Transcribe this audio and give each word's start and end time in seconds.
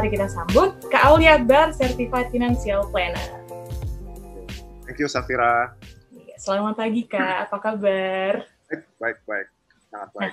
mari 0.00 0.16
kita 0.16 0.32
sambut 0.32 0.80
Kak 0.88 1.12
Aulia 1.12 1.36
Akbar, 1.36 1.76
Certified 1.76 2.32
Financial 2.32 2.88
Planner. 2.88 3.20
Thank 4.88 4.96
you, 4.96 5.12
Safira. 5.12 5.76
Iya, 6.08 6.40
selamat 6.40 6.80
pagi, 6.80 7.04
Kak. 7.04 7.44
Apa 7.44 7.60
kabar? 7.60 8.48
Baik, 8.64 8.82
baik, 8.96 9.18
baik. 9.28 9.46
Sangat 9.92 10.08
baik. 10.16 10.24
Nah, 10.24 10.32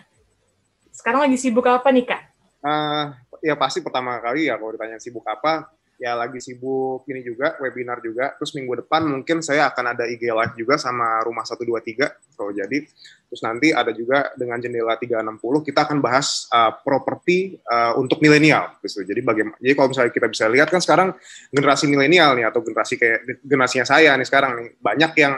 sekarang 0.95 1.19
lagi 1.27 1.35
sibuk 1.35 1.67
apa 1.67 1.83
nih, 1.91 2.07
Kak? 2.07 2.21
Uh, 2.63 3.11
ya 3.43 3.59
pasti 3.59 3.83
pertama 3.83 4.15
kali 4.23 4.47
ya 4.47 4.55
kalau 4.55 4.71
ditanya 4.71 5.03
sibuk 5.03 5.27
apa, 5.27 5.67
ya 5.97 6.13
lagi 6.13 6.37
sibuk 6.37 7.03
ini 7.09 7.25
juga 7.25 7.57
webinar 7.57 7.99
juga. 8.05 8.37
Terus 8.37 8.53
minggu 8.53 8.85
depan 8.85 9.05
mungkin 9.05 9.41
saya 9.41 9.69
akan 9.73 9.97
ada 9.97 10.05
IG 10.05 10.29
live 10.29 10.53
juga 10.53 10.77
sama 10.77 11.25
rumah 11.25 11.43
123 11.43 12.37
kalau 12.37 12.53
jadi 12.53 12.85
terus 13.27 13.41
nanti 13.43 13.73
ada 13.73 13.91
juga 13.91 14.31
dengan 14.37 14.61
jendela 14.61 14.95
360 14.95 15.41
kita 15.67 15.89
akan 15.89 15.97
bahas 15.99 16.45
uh, 16.53 16.71
properti 16.85 17.57
uh, 17.65 17.97
untuk 17.97 18.21
milenial 18.21 18.77
gitu. 18.85 19.03
Jadi 19.03 19.19
bagaimana 19.25 19.57
jadi 19.57 19.73
kalau 19.73 19.89
misalnya 19.91 20.13
kita 20.13 20.27
bisa 20.29 20.45
lihat 20.47 20.69
kan 20.69 20.79
sekarang 20.79 21.17
generasi 21.49 21.89
milenial 21.89 22.37
nih 22.37 22.45
atau 22.47 22.61
generasi 22.61 22.95
kayak 22.95 23.41
generasinya 23.41 23.85
saya 23.89 24.13
nih 24.15 24.27
sekarang 24.29 24.51
nih 24.55 24.67
banyak 24.79 25.11
yang 25.17 25.33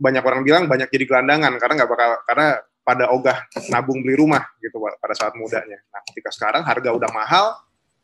banyak 0.00 0.22
orang 0.24 0.40
bilang 0.46 0.64
banyak 0.64 0.88
jadi 0.88 1.04
gelandangan 1.04 1.52
karena 1.60 1.74
nggak 1.82 1.90
bakal 1.90 2.10
karena 2.24 2.46
pada 2.80 3.04
ogah 3.12 3.38
nabung 3.68 4.00
beli 4.00 4.16
rumah 4.16 4.42
gitu 4.64 4.80
pada 4.80 5.12
saat 5.12 5.36
mudanya. 5.36 5.76
Nah 5.92 6.00
ketika 6.08 6.32
sekarang 6.32 6.64
harga 6.64 6.90
udah 6.90 7.10
mahal 7.12 7.52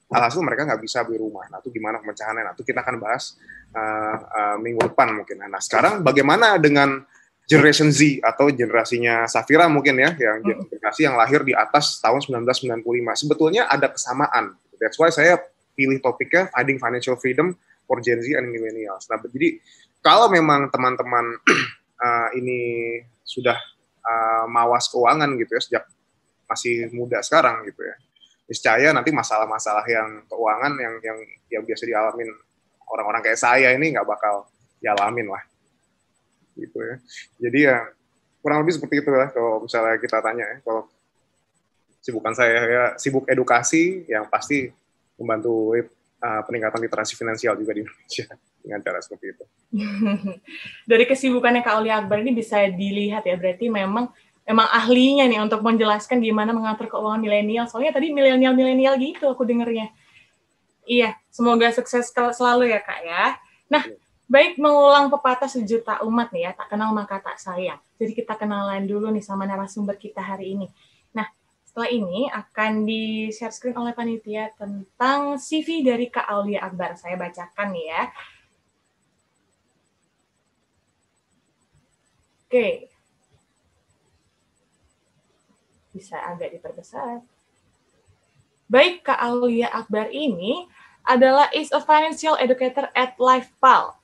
alhasil 0.07 0.39
mereka 0.43 0.63
nggak 0.67 0.83
bisa 0.83 1.03
beli 1.03 1.19
rumah. 1.19 1.51
Nah, 1.51 1.59
itu 1.59 1.75
gimana 1.75 1.99
pemecahannya? 1.99 2.43
Nah, 2.47 2.53
itu 2.55 2.63
kita 2.63 2.83
akan 2.83 2.97
bahas 3.03 3.35
uh, 3.75 4.17
uh, 4.23 4.57
minggu 4.63 4.95
depan 4.95 5.11
mungkin. 5.11 5.43
Nah, 5.43 5.59
sekarang 5.59 6.07
bagaimana 6.07 6.59
dengan 6.63 7.03
Generation 7.47 7.95
Z 7.95 8.23
atau 8.27 8.51
generasinya 8.51 9.27
Safira 9.31 9.71
mungkin 9.71 9.99
ya, 9.99 10.15
yang 10.19 10.43
hmm. 10.43 10.71
generasi 10.71 11.07
yang 11.07 11.15
lahir 11.15 11.43
di 11.47 11.55
atas 11.55 11.99
tahun 12.03 12.23
1995. 12.47 12.83
Sebetulnya 13.23 13.71
ada 13.71 13.91
kesamaan. 13.91 14.59
That's 14.79 14.99
why 14.99 15.11
saya 15.15 15.39
pilih 15.75 15.99
topiknya 16.03 16.51
Finding 16.55 16.79
Financial 16.83 17.15
Freedom 17.19 17.55
for 17.87 18.03
Gen 18.03 18.19
Z 18.23 18.35
and 18.35 18.51
Millennials. 18.51 19.07
Nah, 19.11 19.19
jadi 19.23 19.63
kalau 20.03 20.31
memang 20.31 20.71
teman-teman 20.71 21.39
uh, 21.99 22.29
ini 22.39 22.59
sudah 23.27 23.59
uh, 24.07 24.47
mawas 24.47 24.87
keuangan 24.87 25.35
gitu 25.35 25.51
ya 25.51 25.63
sejak 25.63 25.85
masih 26.47 26.95
muda 26.95 27.19
sekarang 27.27 27.67
gitu 27.67 27.83
ya 27.83 27.99
niscaya 28.47 28.95
nanti 28.95 29.11
masalah-masalah 29.11 29.83
yang 29.91 30.23
keuangan 30.31 30.73
yang 30.79 30.95
yang 31.03 31.19
yang 31.51 31.63
biasa 31.67 31.83
dialamin 31.83 32.31
orang-orang 32.87 33.23
kayak 33.27 33.39
saya 33.43 33.75
ini 33.75 33.95
nggak 33.95 34.07
bakal 34.07 34.47
dialamin 34.79 35.27
lah. 35.31 35.43
Gitu 36.55 36.79
ya. 36.79 36.97
Jadi 37.43 37.59
ya 37.67 37.79
kurang 38.41 38.63
lebih 38.63 38.79
seperti 38.79 39.03
itu 39.03 39.11
lah 39.11 39.29
kalau 39.35 39.67
misalnya 39.67 39.99
kita 39.99 40.19
tanya 40.23 40.45
ya. 40.47 40.57
Kalau 40.63 40.87
sibukan 42.01 42.35
saya 42.39 42.59
ya 42.63 42.85
sibuk 42.95 43.27
edukasi 43.27 44.07
yang 44.07 44.31
pasti 44.31 44.71
membantu 45.19 45.75
uh, 46.23 46.43
peningkatan 46.47 46.79
literasi 46.87 47.19
finansial 47.19 47.59
juga 47.59 47.75
di 47.75 47.83
Indonesia 47.83 48.27
dengan 48.63 48.79
cara 48.83 48.99
seperti 49.03 49.27
itu. 49.35 49.45
Dari 50.91 51.05
kesibukannya 51.11 51.67
Kak 51.67 51.83
Oli 51.83 51.91
Akbar 51.91 52.23
ini 52.23 52.31
bisa 52.31 52.63
dilihat 52.71 53.27
ya 53.27 53.35
berarti 53.35 53.67
memang 53.67 54.15
emang 54.47 54.71
ahlinya 54.71 55.27
nih 55.27 55.43
untuk 55.43 55.61
menjelaskan 55.61 56.23
gimana 56.23 56.55
mengatur 56.55 56.87
keuangan 56.87 57.19
milenial. 57.19 57.67
Soalnya 57.67 57.99
tadi 57.99 58.15
milenial-milenial 58.15 58.95
gitu 58.97 59.27
aku 59.27 59.43
dengernya. 59.43 59.91
Iya, 60.87 61.19
semoga 61.35 61.67
sukses 61.75 62.15
selalu 62.15 62.71
ya 62.71 62.79
kak 62.79 63.03
ya. 63.03 63.35
Nah, 63.67 63.83
baik 64.31 64.55
mengulang 64.63 65.11
pepatah 65.11 65.51
sejuta 65.51 65.99
umat 66.07 66.31
nih 66.31 66.47
ya, 66.47 66.51
tak 66.55 66.71
kenal 66.71 66.95
maka 66.95 67.19
tak 67.19 67.43
sayang. 67.43 67.83
Jadi 67.99 68.23
kita 68.23 68.39
kenalan 68.39 68.87
dulu 68.87 69.11
nih 69.11 69.25
sama 69.27 69.51
narasumber 69.51 69.99
kita 69.99 70.23
hari 70.23 70.55
ini. 70.55 70.71
Nah, 71.11 71.27
setelah 71.67 71.91
ini 71.91 72.31
akan 72.31 72.87
di-share 72.87 73.51
screen 73.51 73.75
oleh 73.75 73.91
panitia 73.99 74.55
tentang 74.55 75.43
CV 75.43 75.83
dari 75.83 76.07
Kak 76.07 76.31
Aulia 76.31 76.63
Akbar. 76.63 76.95
Saya 76.95 77.19
bacakan 77.19 77.75
nih 77.75 77.87
ya. 77.91 78.03
Oke, 82.47 82.95
bisa 85.97 86.21
agak 86.21 86.53
diperbesar. 86.53 87.25
Baik, 88.69 89.01
Kak 89.09 89.17
Aulia 89.17 89.73
Akbar 89.73 90.13
ini 90.13 90.69
adalah 91.07 91.49
is 91.57 91.73
a 91.73 91.81
financial 91.81 92.37
educator 92.37 92.93
at 92.93 93.17
LifePal. 93.17 93.97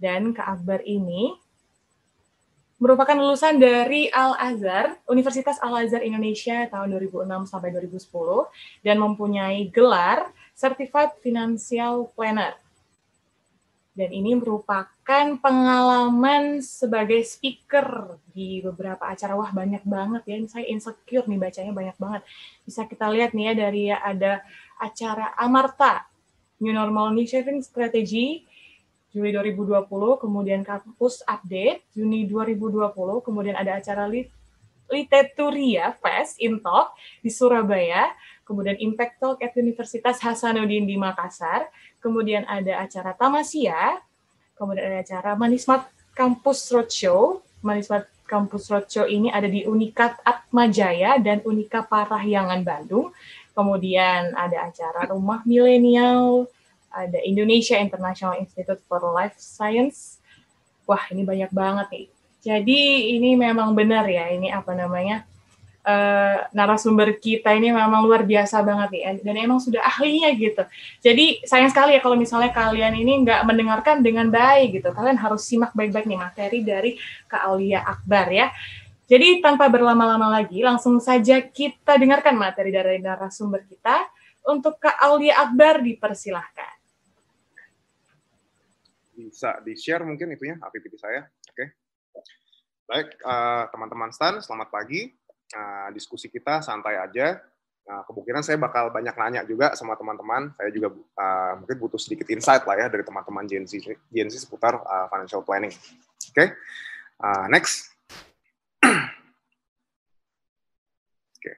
Dan 0.00 0.32
Kak 0.32 0.62
Akbar 0.62 0.80
ini 0.88 1.36
merupakan 2.76 3.16
lulusan 3.16 3.56
dari 3.56 4.08
Al-Azhar, 4.12 5.00
Universitas 5.08 5.56
Al-Azhar 5.60 6.04
Indonesia 6.04 6.68
tahun 6.68 6.92
2006 6.92 7.52
sampai 7.52 7.72
2010 7.72 8.08
dan 8.84 8.96
mempunyai 9.00 9.68
gelar 9.72 10.28
Certified 10.52 11.16
Financial 11.20 12.08
Planner 12.12 12.65
dan 13.96 14.12
ini 14.12 14.36
merupakan 14.36 15.26
pengalaman 15.40 16.60
sebagai 16.60 17.24
speaker 17.24 18.20
di 18.28 18.60
beberapa 18.60 19.08
acara. 19.08 19.32
Wah 19.32 19.48
banyak 19.48 19.82
banget 19.88 20.22
ya. 20.28 20.34
Ini 20.36 20.48
saya 20.52 20.68
insecure 20.68 21.24
nih 21.24 21.40
bacanya 21.40 21.72
banyak 21.72 21.96
banget. 21.96 22.22
Bisa 22.68 22.84
kita 22.84 23.08
lihat 23.08 23.32
nih 23.32 23.50
ya 23.50 23.52
dari 23.56 23.84
ada 23.88 24.44
acara 24.76 25.32
Amarta 25.40 26.04
New 26.60 26.76
Normal 26.76 27.16
New 27.16 27.24
Saving 27.24 27.64
Strategy 27.64 28.44
Juli 29.16 29.32
2020 29.32 29.88
kemudian 30.20 30.60
kampus 30.60 31.24
update 31.24 31.88
Juni 31.96 32.28
2020 32.28 32.92
kemudian 33.24 33.56
ada 33.56 33.80
acara 33.80 34.04
Lit 34.04 34.28
Liteturia 34.92 35.96
Fest 35.96 36.36
in 36.36 36.60
Talk 36.60 36.92
di 37.24 37.32
Surabaya 37.32 38.12
kemudian 38.46 38.78
Impact 38.78 39.18
Talk 39.18 39.38
at 39.42 39.52
Universitas 39.58 40.22
Hasanuddin 40.22 40.86
di 40.86 40.94
Makassar, 40.94 41.66
kemudian 42.00 42.46
ada 42.48 42.82
acara 42.82 43.12
Tamasya, 43.12 44.00
kemudian 44.56 44.84
ada 44.88 45.00
acara 45.02 45.30
Manismat 45.34 45.88
Campus 46.16 46.68
Roadshow. 46.72 47.44
Manismat 47.60 48.08
Campus 48.26 48.66
Roadshow 48.70 49.06
ini 49.06 49.30
ada 49.30 49.46
di 49.46 49.66
Unikat 49.68 50.18
Atmajaya 50.26 51.18
dan 51.22 51.42
Unika 51.46 51.84
Parahyangan 51.86 52.60
Bandung. 52.66 53.14
Kemudian 53.56 54.36
ada 54.36 54.68
acara 54.68 55.08
Rumah 55.08 55.40
Milenial, 55.48 56.44
ada 56.92 57.18
Indonesia 57.24 57.76
International 57.76 58.36
Institute 58.36 58.80
for 58.84 59.00
Life 59.12 59.40
Science. 59.40 60.20
Wah, 60.84 61.00
ini 61.08 61.24
banyak 61.24 61.50
banget 61.52 61.86
nih. 61.92 62.06
Jadi 62.46 62.80
ini 63.18 63.34
memang 63.34 63.74
benar 63.74 64.06
ya, 64.06 64.30
ini 64.30 64.52
apa 64.54 64.70
namanya, 64.76 65.26
uh, 65.86 66.36
narasumber 66.50 67.14
kita 67.16 67.54
ini 67.54 67.70
memang 67.70 68.02
luar 68.02 68.26
biasa 68.26 68.60
banget 68.66 68.88
nih 68.90 69.02
dan 69.22 69.34
emang 69.38 69.62
sudah 69.62 69.80
ahlinya 69.86 70.34
gitu. 70.34 70.66
Jadi 71.00 71.46
sayang 71.46 71.70
sekali 71.70 71.94
ya 71.94 72.02
kalau 72.02 72.18
misalnya 72.18 72.50
kalian 72.50 72.98
ini 72.98 73.22
nggak 73.22 73.46
mendengarkan 73.46 74.02
dengan 74.02 74.28
baik 74.28 74.82
gitu. 74.82 74.90
Kalian 74.90 75.16
harus 75.16 75.46
simak 75.46 75.70
baik-baik 75.72 76.10
nih 76.10 76.18
materi 76.18 76.58
dari 76.66 76.90
Kak 77.30 77.42
Aulia 77.46 77.86
Akbar 77.86 78.26
ya. 78.34 78.50
Jadi 79.06 79.38
tanpa 79.38 79.70
berlama-lama 79.70 80.26
lagi, 80.34 80.66
langsung 80.66 80.98
saja 80.98 81.38
kita 81.38 81.94
dengarkan 81.94 82.34
materi 82.34 82.74
dari 82.74 82.98
narasumber 82.98 83.62
kita. 83.62 84.02
Untuk 84.46 84.78
Kak 84.78 84.98
Aulia 85.02 85.42
Akbar 85.42 85.82
dipersilahkan. 85.82 86.74
Bisa 89.14 89.58
di-share 89.62 90.06
mungkin 90.06 90.30
itunya, 90.34 90.54
APPT 90.58 91.02
saya. 91.02 91.26
Oke. 91.50 91.74
Baik, 92.86 93.18
uh, 93.26 93.66
teman-teman 93.74 94.14
STAN, 94.14 94.38
selamat 94.38 94.70
pagi 94.70 95.10
uh, 95.54 95.88
diskusi 95.94 96.26
kita 96.32 96.64
santai 96.64 96.98
aja. 96.98 97.38
Nah, 97.86 98.02
kemungkinan 98.02 98.42
saya 98.42 98.58
bakal 98.58 98.90
banyak 98.90 99.14
nanya 99.14 99.46
juga 99.46 99.70
sama 99.78 99.94
teman-teman. 99.94 100.50
Saya 100.58 100.70
juga 100.74 100.90
uh, 100.90 101.62
mungkin 101.62 101.76
butuh 101.78 102.00
sedikit 102.02 102.26
insight 102.34 102.66
lah 102.66 102.74
ya 102.74 102.86
dari 102.90 103.06
teman-teman 103.06 103.46
Gen 103.46 103.62
Z, 103.62 103.78
Gen 104.10 104.26
Z 104.26 104.42
seputar 104.42 104.82
uh, 104.82 105.06
financial 105.06 105.46
planning. 105.46 105.70
Oke, 105.70 106.34
okay? 106.34 106.48
uh, 107.22 107.46
next. 107.46 107.94
Oke, 108.82 109.06
okay. 111.38 111.54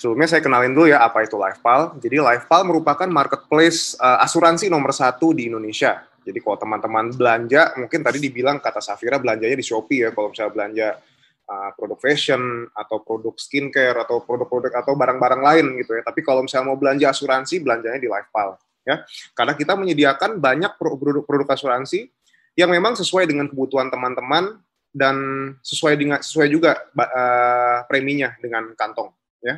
sebelumnya 0.00 0.32
saya 0.32 0.40
kenalin 0.40 0.72
dulu 0.72 0.88
ya 0.88 1.04
apa 1.04 1.20
itu 1.20 1.36
LifePal. 1.36 2.00
Jadi 2.00 2.16
LifePal 2.16 2.64
merupakan 2.64 3.08
marketplace 3.12 3.92
uh, 4.00 4.24
asuransi 4.24 4.72
nomor 4.72 4.96
satu 4.96 5.36
di 5.36 5.52
Indonesia. 5.52 6.00
Jadi 6.22 6.38
kalau 6.40 6.56
teman-teman 6.56 7.12
belanja, 7.12 7.76
mungkin 7.76 8.00
tadi 8.00 8.22
dibilang 8.22 8.56
kata 8.62 8.80
Safira 8.80 9.20
belanjanya 9.20 9.58
di 9.58 9.66
Shopee 9.66 10.06
ya. 10.06 10.16
Kalau 10.16 10.32
misalnya 10.32 10.52
belanja 10.54 10.88
uh, 11.52 11.70
produk 11.76 12.00
fashion 12.00 12.40
atau 12.72 13.04
produk 13.04 13.36
skincare 13.36 14.00
atau 14.00 14.24
produk-produk 14.24 14.72
atau 14.72 14.96
barang-barang 14.96 15.42
lain 15.44 15.66
gitu 15.84 16.00
ya. 16.00 16.02
Tapi 16.02 16.24
kalau 16.24 16.40
misalnya 16.48 16.72
mau 16.72 16.78
belanja 16.80 17.12
asuransi, 17.12 17.60
belanjanya 17.60 18.00
di 18.00 18.08
LifePal 18.08 18.56
ya. 18.88 19.04
Karena 19.36 19.52
kita 19.52 19.76
menyediakan 19.76 20.40
banyak 20.40 20.72
produk-produk 20.80 21.48
asuransi 21.52 22.08
yang 22.56 22.72
memang 22.72 22.96
sesuai 22.96 23.28
dengan 23.28 23.48
kebutuhan 23.48 23.92
teman-teman 23.92 24.60
dan 24.92 25.16
sesuai 25.64 25.96
dengan 25.96 26.20
sesuai 26.20 26.48
juga 26.52 26.76
uh, 26.92 27.84
preminya 27.88 28.36
dengan 28.40 28.76
kantong 28.76 29.08
ya. 29.40 29.56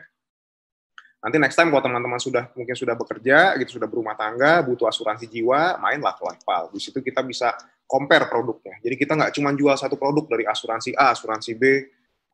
Nanti 1.25 1.41
next 1.41 1.57
time 1.57 1.73
kalau 1.73 1.83
teman-teman 1.83 2.21
sudah 2.21 2.53
mungkin 2.55 2.77
sudah 2.77 2.95
bekerja 2.95 3.57
gitu 3.59 3.81
sudah 3.81 3.89
berumah 3.89 4.15
tangga 4.15 4.63
butuh 4.63 4.87
asuransi 4.87 5.27
jiwa 5.27 5.81
mainlah 5.83 6.15
ke 6.15 6.23
Lifepal. 6.23 6.71
Di 6.71 6.79
situ 6.79 7.01
kita 7.03 7.25
bisa 7.25 7.57
compare 7.95 8.27
produknya. 8.27 8.75
Jadi 8.83 8.95
kita 8.99 9.15
nggak 9.15 9.33
cuma 9.39 9.55
jual 9.55 9.79
satu 9.79 9.95
produk 9.95 10.27
dari 10.27 10.43
asuransi 10.43 10.99
A, 10.99 11.15
asuransi 11.15 11.55
B 11.55 11.63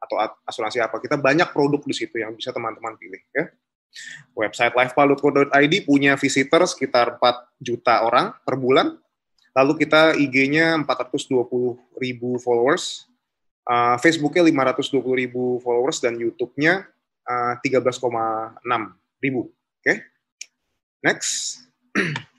atau 0.01 0.17
asuransi 0.49 0.81
apa. 0.81 0.97
Kita 0.97 1.21
banyak 1.21 1.53
produk 1.53 1.85
di 1.85 1.93
situ 1.93 2.17
yang 2.17 2.33
bisa 2.33 2.49
teman-teman 2.49 2.97
pilih 2.97 3.21
ya. 3.37 3.53
Website 4.33 4.73
livepal.co.id 4.73 5.75
punya 5.85 6.17
visitor 6.17 6.65
sekitar 6.65 7.21
4 7.21 7.61
juta 7.61 8.09
orang 8.09 8.33
per 8.41 8.57
bulan. 8.57 8.97
Lalu 9.53 9.85
kita 9.85 10.17
IG-nya 10.17 10.81
420 10.87 11.45
ribu 11.99 12.39
followers, 12.39 13.11
uh, 13.67 13.99
Facebook-nya 13.99 14.47
520 14.47 15.05
ribu 15.27 15.59
followers, 15.61 15.99
dan 15.99 16.15
YouTube-nya 16.17 16.87
uh, 17.27 17.59
13,6 17.59 18.63
ribu. 19.21 19.51
Oke, 19.51 19.83
okay? 19.83 19.97
next. 21.03 21.67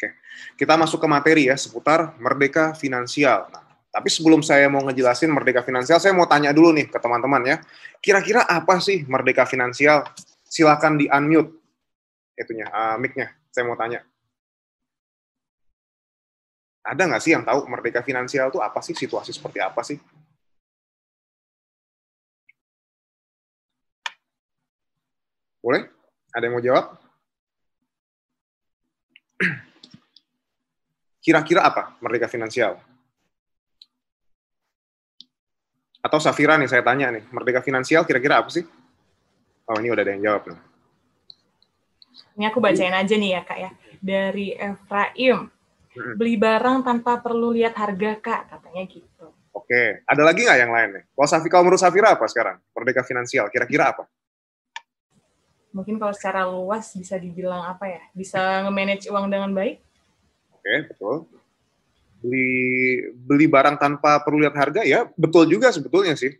Oke, 0.00 0.16
kita 0.56 0.80
masuk 0.80 0.96
ke 0.96 1.08
materi 1.12 1.52
ya 1.52 1.60
seputar 1.60 2.16
merdeka 2.16 2.72
finansial. 2.72 3.52
Nah, 3.52 3.60
tapi 3.92 4.08
sebelum 4.08 4.40
saya 4.40 4.64
mau 4.72 4.80
ngejelasin 4.88 5.28
merdeka 5.28 5.60
finansial, 5.60 6.00
saya 6.00 6.16
mau 6.16 6.24
tanya 6.24 6.56
dulu 6.56 6.72
nih 6.72 6.88
ke 6.88 6.96
teman-teman 6.96 7.44
ya. 7.44 7.56
Kira-kira 8.00 8.48
apa 8.48 8.80
sih 8.80 9.04
merdeka 9.04 9.44
finansial? 9.44 10.08
Silakan 10.48 10.96
di 10.96 11.04
unmute 11.04 11.52
itunya, 12.32 12.72
uh, 12.72 12.96
mic-nya. 12.96 13.28
Saya 13.52 13.68
mau 13.68 13.76
tanya. 13.76 14.00
Ada 16.80 17.02
nggak 17.04 17.20
sih 17.20 17.36
yang 17.36 17.44
tahu 17.44 17.68
merdeka 17.68 18.00
finansial 18.00 18.48
itu 18.48 18.56
apa 18.64 18.80
sih? 18.80 18.96
Situasi 18.96 19.36
seperti 19.36 19.60
apa 19.60 19.84
sih? 19.84 20.00
Boleh? 25.60 25.92
Ada 26.32 26.48
yang 26.48 26.56
mau 26.56 26.64
jawab? 26.64 27.09
Kira-kira 31.20 31.68
apa 31.68 31.94
merdeka 32.00 32.26
finansial? 32.32 32.80
Atau 36.00 36.16
Safira 36.16 36.56
nih 36.56 36.64
saya 36.64 36.80
tanya 36.80 37.12
nih, 37.12 37.28
merdeka 37.28 37.60
finansial 37.60 38.08
kira-kira 38.08 38.40
apa 38.40 38.48
sih? 38.48 38.64
Oh 39.68 39.76
ini 39.76 39.92
udah 39.92 40.00
ada 40.00 40.12
yang 40.16 40.24
jawab 40.24 40.42
nih. 40.48 40.60
Ini 42.40 42.44
aku 42.48 42.58
bacain 42.58 42.96
aja 42.96 43.14
nih 43.20 43.30
ya 43.36 43.42
kak 43.44 43.58
ya. 43.60 43.70
Dari 44.00 44.56
Efraim. 44.56 45.52
Beli 46.16 46.40
barang 46.40 46.80
tanpa 46.80 47.20
perlu 47.20 47.52
lihat 47.52 47.76
harga 47.76 48.16
kak, 48.16 48.42
katanya 48.48 48.82
gitu. 48.88 49.28
Oke, 49.52 50.00
ada 50.08 50.22
lagi 50.24 50.46
nggak 50.46 50.58
yang 50.62 50.72
lain 50.72 50.88
nih? 50.96 51.04
Kalau 51.12 51.28
Safira, 51.28 51.50
kalau 51.52 51.64
menurut 51.68 51.82
Safira 51.82 52.08
apa 52.16 52.24
sekarang? 52.30 52.56
Merdeka 52.72 53.04
finansial, 53.04 53.52
kira-kira 53.52 53.92
apa? 53.92 54.08
Mungkin 55.76 56.00
kalau 56.00 56.14
secara 56.16 56.48
luas 56.48 56.88
bisa 56.96 57.20
dibilang 57.20 57.60
apa 57.66 57.86
ya? 57.86 58.02
Bisa 58.16 58.64
nge-manage 58.64 59.12
uang 59.12 59.28
dengan 59.28 59.52
baik? 59.52 59.89
Oke, 60.60 60.92
betul 60.92 61.24
beli 62.20 63.00
beli 63.16 63.48
barang 63.48 63.80
tanpa 63.80 64.20
perlu 64.20 64.44
lihat 64.44 64.52
harga 64.52 64.84
ya 64.84 65.08
betul 65.16 65.48
juga 65.48 65.72
sebetulnya 65.72 66.14
sih. 66.14 66.36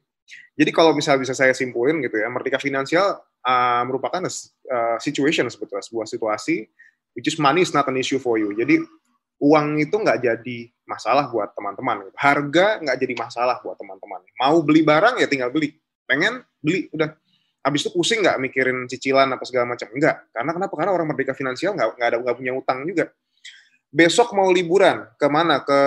Jadi 0.55 0.71
kalau 0.77 0.93
misalnya 0.93 1.25
bisa 1.25 1.33
saya 1.35 1.57
simpulin 1.57 2.05
gitu 2.05 2.21
ya, 2.21 2.29
merdeka 2.29 2.61
finansial 2.61 3.17
uh, 3.43 3.83
merupakan 3.89 4.21
uh, 4.21 4.97
situation 5.01 5.49
sebetulnya 5.49 5.81
sebuah 5.83 6.07
situasi 6.07 6.69
which 7.17 7.27
is 7.27 7.41
money 7.41 7.65
is 7.65 7.73
not 7.73 7.89
an 7.89 7.97
issue 7.97 8.21
for 8.21 8.37
you. 8.37 8.53
Jadi 8.53 8.79
uang 9.41 9.81
itu 9.81 9.97
nggak 9.97 10.21
jadi 10.21 10.59
masalah 10.85 11.33
buat 11.33 11.57
teman-teman. 11.57 12.13
Harga 12.13 12.79
nggak 12.85 12.97
jadi 13.01 13.15
masalah 13.17 13.57
buat 13.65 13.81
teman-teman. 13.81 14.21
Mau 14.37 14.61
beli 14.61 14.85
barang 14.85 15.17
ya 15.19 15.27
tinggal 15.27 15.49
beli. 15.49 15.75
Pengen 16.05 16.45
beli 16.61 16.93
udah. 16.93 17.17
Habis 17.61 17.85
itu 17.85 17.91
pusing 17.93 18.25
nggak 18.25 18.41
mikirin 18.41 18.89
cicilan 18.89 19.29
apa 19.37 19.45
segala 19.45 19.77
macam? 19.77 19.89
Enggak. 19.93 20.29
Karena 20.33 20.51
kenapa? 20.57 20.75
Karena 20.77 20.93
orang 20.97 21.09
merdeka 21.13 21.33
finansial 21.37 21.73
nggak 21.77 21.89
nggak 21.97 22.09
ada 22.09 22.17
nggak 22.21 22.37
punya 22.37 22.53
utang 22.57 22.85
juga 22.89 23.13
besok 23.91 24.33
mau 24.39 24.49
liburan 24.49 25.05
ke 25.19 25.27
mana 25.27 25.61
ke 25.61 25.81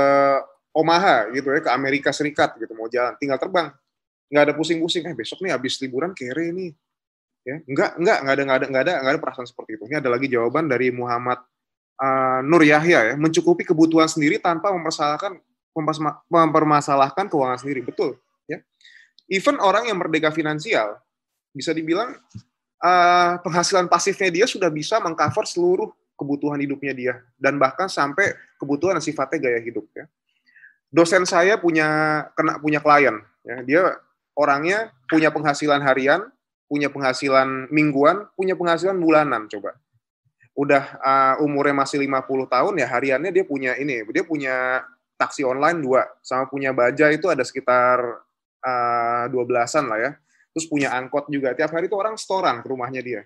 Omaha 0.75 1.29
gitu 1.31 1.53
ya 1.53 1.61
ke 1.63 1.71
Amerika 1.71 2.09
Serikat 2.11 2.57
gitu 2.59 2.73
mau 2.75 2.91
jalan. 2.91 3.15
Tinggal 3.17 3.39
terbang. 3.39 3.69
Nggak 4.27 4.43
ada 4.49 4.53
pusing-pusing. 4.57 5.05
Eh 5.07 5.15
besok 5.15 5.45
nih 5.45 5.55
habis 5.55 5.79
liburan 5.79 6.11
kere 6.11 6.51
nih. 6.51 6.71
Ya 7.43 7.59
nggak 7.63 7.91
nggak 8.01 8.17
nggak 8.25 8.33
ada 8.33 8.43
nggak 8.43 8.57
ada 8.57 8.65
nggak 8.67 8.83
ada 8.83 8.93
nggak 9.03 9.13
ada 9.13 9.21
perasaan 9.21 9.47
seperti 9.47 9.77
itu. 9.77 9.83
Ini 9.87 10.01
ada 10.01 10.09
lagi 10.09 10.27
jawaban 10.27 10.65
dari 10.65 10.89
Muhammad 10.89 11.39
uh, 12.01 12.41
Nur 12.41 12.65
Yahya 12.65 13.13
ya. 13.13 13.15
Mencukupi 13.15 13.63
kebutuhan 13.63 14.09
sendiri 14.09 14.41
tanpa 14.41 14.73
mempermasalahkan 14.73 15.37
mempermasalahkan 16.27 17.25
keuangan 17.29 17.59
sendiri. 17.61 17.85
Betul 17.85 18.17
ya. 18.49 18.57
Even 19.29 19.61
orang 19.61 19.87
yang 19.87 20.01
merdeka 20.01 20.33
finansial 20.33 20.97
bisa 21.53 21.69
dibilang 21.69 22.17
uh, 22.81 23.37
penghasilan 23.45 23.85
pasifnya 23.85 24.33
dia 24.33 24.45
sudah 24.49 24.73
bisa 24.73 24.97
mengcover 24.97 25.45
seluruh 25.45 25.93
kebutuhan 26.23 26.55
hidupnya 26.63 26.95
dia 26.95 27.13
dan 27.35 27.59
bahkan 27.59 27.91
sampai 27.91 28.31
kebutuhan 28.55 29.03
sifatnya 29.03 29.51
gaya 29.51 29.59
hidup 29.59 29.83
ya. 29.91 30.07
Dosen 30.87 31.27
saya 31.27 31.59
punya 31.59 32.21
kena 32.39 32.63
punya 32.63 32.79
klien 32.79 33.19
ya. 33.43 33.57
Dia 33.67 33.81
orangnya 34.39 34.95
punya 35.11 35.29
penghasilan 35.35 35.83
harian, 35.83 36.23
punya 36.71 36.87
penghasilan 36.87 37.67
mingguan, 37.67 38.23
punya 38.39 38.55
penghasilan 38.55 38.95
bulanan 38.95 39.51
coba. 39.51 39.75
Udah 40.55 40.83
uh, 41.01 41.35
umurnya 41.43 41.83
masih 41.83 41.97
50 41.97 42.45
tahun 42.45 42.73
ya 42.77 42.87
hariannya 42.87 43.33
dia 43.33 43.43
punya 43.43 43.73
ini, 43.75 44.05
dia 44.13 44.23
punya 44.23 44.85
taksi 45.17 45.41
online 45.45 45.81
dua 45.81 46.05
sama 46.21 46.45
punya 46.45 46.73
baja 46.73 47.09
itu 47.09 47.25
ada 47.29 47.41
sekitar 47.41 48.01
uh, 48.61 49.25
12-an 49.33 49.85
lah 49.89 49.99
ya. 49.99 50.11
Terus 50.53 50.69
punya 50.69 50.93
angkot 50.93 51.25
juga. 51.33 51.57
Tiap 51.57 51.73
hari 51.73 51.89
itu 51.89 51.97
orang 51.97 52.13
setoran 52.13 52.61
ke 52.61 52.69
rumahnya 52.69 53.01
dia. 53.01 53.21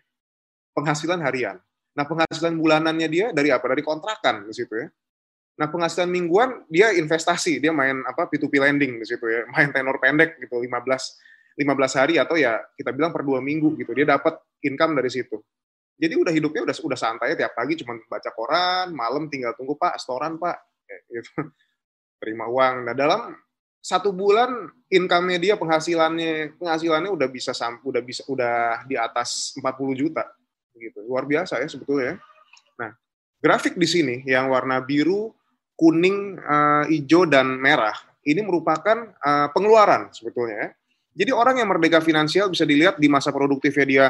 Penghasilan 0.71 1.19
harian. 1.19 1.59
Nah, 1.97 2.05
penghasilan 2.05 2.53
bulanannya 2.53 3.09
dia 3.09 3.25
dari 3.33 3.49
apa? 3.49 3.73
Dari 3.73 3.81
kontrakan 3.81 4.45
di 4.45 4.53
situ 4.53 4.69
ya. 4.77 4.87
Nah, 5.57 5.67
penghasilan 5.73 6.05
mingguan 6.05 6.69
dia 6.69 6.93
investasi, 6.93 7.57
dia 7.57 7.73
main 7.73 8.05
apa 8.05 8.29
P2P 8.29 8.53
lending 8.61 9.01
di 9.01 9.05
situ 9.09 9.25
ya, 9.25 9.49
main 9.49 9.73
tenor 9.73 9.97
pendek 9.97 10.37
gitu 10.37 10.61
15 10.61 11.57
15 11.57 11.97
hari 11.97 12.21
atau 12.21 12.37
ya 12.37 12.61
kita 12.77 12.93
bilang 12.93 13.09
per 13.09 13.25
dua 13.25 13.41
minggu 13.41 13.73
gitu. 13.81 13.97
Dia 13.97 14.05
dapat 14.05 14.37
income 14.61 15.01
dari 15.01 15.09
situ. 15.09 15.41
Jadi 15.97 16.13
udah 16.13 16.29
hidupnya 16.29 16.61
udah 16.61 16.75
udah 16.77 16.99
santai 17.01 17.33
tiap 17.33 17.57
pagi 17.57 17.73
cuma 17.81 17.97
baca 18.05 18.29
koran, 18.37 18.93
malam 18.93 19.25
tinggal 19.33 19.57
tunggu 19.57 19.73
Pak, 19.73 19.97
setoran 19.97 20.37
Pak, 20.37 20.57
gitu. 21.09 21.33
Terima 22.21 22.45
uang. 22.45 22.85
Nah, 22.85 22.93
dalam 22.93 23.33
satu 23.81 24.13
bulan 24.13 24.69
income-nya 24.93 25.41
dia 25.41 25.53
penghasilannya 25.57 26.61
penghasilannya 26.61 27.09
udah 27.09 27.27
bisa 27.33 27.57
udah 27.81 28.01
bisa 28.05 28.21
udah 28.29 28.85
di 28.85 28.93
atas 28.93 29.57
40 29.57 29.97
juta 29.97 30.29
gitu. 30.77 31.03
Luar 31.05 31.25
biasa 31.25 31.59
ya 31.59 31.67
sebetulnya. 31.67 32.21
Nah, 32.77 32.93
grafik 33.41 33.75
di 33.75 33.87
sini 33.89 34.15
yang 34.23 34.53
warna 34.53 34.79
biru, 34.81 35.33
kuning, 35.77 36.37
uh, 36.41 36.85
hijau 36.87 37.25
dan 37.25 37.57
merah 37.57 37.95
ini 38.27 38.43
merupakan 38.43 39.15
uh, 39.23 39.47
pengeluaran 39.55 40.11
sebetulnya 40.11 40.57
ya. 40.57 40.69
Jadi 41.17 41.31
orang 41.33 41.55
yang 41.57 41.69
merdeka 41.71 41.97
finansial 42.03 42.51
bisa 42.51 42.67
dilihat 42.67 43.01
di 43.01 43.09
masa 43.09 43.33
produktifnya 43.33 43.85
dia 43.87 44.05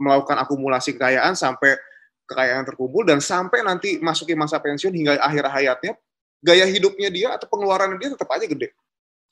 melakukan 0.00 0.40
akumulasi 0.40 0.96
kekayaan 0.96 1.36
sampai 1.36 1.76
kekayaan 2.24 2.64
terkumpul 2.64 3.04
dan 3.04 3.20
sampai 3.20 3.60
nanti 3.60 4.00
masuki 4.00 4.32
masa 4.32 4.56
pensiun 4.56 4.94
hingga 4.94 5.20
akhir 5.20 5.52
hayatnya 5.52 5.92
gaya 6.40 6.64
hidupnya 6.64 7.12
dia 7.12 7.28
atau 7.36 7.44
pengeluarannya 7.50 7.98
dia 8.00 8.14
tetap 8.14 8.30
aja 8.32 8.46
gede. 8.46 8.72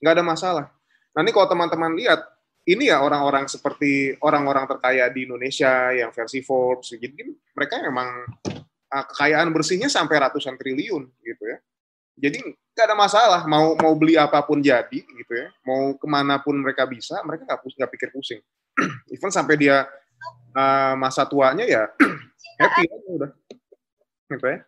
Nggak 0.03 0.13
ada 0.21 0.25
masalah. 0.25 0.67
Nanti 1.15 1.31
kalau 1.31 1.47
teman-teman 1.47 1.95
lihat 1.95 2.21
ini 2.65 2.89
ya 2.89 3.05
orang-orang 3.05 3.45
seperti 3.45 4.17
orang-orang 4.25 4.65
terkaya 4.65 5.13
di 5.13 5.29
Indonesia 5.29 5.93
yang 5.93 6.09
versi 6.17 6.41
Forbes 6.41 6.97
gitu 6.97 7.37
mereka 7.53 7.85
memang 7.85 8.25
uh, 8.95 9.05
kekayaan 9.11 9.51
bersihnya 9.51 9.93
sampai 9.93 10.17
ratusan 10.23 10.57
triliun 10.57 11.05
gitu 11.21 11.45
ya. 11.45 11.59
Jadi 12.15 12.39
nggak 12.47 12.87
ada 12.87 12.97
masalah 12.97 13.41
mau 13.51 13.75
mau 13.75 13.93
beli 13.99 14.15
apa 14.15 14.39
pun 14.47 14.63
jadi 14.63 15.03
gitu 15.03 15.33
ya. 15.35 15.51
Mau 15.67 15.99
ke 15.99 16.07
mana 16.07 16.39
pun 16.39 16.55
mereka 16.57 16.87
bisa 16.87 17.19
mereka 17.27 17.45
nggak 17.45 17.61
nggak 17.61 17.91
pikir 17.91 18.09
pusing. 18.15 18.41
Even 19.15 19.35
sampai 19.35 19.59
dia 19.59 19.85
uh, 20.55 20.95
masa 20.95 21.27
tuanya 21.27 21.67
ya 21.67 21.91
happy 22.63 22.87
aja 22.87 23.09
udah. 23.11 23.31
Gitu 24.31 24.47
ya. 24.47 24.59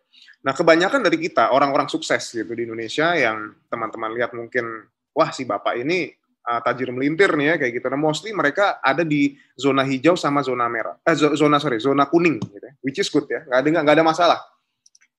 Nah 0.43 0.53
kebanyakan 0.53 1.01
dari 1.01 1.17
kita 1.17 1.49
orang-orang 1.55 1.87
sukses 1.87 2.29
gitu 2.29 2.51
di 2.51 2.67
Indonesia 2.67 3.15
yang 3.15 3.55
teman-teman 3.71 4.11
lihat 4.13 4.35
mungkin 4.35 4.85
wah 5.15 5.31
si 5.31 5.47
bapak 5.47 5.81
ini 5.81 6.13
uh, 6.47 6.59
tajir 6.63 6.89
melintir 6.95 7.35
nih 7.35 7.53
ya 7.53 7.55
kayak 7.59 7.73
gitu. 7.77 7.87
Nah, 7.91 7.99
mostly 7.99 8.31
mereka 8.31 8.79
ada 8.79 9.03
di 9.03 9.35
zona 9.59 9.83
hijau 9.83 10.15
sama 10.15 10.39
zona 10.39 10.71
merah. 10.71 10.95
Eh 11.03 11.13
zona 11.13 11.59
sorry, 11.59 11.83
zona 11.83 12.07
kuning 12.07 12.39
gitu 12.39 12.63
ya. 12.63 12.73
Which 12.79 13.03
is 13.03 13.11
good 13.11 13.27
ya. 13.27 13.43
Nggak 13.43 13.59
ada 13.59 13.67
nggak 13.83 13.95
ada 13.99 14.05
masalah. 14.07 14.39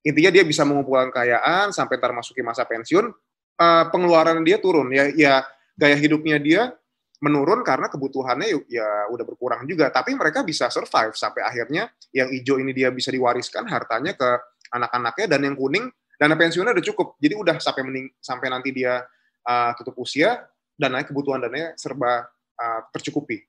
Intinya 0.02 0.30
dia 0.32 0.44
bisa 0.46 0.64
mengumpulkan 0.64 1.12
kekayaan 1.12 1.74
sampai 1.76 2.00
ntar 2.00 2.16
masuki 2.16 2.40
masa 2.40 2.64
pensiun, 2.64 3.12
uh, 3.60 3.84
pengeluaran 3.92 4.40
dia 4.40 4.56
turun 4.56 4.88
ya 4.88 5.10
ya 5.12 5.44
gaya 5.76 5.98
hidupnya 5.98 6.40
dia 6.40 6.72
menurun 7.18 7.66
karena 7.66 7.90
kebutuhannya 7.90 8.46
ya, 8.46 8.58
ya 8.80 8.88
udah 9.10 9.24
berkurang 9.26 9.66
juga. 9.68 9.90
Tapi 9.90 10.14
mereka 10.14 10.46
bisa 10.46 10.70
survive 10.72 11.12
sampai 11.18 11.44
akhirnya 11.44 11.90
yang 12.14 12.30
hijau 12.30 12.56
ini 12.62 12.72
dia 12.72 12.88
bisa 12.94 13.12
diwariskan 13.12 13.66
hartanya 13.68 14.14
ke 14.14 14.28
anak-anaknya 14.72 15.26
dan 15.26 15.40
yang 15.44 15.56
kuning 15.58 15.86
dana 16.18 16.34
pensiunnya 16.38 16.72
udah 16.74 16.86
cukup. 16.94 17.18
Jadi 17.18 17.34
udah 17.34 17.56
sampai 17.58 17.82
mening, 17.84 18.06
sampai 18.22 18.46
nanti 18.54 18.70
dia 18.70 19.02
uh, 19.46 19.70
tutup 19.74 19.98
usia 19.98 20.46
dananya 20.78 21.10
kebutuhan 21.10 21.42
dananya 21.42 21.74
serba 21.74 22.30
uh, 22.54 22.80
tercukupi. 22.94 23.42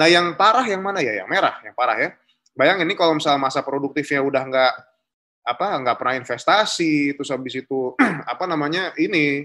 Nah 0.00 0.08
yang 0.08 0.32
parah 0.34 0.64
yang 0.64 0.80
mana 0.80 1.04
ya? 1.04 1.22
Yang 1.22 1.28
merah, 1.28 1.54
yang 1.60 1.76
parah 1.76 1.96
ya. 2.00 2.10
Bayangin 2.56 2.88
ini 2.88 2.96
kalau 2.96 3.16
misalnya 3.16 3.40
masa 3.40 3.60
produktifnya 3.60 4.24
udah 4.24 4.42
nggak 4.48 4.74
apa 5.42 5.66
nggak 5.84 5.96
pernah 6.00 6.14
investasi, 6.16 7.12
terus 7.16 7.28
habis 7.28 7.54
itu 7.60 7.92
apa 8.32 8.44
namanya 8.48 8.96
ini 8.96 9.44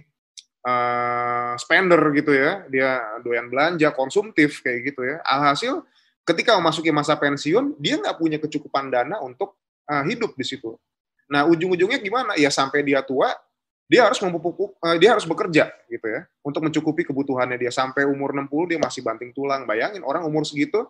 uh, 0.63 1.53
spender 1.59 1.99
gitu 2.15 2.31
ya, 2.31 2.63
dia 2.71 3.03
doyan 3.23 3.51
belanja, 3.51 3.91
konsumtif 3.91 4.63
kayak 4.63 4.95
gitu 4.95 5.03
ya. 5.03 5.19
Alhasil 5.27 5.83
ketika 6.27 6.55
memasuki 6.59 6.91
masa 6.91 7.15
pensiun, 7.15 7.79
dia 7.79 7.95
nggak 7.99 8.19
punya 8.19 8.37
kecukupan 8.39 8.91
dana 8.91 9.19
untuk 9.23 9.55
uh, 9.87 10.03
hidup 10.03 10.35
di 10.35 10.43
situ. 10.43 10.75
Nah, 11.27 11.43
ujung-ujungnya 11.47 11.99
gimana? 11.99 12.35
Ya 12.39 12.47
sampai 12.47 12.83
dia 12.83 13.03
tua, 13.03 13.31
dia 13.87 14.03
harus 14.03 14.19
memupuk, 14.19 14.75
uh, 14.83 14.95
dia 14.99 15.15
harus 15.15 15.23
bekerja 15.23 15.71
gitu 15.87 16.07
ya, 16.07 16.27
untuk 16.43 16.59
mencukupi 16.59 17.07
kebutuhannya 17.07 17.55
dia 17.55 17.71
sampai 17.71 18.03
umur 18.03 18.35
60 18.35 18.75
dia 18.75 18.79
masih 18.83 18.99
banting 18.99 19.31
tulang. 19.31 19.63
Bayangin 19.63 20.03
orang 20.03 20.27
umur 20.27 20.43
segitu 20.43 20.83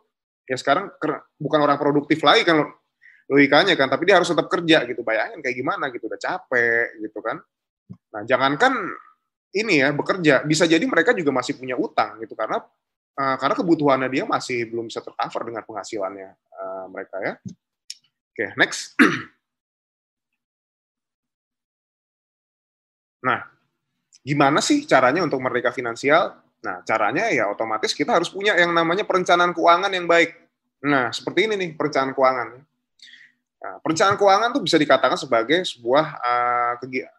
ya 0.49 0.57
sekarang 0.57 0.89
bukan 1.37 1.59
orang 1.61 1.77
produktif 1.77 2.23
lagi 2.25 2.41
kan 2.41 2.65
logikanya 3.27 3.77
kan, 3.77 3.91
tapi 3.91 4.09
dia 4.09 4.17
harus 4.17 4.33
tetap 4.33 4.49
kerja 4.49 4.87
gitu. 4.89 5.05
Bayangin 5.05 5.45
kayak 5.45 5.55
gimana 5.55 5.93
gitu, 5.93 6.09
udah 6.09 6.17
capek 6.17 6.97
gitu 7.05 7.19
kan. 7.21 7.37
Nah, 8.17 8.21
jangankan 8.25 8.73
ini 9.53 9.85
ya 9.85 9.93
bekerja, 9.93 10.43
bisa 10.43 10.65
jadi 10.65 10.83
mereka 10.89 11.13
juga 11.13 11.29
masih 11.31 11.55
punya 11.55 11.77
utang 11.77 12.17
gitu 12.19 12.33
karena 12.33 12.59
uh, 13.17 13.35
karena 13.37 13.55
kebutuhannya 13.55 14.09
dia 14.09 14.23
masih 14.25 14.67
belum 14.73 14.89
bisa 14.89 15.05
tercover 15.05 15.53
dengan 15.53 15.63
penghasilannya 15.63 16.29
uh, 16.33 16.85
mereka 16.89 17.17
ya. 17.21 17.33
Oke, 18.33 18.33
okay, 18.33 18.49
next. 18.57 18.97
nah, 23.23 23.39
gimana 24.21 24.59
sih 24.59 24.83
caranya 24.83 25.23
untuk 25.23 25.39
merdeka 25.39 25.71
finansial? 25.71 26.35
Nah, 26.61 26.81
caranya 26.83 27.29
ya 27.29 27.47
otomatis 27.47 27.93
kita 27.93 28.17
harus 28.17 28.27
punya 28.27 28.57
yang 28.57 28.73
namanya 28.73 29.05
perencanaan 29.05 29.53
keuangan 29.53 29.91
yang 29.93 30.09
baik. 30.09 30.35
Nah, 30.83 31.13
seperti 31.13 31.47
ini 31.47 31.53
nih 31.55 31.69
perencanaan 31.77 32.13
keuangan. 32.17 32.47
Nah, 33.57 33.75
perencanaan 33.81 34.17
keuangan 34.17 34.49
itu 34.53 34.61
bisa 34.61 34.77
dikatakan 34.77 35.17
sebagai 35.17 35.65
sebuah 35.65 36.05
uh, 36.21 36.73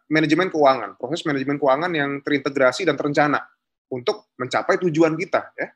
manajemen 0.07 0.47
keuangan, 0.47 0.95
proses 0.95 1.23
manajemen 1.27 1.59
keuangan 1.59 1.91
yang 1.91 2.23
terintegrasi 2.23 2.87
dan 2.87 2.95
terencana 2.95 3.43
untuk 3.91 4.31
mencapai 4.39 4.79
tujuan 4.87 5.17
kita. 5.19 5.51
Ya. 5.57 5.75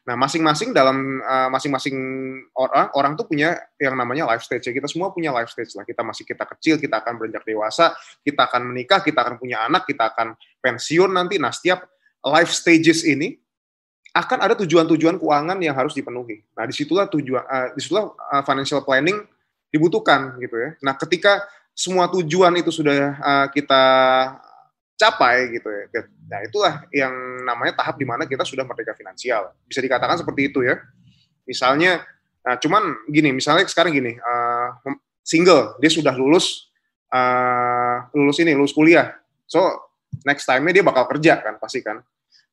Nah, 0.00 0.16
masing-masing 0.16 0.72
dalam 0.72 1.20
uh, 1.20 1.52
masing-masing 1.52 1.94
orang 2.56 2.88
orang 2.96 3.12
tuh 3.20 3.28
punya 3.28 3.60
yang 3.76 3.94
namanya 4.00 4.24
life 4.32 4.40
stage. 4.40 4.66
Ya. 4.66 4.72
Kita 4.72 4.88
semua 4.88 5.12
punya 5.12 5.28
life 5.28 5.52
stage 5.52 5.76
lah. 5.76 5.84
Kita 5.84 6.00
masih 6.00 6.24
kita 6.24 6.44
kecil, 6.56 6.80
kita 6.80 7.04
akan 7.04 7.20
beranjak 7.20 7.44
dewasa, 7.44 7.92
kita 8.24 8.48
akan 8.48 8.72
menikah, 8.72 9.04
kita 9.04 9.20
akan 9.20 9.36
punya 9.36 9.60
anak, 9.68 9.84
kita 9.84 10.08
akan 10.08 10.32
pensiun 10.64 11.10
nanti. 11.12 11.36
Nah, 11.36 11.52
setiap 11.52 11.84
life 12.24 12.48
stages 12.48 13.04
ini 13.04 13.36
akan 14.16 14.42
ada 14.42 14.58
tujuan-tujuan 14.58 15.20
keuangan 15.20 15.60
yang 15.62 15.76
harus 15.76 15.92
dipenuhi. 15.92 16.42
Nah, 16.56 16.64
di 16.64 16.74
situlah 16.74 17.06
tujuan, 17.06 17.44
uh, 17.44 17.68
di 17.76 17.80
situlah 17.84 18.10
financial 18.42 18.80
planning 18.82 19.20
dibutuhkan 19.70 20.40
gitu 20.40 20.56
ya. 20.58 20.70
Nah, 20.82 20.96
ketika 20.98 21.44
semua 21.76 22.10
tujuan 22.10 22.56
itu 22.58 22.72
sudah 22.74 23.14
uh, 23.20 23.46
kita 23.52 23.82
capai 25.00 25.48
gitu 25.56 25.68
ya. 25.72 26.04
Nah, 26.28 26.40
itulah 26.44 26.84
yang 26.92 27.12
namanya 27.48 27.80
tahap 27.80 27.96
di 27.96 28.04
mana 28.04 28.28
kita 28.28 28.44
sudah 28.44 28.68
merdeka 28.68 28.92
finansial. 28.92 29.56
Bisa 29.64 29.80
dikatakan 29.80 30.20
seperti 30.20 30.52
itu 30.52 30.60
ya. 30.60 30.76
Misalnya 31.48 32.04
nah 32.40 32.56
cuman 32.56 33.08
gini, 33.08 33.32
misalnya 33.32 33.64
sekarang 33.68 33.96
gini, 33.96 34.16
uh, 34.16 34.76
single, 35.24 35.76
dia 35.80 35.88
sudah 35.88 36.12
lulus 36.12 36.68
uh, 37.08 38.12
lulus 38.12 38.36
ini, 38.44 38.52
lulus 38.52 38.76
kuliah. 38.76 39.16
So, 39.48 39.64
next 40.28 40.44
time-nya 40.44 40.76
dia 40.76 40.84
bakal 40.84 41.08
kerja 41.16 41.40
kan 41.40 41.56
pasti 41.56 41.80
kan. 41.80 42.04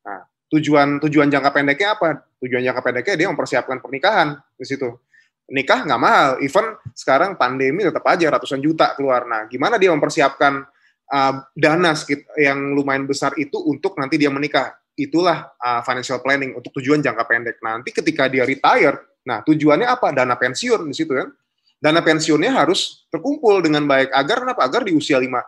Nah, 0.08 0.24
tujuan 0.48 1.04
tujuan 1.04 1.28
jangka 1.28 1.52
pendeknya 1.52 2.00
apa? 2.00 2.24
Tujuan 2.40 2.64
jangka 2.64 2.80
pendeknya 2.80 3.14
dia 3.20 3.28
mempersiapkan 3.28 3.76
pernikahan 3.84 4.40
di 4.56 4.64
situ 4.64 4.88
nikah 5.48 5.84
nggak 5.84 6.00
mahal. 6.00 6.30
Even 6.44 6.76
sekarang 6.92 7.34
pandemi 7.40 7.84
tetap 7.84 8.04
aja 8.04 8.28
ratusan 8.28 8.60
juta 8.60 8.92
keluar. 8.94 9.24
Nah, 9.24 9.48
gimana 9.48 9.80
dia 9.80 9.88
mempersiapkan 9.92 10.64
uh, 11.12 11.34
dana 11.56 11.92
yang 12.36 12.76
lumayan 12.76 13.04
besar 13.08 13.34
itu 13.40 13.56
untuk 13.64 13.96
nanti 13.96 14.20
dia 14.20 14.28
menikah? 14.28 14.76
Itulah 14.98 15.54
uh, 15.58 15.80
financial 15.86 16.18
planning 16.20 16.58
untuk 16.58 16.74
tujuan 16.80 16.98
jangka 16.98 17.24
pendek. 17.26 17.56
Nanti 17.62 17.94
ketika 17.94 18.26
dia 18.26 18.42
retire, 18.42 19.20
nah 19.22 19.40
tujuannya 19.46 19.86
apa? 19.86 20.10
Dana 20.10 20.34
pensiun 20.34 20.88
di 20.90 20.94
situ 20.94 21.14
kan. 21.14 21.30
Dana 21.78 22.02
pensiunnya 22.02 22.50
harus 22.50 23.06
terkumpul 23.06 23.62
dengan 23.62 23.86
baik 23.86 24.10
agar 24.10 24.42
kenapa? 24.42 24.66
Agar 24.66 24.82
di 24.82 24.90
usia 24.90 25.22
lima 25.22 25.38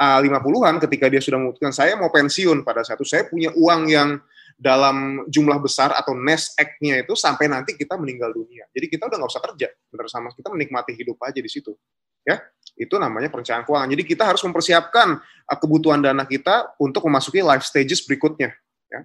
uh, 0.00 0.18
50-an 0.24 0.80
ketika 0.80 1.06
dia 1.12 1.20
sudah 1.20 1.38
memutuskan 1.38 1.70
saya 1.76 1.94
mau 1.94 2.08
pensiun 2.08 2.64
pada 2.64 2.80
satu 2.80 3.04
saya 3.04 3.28
punya 3.28 3.52
uang 3.52 3.82
yang 3.92 4.16
dalam 4.54 5.26
jumlah 5.26 5.58
besar 5.58 5.90
atau 5.98 6.14
nest 6.14 6.54
egg-nya 6.54 7.02
itu 7.02 7.18
sampai 7.18 7.50
nanti 7.50 7.74
kita 7.74 7.98
meninggal 7.98 8.30
dunia. 8.30 8.64
Jadi 8.70 8.86
kita 8.86 9.10
udah 9.10 9.16
nggak 9.18 9.32
usah 9.34 9.42
kerja, 9.50 9.68
benar 9.90 10.06
sama 10.06 10.30
kita 10.30 10.48
menikmati 10.54 10.94
hidup 10.94 11.18
aja 11.26 11.42
di 11.42 11.50
situ. 11.50 11.74
Ya, 12.22 12.40
itu 12.74 12.94
namanya 12.98 13.30
perencanaan 13.30 13.62
keuangan. 13.62 13.88
Jadi 13.94 14.02
kita 14.02 14.22
harus 14.26 14.42
mempersiapkan 14.42 15.18
uh, 15.22 15.58
kebutuhan 15.58 16.02
dana 16.02 16.26
kita 16.26 16.74
untuk 16.82 17.06
memasuki 17.06 17.40
life 17.40 17.62
stages 17.62 18.02
berikutnya. 18.02 18.54
Ya. 18.90 19.00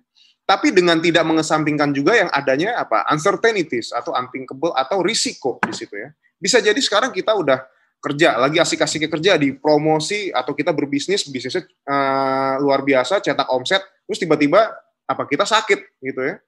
Tapi 0.45 0.73
dengan 0.73 0.97
tidak 0.97 1.21
mengesampingkan 1.29 1.93
juga 1.93 2.17
yang 2.17 2.29
adanya 2.33 2.81
apa 2.81 3.05
uncertainties 3.13 3.93
atau 3.93 4.13
unthinkable 4.17 4.73
atau 4.73 5.05
risiko 5.05 5.61
di 5.61 5.73
situ 5.77 5.93
ya. 5.93 6.09
Bisa 6.41 6.57
jadi 6.57 6.77
sekarang 6.81 7.13
kita 7.13 7.37
udah 7.37 7.61
kerja 7.99 8.39
lagi 8.39 8.57
asik-asiknya 8.63 9.11
kerja 9.11 9.31
di 9.35 9.51
promosi 9.59 10.31
atau 10.31 10.55
kita 10.55 10.71
berbisnis 10.71 11.27
bisnisnya 11.27 11.67
uh, 11.83 12.55
luar 12.63 12.79
biasa 12.79 13.19
cetak 13.19 13.51
omset 13.51 13.83
terus 14.07 14.23
tiba-tiba 14.23 14.71
apa 15.03 15.27
kita 15.27 15.43
sakit 15.43 15.99
gitu 15.99 16.21
ya 16.23 16.39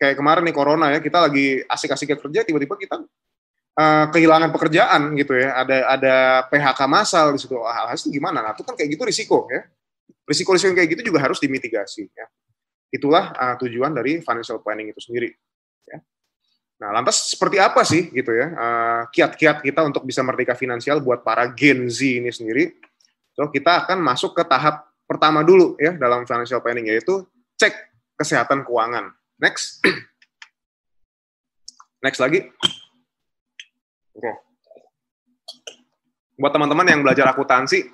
kayak 0.00 0.16
kemarin 0.16 0.48
nih 0.48 0.56
corona 0.56 0.88
ya 0.96 1.04
kita 1.04 1.28
lagi 1.28 1.60
asik-asik 1.68 2.16
kerja 2.16 2.48
tiba-tiba 2.48 2.80
kita 2.80 2.96
uh, 3.76 4.06
kehilangan 4.10 4.50
pekerjaan 4.50 5.14
gitu 5.14 5.36
ya. 5.36 5.62
Ada 5.62 5.76
ada 5.86 6.14
PHK 6.48 6.80
massal 6.88 7.36
di 7.36 7.38
situ. 7.38 7.54
Hal 7.60 7.92
itu 7.92 8.10
gimana? 8.10 8.42
Nah 8.42 8.52
itu 8.56 8.64
kan 8.64 8.74
kayak 8.74 8.90
gitu 8.96 9.02
risiko 9.04 9.46
ya. 9.52 9.62
Risiko-risiko 10.26 10.74
kayak 10.74 10.90
gitu 10.98 11.14
juga 11.14 11.22
harus 11.22 11.38
dimitigasi 11.38 12.10
ya. 12.10 12.26
Itulah 12.90 13.30
uh, 13.36 13.54
tujuan 13.62 13.94
dari 13.94 14.18
financial 14.24 14.58
planning 14.64 14.90
itu 14.90 14.98
sendiri 14.98 15.30
ya. 15.86 16.02
Nah 16.82 16.90
lantas 16.90 17.30
seperti 17.30 17.62
apa 17.62 17.86
sih 17.86 18.10
gitu 18.10 18.34
ya 18.34 18.50
uh, 18.52 19.02
kiat-kiat 19.14 19.62
kita 19.62 19.86
untuk 19.86 20.02
bisa 20.02 20.26
merdeka 20.26 20.58
finansial 20.58 20.98
buat 20.98 21.22
para 21.22 21.46
Gen 21.54 21.86
Z 21.86 22.02
ini 22.02 22.34
sendiri? 22.34 22.74
So 23.36 23.52
kita 23.52 23.86
akan 23.86 24.02
masuk 24.02 24.34
ke 24.34 24.42
tahap 24.48 24.90
pertama 25.06 25.46
dulu 25.46 25.78
ya 25.78 25.94
dalam 25.94 26.26
financial 26.26 26.58
planning 26.58 26.90
yaitu 26.90 27.22
cek 27.60 27.94
kesehatan 28.18 28.66
keuangan. 28.66 29.14
Next. 29.38 29.84
Next 32.04 32.18
lagi. 32.18 32.50
Oke. 34.16 34.24
Okay. 34.24 34.36
Buat 36.36 36.52
teman-teman 36.52 36.84
yang 36.88 37.00
belajar 37.00 37.28
akuntansi, 37.32 37.88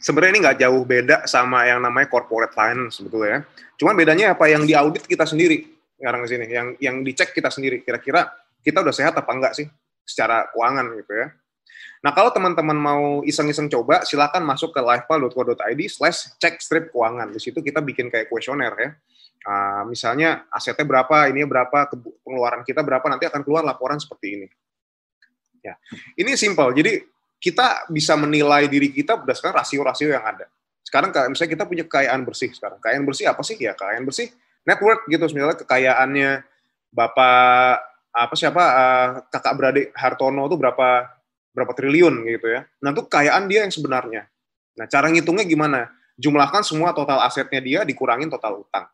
sebenarnya 0.00 0.32
ini 0.36 0.40
nggak 0.44 0.58
jauh 0.60 0.82
beda 0.84 1.16
sama 1.24 1.64
yang 1.64 1.80
namanya 1.80 2.08
corporate 2.08 2.52
finance 2.52 3.00
sebetulnya 3.00 3.28
ya. 3.28 3.40
Cuman 3.80 3.94
bedanya 3.96 4.36
apa 4.36 4.48
yang 4.48 4.64
diaudit 4.64 5.08
kita 5.08 5.24
sendiri 5.24 5.72
sekarang 5.96 6.20
di 6.26 6.28
sini, 6.28 6.44
yang 6.50 6.68
yang 6.82 6.96
dicek 7.00 7.32
kita 7.32 7.48
sendiri. 7.48 7.80
Kira-kira 7.80 8.28
kita 8.60 8.82
udah 8.82 8.94
sehat 8.94 9.14
apa 9.16 9.30
enggak 9.30 9.54
sih 9.56 9.66
secara 10.02 10.50
keuangan 10.50 10.98
gitu 10.98 11.12
ya. 11.14 11.28
Nah, 12.02 12.10
kalau 12.10 12.34
teman-teman 12.34 12.74
mau 12.74 13.04
iseng-iseng 13.22 13.70
coba, 13.70 14.02
silakan 14.02 14.42
masuk 14.42 14.74
ke 14.74 14.82
livepal.co.id 14.82 15.80
slash 15.86 16.34
cek 16.42 16.58
strip 16.58 16.84
keuangan. 16.90 17.30
Di 17.30 17.38
situ 17.38 17.62
kita 17.62 17.78
bikin 17.78 18.10
kayak 18.10 18.26
kuesioner 18.26 18.74
ya. 18.74 18.90
Uh, 19.42 19.82
misalnya 19.86 20.46
asetnya 20.50 20.82
berapa, 20.82 21.30
ini 21.30 21.46
berapa, 21.46 21.90
pengeluaran 22.26 22.66
kita 22.66 22.82
berapa, 22.82 23.06
nanti 23.06 23.30
akan 23.30 23.46
keluar 23.46 23.62
laporan 23.62 24.02
seperti 24.02 24.26
ini. 24.34 24.46
Ya, 25.62 25.78
ini 26.18 26.34
simple. 26.34 26.74
Jadi 26.74 27.06
kita 27.38 27.86
bisa 27.90 28.18
menilai 28.18 28.66
diri 28.66 28.90
kita 28.90 29.18
berdasarkan 29.18 29.62
rasio-rasio 29.62 30.10
yang 30.10 30.22
ada. 30.22 30.46
Sekarang 30.82 31.14
misalnya 31.30 31.52
kita 31.54 31.64
punya 31.64 31.84
kekayaan 31.86 32.22
bersih 32.26 32.50
sekarang. 32.50 32.82
Kekayaan 32.82 33.04
bersih 33.06 33.26
apa 33.30 33.42
sih? 33.46 33.56
Ya 33.58 33.72
kekayaan 33.72 34.04
bersih 34.04 34.28
network 34.66 35.06
gitu. 35.06 35.24
Misalnya 35.30 35.58
kekayaannya 35.62 36.30
Bapak 36.92 37.76
apa 38.12 38.34
siapa 38.36 38.60
uh, 38.60 39.08
kakak 39.32 39.54
beradik 39.56 39.86
Hartono 39.96 40.44
itu 40.44 40.60
berapa 40.60 41.08
berapa 41.56 41.72
triliun 41.72 42.28
gitu 42.28 42.46
ya. 42.52 42.68
Nah 42.84 42.92
itu 42.92 43.08
kekayaan 43.08 43.48
dia 43.48 43.64
yang 43.64 43.72
sebenarnya. 43.72 44.28
Nah 44.76 44.84
cara 44.90 45.08
ngitungnya 45.08 45.48
gimana? 45.48 45.88
Jumlahkan 46.20 46.60
semua 46.60 46.92
total 46.92 47.24
asetnya 47.24 47.64
dia 47.64 47.80
dikurangin 47.88 48.28
total 48.28 48.60
utang 48.60 48.84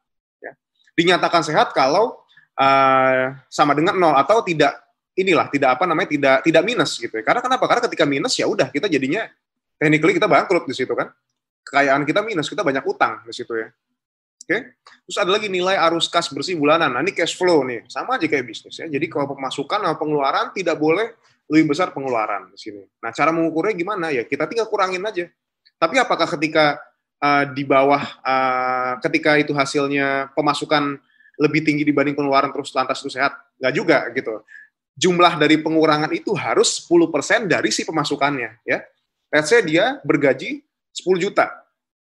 dinyatakan 0.99 1.47
sehat 1.47 1.71
kalau 1.71 2.19
uh, 2.59 3.31
sama 3.47 3.79
dengan 3.79 3.95
nol 3.95 4.19
atau 4.19 4.43
tidak 4.43 4.75
inilah 5.19 5.51
tidak 5.51 5.75
apa 5.75 5.85
namanya 5.91 6.09
tidak 6.15 6.37
tidak 6.47 6.63
minus 6.63 6.95
gitu 7.03 7.11
ya. 7.11 7.25
Karena 7.27 7.43
kenapa? 7.43 7.67
Karena 7.67 7.83
ketika 7.91 8.05
minus 8.07 8.39
ya 8.39 8.47
udah 8.47 8.71
kita 8.71 8.87
jadinya 8.87 9.27
technically 9.75 10.15
kita 10.15 10.31
bangkrut 10.31 10.65
di 10.71 10.75
situ 10.79 10.95
kan. 10.95 11.11
Kekayaan 11.67 12.09
kita 12.09 12.25
minus, 12.25 12.49
kita 12.49 12.65
banyak 12.65 12.81
utang 12.87 13.21
di 13.29 13.35
situ 13.35 13.53
ya. 13.53 13.69
Oke. 13.69 14.49
Okay? 14.49 14.61
Terus 15.05 15.19
ada 15.21 15.31
lagi 15.37 15.53
nilai 15.53 15.77
arus 15.77 16.09
kas 16.09 16.33
bersih 16.33 16.57
bulanan. 16.57 16.89
Nah, 16.89 17.05
ini 17.05 17.13
cash 17.13 17.37
flow 17.37 17.61
nih. 17.69 17.85
Sama 17.93 18.17
aja 18.17 18.25
kayak 18.25 18.49
bisnis 18.49 18.81
ya. 18.81 18.89
Jadi 18.89 19.05
kalau 19.13 19.37
pemasukan 19.37 19.85
atau 19.85 20.01
pengeluaran 20.01 20.57
tidak 20.57 20.81
boleh 20.81 21.13
lebih 21.53 21.77
besar 21.77 21.93
pengeluaran 21.93 22.49
di 22.49 22.57
sini. 22.57 22.81
Nah, 23.05 23.13
cara 23.13 23.29
mengukurnya 23.37 23.77
gimana? 23.77 24.09
Ya 24.09 24.25
kita 24.25 24.49
tinggal 24.49 24.65
kurangin 24.73 25.05
aja. 25.05 25.29
Tapi 25.77 26.01
apakah 26.01 26.25
ketika 26.25 26.81
uh, 27.21 27.45
di 27.53 27.69
bawah 27.69 28.01
uh, 28.25 28.93
ketika 29.05 29.37
itu 29.37 29.53
hasilnya 29.53 30.33
pemasukan 30.33 30.97
lebih 31.39 31.63
tinggi 31.63 31.87
dibanding 31.87 32.19
pengeluaran 32.19 32.51
terus 32.51 32.75
lantas 32.75 32.99
itu 32.99 33.15
sehat 33.15 33.37
nggak 33.63 33.75
juga 33.75 33.99
gitu 34.11 34.43
jumlah 34.99 35.39
dari 35.39 35.63
pengurangan 35.63 36.11
itu 36.11 36.35
harus 36.35 36.83
10% 36.83 37.47
dari 37.47 37.71
si 37.71 37.87
pemasukannya 37.87 38.59
ya. 38.67 38.83
Let's 39.31 39.55
say 39.55 39.63
dia 39.63 40.03
bergaji 40.03 40.67
10 40.91 41.23
juta. 41.23 41.47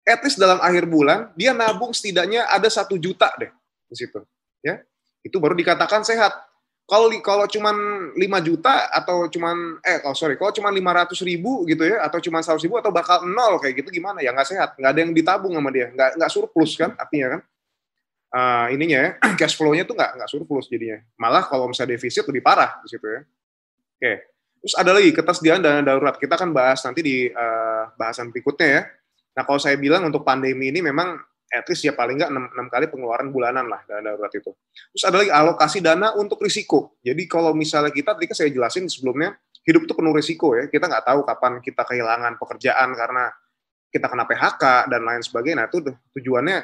At 0.05 0.21
least 0.21 0.37
dalam 0.37 0.61
akhir 0.61 0.85
bulan 0.85 1.33
dia 1.33 1.57
nabung 1.57 1.97
setidaknya 1.97 2.45
ada 2.53 2.69
satu 2.69 3.01
juta 3.01 3.33
deh 3.41 3.49
di 3.89 3.97
situ 3.97 4.21
ya. 4.61 4.85
Itu 5.25 5.41
baru 5.41 5.57
dikatakan 5.57 6.05
sehat. 6.05 6.37
Kalau 6.85 7.09
kalau 7.25 7.49
cuman 7.49 7.77
5 8.13 8.21
juta 8.45 8.93
atau 8.93 9.25
cuman 9.33 9.81
eh 9.81 10.05
kalau 10.05 10.13
sorry 10.13 10.37
kalau 10.37 10.53
cuman 10.53 10.69
500 11.09 11.17
ribu 11.25 11.65
gitu 11.65 11.81
ya 11.81 12.05
atau 12.05 12.21
cuman 12.21 12.45
100 12.45 12.61
ribu 12.61 12.77
atau 12.77 12.93
bakal 12.93 13.25
nol 13.25 13.57
kayak 13.57 13.81
gitu 13.81 13.89
gimana? 13.89 14.21
Ya 14.21 14.37
nggak 14.37 14.53
sehat. 14.53 14.77
Nggak 14.77 14.91
ada 14.93 15.01
yang 15.01 15.13
ditabung 15.17 15.57
sama 15.57 15.73
dia. 15.73 15.89
Nggak 15.89 16.21
nggak 16.21 16.29
surplus 16.29 16.77
kan 16.77 16.93
artinya 17.01 17.41
kan 17.41 17.41
uh, 18.35 18.67
ininya 18.75 18.99
ya 18.99 19.11
cash 19.41 19.55
flow-nya 19.55 19.87
tuh 19.87 19.95
nggak 19.95 20.11
nggak 20.19 20.29
surplus 20.29 20.67
jadinya 20.67 20.99
malah 21.15 21.47
kalau 21.47 21.71
misalnya 21.71 21.95
defisit 21.95 22.27
lebih 22.27 22.43
parah 22.43 22.83
di 22.83 22.91
situ 22.91 23.07
ya 23.07 23.23
oke 23.95 24.13
terus 24.61 24.75
ada 24.75 24.91
lagi 24.91 25.15
ketersediaan 25.15 25.63
dana 25.63 25.81
darurat 25.87 26.19
kita 26.19 26.35
akan 26.35 26.51
bahas 26.51 26.83
nanti 26.83 27.01
di 27.01 27.17
uh, 27.31 27.95
bahasan 27.95 28.35
berikutnya 28.35 28.69
ya 28.69 28.83
Nah, 29.35 29.43
kalau 29.43 29.59
saya 29.59 29.75
bilang 29.75 30.07
untuk 30.07 30.23
pandemi 30.23 30.71
ini 30.71 30.79
memang 30.79 31.19
at 31.51 31.67
least 31.71 31.87
ya 31.87 31.95
paling 31.95 32.19
nggak 32.19 32.31
6, 32.31 32.55
6 32.55 32.75
kali 32.75 32.87
pengeluaran 32.91 33.29
bulanan 33.31 33.67
lah 33.67 33.83
dana 33.87 34.15
darurat 34.15 34.31
itu. 34.31 34.51
Terus 34.95 35.05
ada 35.07 35.17
lagi 35.23 35.31
alokasi 35.31 35.79
dana 35.83 36.15
untuk 36.15 36.39
risiko. 36.43 36.99
Jadi 37.03 37.27
kalau 37.27 37.55
misalnya 37.55 37.91
kita, 37.91 38.15
tadi 38.15 38.31
kan 38.31 38.37
saya 38.39 38.51
jelasin 38.51 38.87
sebelumnya, 38.87 39.35
hidup 39.67 39.87
itu 39.87 39.95
penuh 39.95 40.15
risiko 40.15 40.55
ya. 40.55 40.71
Kita 40.71 40.87
nggak 40.87 41.05
tahu 41.07 41.21
kapan 41.27 41.53
kita 41.63 41.83
kehilangan 41.83 42.39
pekerjaan 42.39 42.95
karena 42.95 43.25
kita 43.91 44.07
kena 44.11 44.25
PHK 44.27 44.65
dan 44.91 45.03
lain 45.03 45.23
sebagainya. 45.23 45.57
Nah, 45.63 45.67
itu 45.71 45.79
tujuannya 46.19 46.59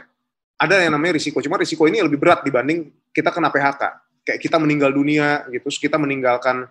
ada 0.60 0.76
yang 0.84 0.92
namanya 0.92 1.16
risiko. 1.16 1.40
Cuma 1.40 1.56
risiko 1.56 1.88
ini 1.88 2.04
lebih 2.04 2.20
berat 2.20 2.44
dibanding 2.44 2.92
kita 3.16 3.32
kena 3.32 3.48
PHK. 3.48 3.82
Kayak 4.20 4.40
kita 4.44 4.56
meninggal 4.60 4.92
dunia 4.92 5.48
gitu, 5.48 5.72
terus 5.72 5.80
kita 5.80 5.96
meninggalkan 5.96 6.68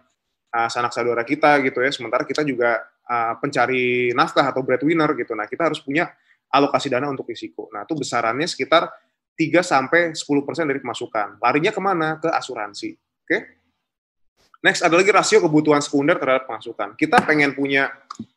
uh, 0.54 0.70
sanak 0.70 0.94
saudara 0.94 1.26
kita 1.26 1.58
gitu 1.66 1.82
ya. 1.82 1.90
Sementara 1.90 2.22
kita 2.22 2.46
juga 2.46 2.86
uh, 3.10 3.34
pencari 3.42 4.14
nafkah 4.14 4.46
atau 4.46 4.62
breadwinner 4.62 5.10
gitu. 5.18 5.34
Nah, 5.34 5.50
kita 5.50 5.74
harus 5.74 5.82
punya 5.82 6.06
alokasi 6.54 6.94
dana 6.94 7.10
untuk 7.10 7.26
risiko. 7.26 7.66
Nah, 7.74 7.90
itu 7.90 7.98
besarannya 7.98 8.46
sekitar 8.46 8.94
3 9.34 9.66
sampai 9.66 10.02
10% 10.14 10.70
dari 10.70 10.80
pemasukan. 10.86 11.42
Larinya 11.42 11.72
ke 11.74 11.82
mana? 11.82 12.22
Ke 12.22 12.30
asuransi. 12.30 12.94
Oke. 12.94 13.26
Okay? 13.26 13.42
Next 14.60 14.84
ada 14.84 15.00
lagi 15.00 15.10
rasio 15.10 15.40
kebutuhan 15.40 15.80
sekunder 15.80 16.20
terhadap 16.20 16.44
pemasukan. 16.46 16.94
Kita 17.00 17.24
pengen 17.24 17.56
punya 17.56 17.90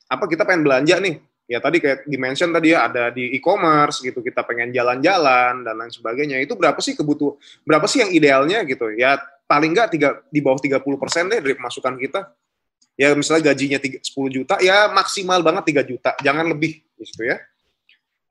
apa? 0.07 0.25
Kita 0.31 0.47
pengen 0.47 0.63
belanja 0.63 1.03
nih. 1.03 1.19
Ya 1.53 1.61
tadi 1.61 1.85
kayak 1.85 2.09
dimension 2.09 2.49
tadi 2.49 2.73
ya 2.73 2.89
ada 2.89 3.13
di 3.13 3.37
e-commerce 3.37 4.01
gitu. 4.01 4.25
Kita 4.25 4.41
pengen 4.49 4.73
jalan-jalan 4.73 5.61
dan 5.61 5.75
lain 5.77 5.93
sebagainya. 5.93 6.41
Itu 6.41 6.57
berapa 6.57 6.81
sih 6.81 6.97
kebutuh 6.97 7.37
berapa 7.69 7.85
sih 7.85 8.01
yang 8.01 8.11
idealnya 8.11 8.65
gitu? 8.65 8.89
Ya 8.97 9.21
paling 9.45 9.77
nggak 9.77 9.89
tiga 9.93 10.09
di 10.33 10.41
bawah 10.41 10.57
30% 10.57 10.81
deh 11.29 11.41
dari 11.45 11.53
pemasukan 11.53 11.95
kita 12.01 12.33
ya 12.97 13.13
misalnya 13.13 13.53
gajinya 13.53 13.79
10 13.81 14.01
juta 14.33 14.55
ya 14.61 14.89
maksimal 14.89 15.41
banget 15.41 15.77
3 15.85 15.91
juta 15.93 16.11
jangan 16.21 16.49
lebih 16.49 16.81
gitu 16.97 17.25
ya 17.25 17.41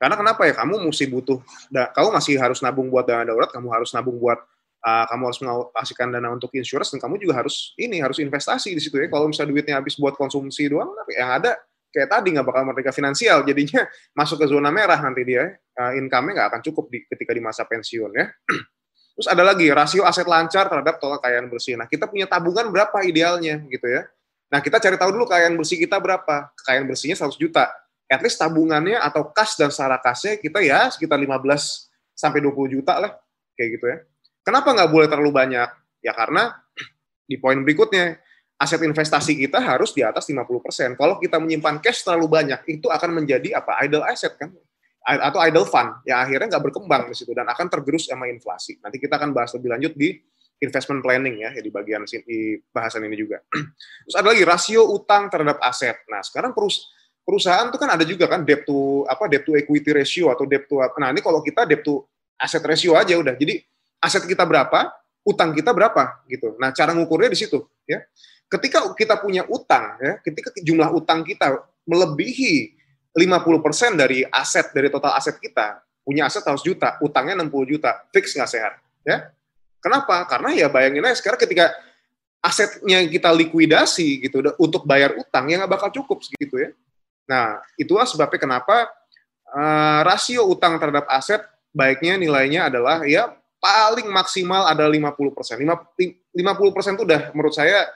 karena 0.01 0.17
kenapa 0.17 0.49
ya 0.49 0.53
kamu 0.57 0.81
mesti 0.89 1.05
butuh 1.05 1.37
kamu 1.69 2.09
masih 2.09 2.41
harus 2.41 2.61
nabung 2.65 2.89
buat 2.89 3.05
dana 3.05 3.21
darurat 3.21 3.53
kamu 3.53 3.69
harus 3.69 3.93
nabung 3.93 4.17
buat 4.17 4.41
uh, 4.81 5.05
kamu 5.09 5.21
harus 5.29 5.39
mengalokasikan 5.45 6.07
dana 6.09 6.29
untuk 6.33 6.49
insurance 6.57 6.89
dan 6.93 6.99
kamu 7.01 7.21
juga 7.21 7.41
harus 7.41 7.73
ini 7.77 8.01
harus 8.01 8.17
investasi 8.17 8.73
di 8.73 8.81
situ 8.81 8.97
ya 8.97 9.09
kalau 9.09 9.29
misalnya 9.29 9.53
duitnya 9.53 9.75
habis 9.77 9.97
buat 9.97 10.17
konsumsi 10.17 10.69
doang 10.69 10.89
yang 11.13 11.37
ada 11.37 11.57
kayak 11.91 12.09
tadi 12.09 12.27
nggak 12.33 12.47
bakal 12.47 12.63
merdeka 12.65 12.91
finansial 12.95 13.43
jadinya 13.43 13.85
masuk 14.19 14.41
ke 14.41 14.45
zona 14.47 14.71
merah 14.71 14.97
nanti 14.97 15.27
dia 15.27 15.51
uh, 15.77 15.91
income-nya 15.95 16.31
nggak 16.39 16.47
akan 16.55 16.61
cukup 16.65 16.87
di, 16.89 17.03
ketika 17.05 17.31
di 17.35 17.41
masa 17.43 17.67
pensiun 17.67 18.11
ya 18.15 18.25
terus 19.19 19.27
ada 19.27 19.43
lagi 19.43 19.67
rasio 19.69 20.07
aset 20.07 20.25
lancar 20.25 20.71
terhadap 20.71 20.97
total 20.97 21.19
kekayaan 21.19 21.51
bersih 21.51 21.75
nah 21.75 21.85
kita 21.85 22.07
punya 22.07 22.25
tabungan 22.25 22.71
berapa 22.71 23.03
idealnya 23.03 23.59
gitu 23.67 23.85
ya 23.91 24.07
Nah, 24.51 24.59
kita 24.59 24.83
cari 24.83 24.99
tahu 24.99 25.15
dulu 25.15 25.23
kekayaan 25.31 25.55
bersih 25.55 25.79
kita 25.79 25.95
berapa. 25.95 26.51
Kekayaan 26.59 26.83
bersihnya 26.83 27.15
100 27.15 27.39
juta. 27.39 27.71
At 28.11 28.19
least 28.19 28.35
tabungannya 28.35 28.99
atau 28.99 29.31
kas 29.31 29.55
dan 29.55 29.71
secara 29.71 29.95
kasnya 30.03 30.35
kita 30.35 30.59
ya 30.59 30.91
sekitar 30.91 31.15
15 31.15 31.39
sampai 32.11 32.43
20 32.43 32.75
juta 32.75 32.99
lah. 32.99 33.15
Kayak 33.55 33.79
gitu 33.79 33.85
ya. 33.87 33.97
Kenapa 34.43 34.75
nggak 34.75 34.91
boleh 34.91 35.07
terlalu 35.07 35.31
banyak? 35.31 35.69
Ya 36.03 36.11
karena 36.11 36.51
di 37.31 37.39
poin 37.39 37.63
berikutnya, 37.63 38.19
aset 38.61 38.81
investasi 38.85 39.33
kita 39.41 39.57
harus 39.57 39.89
di 39.89 40.05
atas 40.05 40.29
50%. 40.29 40.93
Kalau 40.93 41.17
kita 41.17 41.41
menyimpan 41.41 41.81
cash 41.81 42.05
terlalu 42.05 42.29
banyak, 42.29 42.61
itu 42.69 42.93
akan 42.93 43.17
menjadi 43.17 43.57
apa? 43.57 43.81
Idle 43.81 44.05
asset 44.05 44.37
kan? 44.37 44.53
Atau 45.01 45.41
idle 45.41 45.65
fund, 45.65 46.05
yang 46.05 46.21
akhirnya 46.21 46.53
nggak 46.53 46.63
berkembang 46.69 47.09
di 47.09 47.17
situ 47.17 47.33
dan 47.33 47.49
akan 47.49 47.65
tergerus 47.73 48.05
sama 48.05 48.29
inflasi. 48.29 48.77
Nanti 48.85 49.01
kita 49.01 49.17
akan 49.17 49.33
bahas 49.33 49.49
lebih 49.57 49.73
lanjut 49.73 49.97
di 49.97 50.13
investment 50.61 51.01
planning 51.01 51.41
ya, 51.41 51.49
di 51.57 51.73
bagian 51.73 52.05
di 52.05 52.61
bahasan 52.69 53.09
ini 53.09 53.17
juga. 53.17 53.41
Terus 54.05 54.13
ada 54.13 54.29
lagi 54.29 54.45
rasio 54.45 54.85
utang 54.93 55.25
terhadap 55.33 55.57
aset. 55.57 56.05
Nah, 56.05 56.21
sekarang 56.21 56.53
perusahaan 57.25 57.65
itu 57.65 57.81
kan 57.81 57.89
ada 57.97 58.05
juga 58.05 58.29
kan 58.29 58.45
debt 58.45 58.61
to 58.69 59.09
apa 59.09 59.25
debt 59.25 59.41
to 59.41 59.57
equity 59.57 59.89
ratio 59.89 60.29
atau 60.29 60.45
debt 60.45 60.69
to 60.69 60.77
nah 61.01 61.09
ini 61.09 61.17
kalau 61.25 61.41
kita 61.41 61.65
debt 61.65 61.81
to 61.81 62.05
asset 62.37 62.61
ratio 62.61 62.93
aja 62.93 63.17
udah. 63.17 63.33
Jadi 63.33 63.57
aset 63.97 64.21
kita 64.29 64.45
berapa, 64.45 64.85
utang 65.25 65.53
kita 65.53 65.73
berapa 65.73 66.25
gitu. 66.29 66.53
Nah, 66.61 66.69
cara 66.73 66.93
ngukurnya 66.93 67.33
di 67.33 67.41
situ 67.41 67.57
ya. 67.89 68.01
Ketika 68.51 68.91
kita 68.91 69.15
punya 69.23 69.47
utang 69.47 69.95
ya, 70.03 70.19
ketika 70.19 70.51
jumlah 70.59 70.91
utang 70.91 71.23
kita 71.23 71.63
melebihi 71.87 72.75
50% 73.15 73.95
dari 73.95 74.27
aset 74.27 74.75
dari 74.75 74.91
total 74.91 75.15
aset 75.15 75.39
kita, 75.39 75.79
punya 76.03 76.27
aset 76.27 76.43
100 76.43 76.59
juta, 76.59 76.99
utangnya 76.99 77.39
60 77.39 77.71
juta, 77.71 78.03
fix 78.11 78.35
nggak 78.35 78.51
sehat 78.51 78.73
ya 79.07 79.31
Kenapa? 79.81 80.29
Karena 80.29 80.53
ya 80.53 80.67
bayangin 80.69 81.01
aja 81.09 81.17
sekarang 81.17 81.41
ketika 81.41 81.73
asetnya 82.41 83.01
kita 83.09 83.33
likuidasi 83.33 84.29
gitu 84.29 84.45
untuk 84.61 84.85
bayar 84.85 85.17
utang 85.17 85.49
ya 85.49 85.57
nggak 85.57 85.73
bakal 85.73 85.89
cukup 85.89 86.21
segitu 86.21 86.61
ya. 86.61 86.69
Nah 87.25 87.57
itulah 87.81 88.05
sebabnya 88.05 88.37
kenapa 88.37 88.85
uh, 89.49 90.05
rasio 90.05 90.45
utang 90.45 90.77
terhadap 90.77 91.09
aset 91.09 91.41
baiknya 91.73 92.21
nilainya 92.21 92.69
adalah 92.69 93.01
ya 93.09 93.33
paling 93.57 94.05
maksimal 94.13 94.69
ada 94.69 94.85
50 94.85 95.33
persen. 95.33 95.57
50 95.57 96.75
persen 96.77 96.93
itu 96.93 97.03
udah 97.09 97.33
menurut 97.33 97.53
saya 97.57 97.89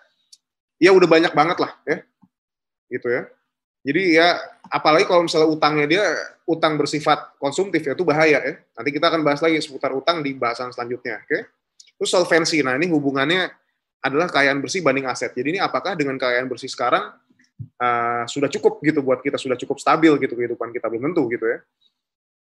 ya 0.79 0.91
udah 0.91 1.07
banyak 1.07 1.33
banget 1.33 1.57
lah 1.61 1.71
ya, 1.88 1.97
gitu 2.91 3.07
ya. 3.07 3.23
Jadi 3.85 4.17
ya 4.17 4.41
apalagi 4.65 5.05
kalau 5.05 5.29
misalnya 5.29 5.45
utangnya 5.45 5.85
dia 5.85 6.03
utang 6.49 6.73
bersifat 6.73 7.38
konsumtif 7.38 7.85
ya 7.85 7.93
itu 7.93 8.01
bahaya 8.01 8.41
ya. 8.41 8.53
Nanti 8.75 8.89
kita 8.89 9.13
akan 9.13 9.21
bahas 9.21 9.39
lagi 9.45 9.61
seputar 9.61 9.93
utang 9.93 10.25
di 10.25 10.33
bahasan 10.33 10.73
selanjutnya, 10.73 11.21
oke? 11.21 11.29
Okay? 11.29 11.41
Terus 11.95 12.09
solvensi, 12.11 12.59
nah 12.65 12.75
ini 12.75 12.89
hubungannya 12.91 13.47
adalah 14.03 14.27
kekayaan 14.27 14.59
bersih 14.59 14.83
banding 14.83 15.07
aset. 15.07 15.31
Jadi 15.31 15.57
ini 15.57 15.59
apakah 15.61 15.95
dengan 15.95 16.19
kekayaan 16.19 16.49
bersih 16.49 16.67
sekarang 16.67 17.13
uh, 17.79 18.23
sudah 18.27 18.51
cukup 18.51 18.83
gitu 18.83 18.99
buat 18.99 19.23
kita, 19.23 19.39
sudah 19.39 19.55
cukup 19.55 19.79
stabil 19.79 20.11
gitu 20.19 20.33
kehidupan 20.35 20.75
kita, 20.75 20.91
belum 20.91 21.13
tentu 21.13 21.25
gitu 21.31 21.45
ya. 21.45 21.63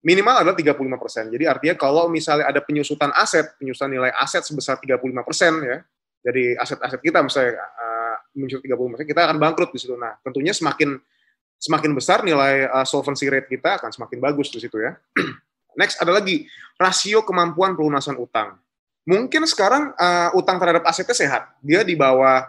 Minimal 0.02 0.42
adalah 0.42 0.56
35%. 0.58 1.30
Jadi 1.30 1.44
artinya 1.46 1.74
kalau 1.78 2.10
misalnya 2.10 2.50
ada 2.50 2.58
penyusutan 2.58 3.14
aset, 3.14 3.54
penyusutan 3.54 3.86
nilai 3.86 4.10
aset 4.18 4.42
sebesar 4.42 4.74
35% 4.82 5.14
ya, 5.62 5.78
jadi 6.22 6.54
aset-aset 6.58 7.00
kita 7.02 7.18
misalnya 7.22 7.58
uh, 7.58 8.12
menyusut 8.32 8.64
35%, 8.64 9.04
kita 9.08 9.20
akan 9.28 9.36
bangkrut 9.38 9.70
di 9.72 9.78
situ. 9.80 9.94
Nah, 9.96 10.16
tentunya 10.24 10.52
semakin 10.56 10.96
semakin 11.62 11.92
besar 11.94 12.26
nilai 12.26 12.66
uh, 12.66 12.82
solvency 12.82 13.30
rate 13.30 13.46
kita 13.46 13.78
akan 13.78 13.94
semakin 13.94 14.18
bagus 14.18 14.50
di 14.50 14.58
situ 14.58 14.82
ya. 14.82 14.98
Next 15.80 16.02
ada 16.02 16.12
lagi 16.12 16.44
rasio 16.76 17.22
kemampuan 17.22 17.78
pelunasan 17.78 18.18
utang 18.18 18.58
mungkin 19.02 19.42
sekarang 19.46 19.94
uh, 19.98 20.30
utang 20.38 20.58
terhadap 20.62 20.86
asetnya 20.86 21.16
sehat. 21.16 21.42
Dia 21.62 21.82
di 21.82 21.98
bawah 21.98 22.46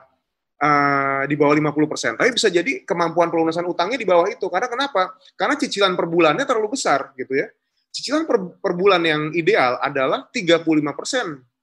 uh, 0.61 1.21
di 1.25 1.35
bawah 1.37 1.53
50%. 1.57 2.19
Tapi 2.19 2.29
bisa 2.33 2.47
jadi 2.49 2.85
kemampuan 2.85 3.33
pelunasan 3.33 3.65
utangnya 3.65 3.97
di 3.97 4.07
bawah 4.07 4.29
itu. 4.29 4.45
Karena 4.49 4.69
kenapa? 4.69 5.17
Karena 5.33 5.57
cicilan 5.57 5.97
per 5.97 6.05
bulannya 6.05 6.45
terlalu 6.45 6.77
besar 6.77 7.13
gitu 7.17 7.33
ya. 7.33 7.49
Cicilan 7.93 8.25
per, 8.25 8.57
per 8.57 8.73
bulan 8.73 9.01
yang 9.05 9.29
ideal 9.37 9.77
adalah 9.77 10.25
35% 10.33 10.65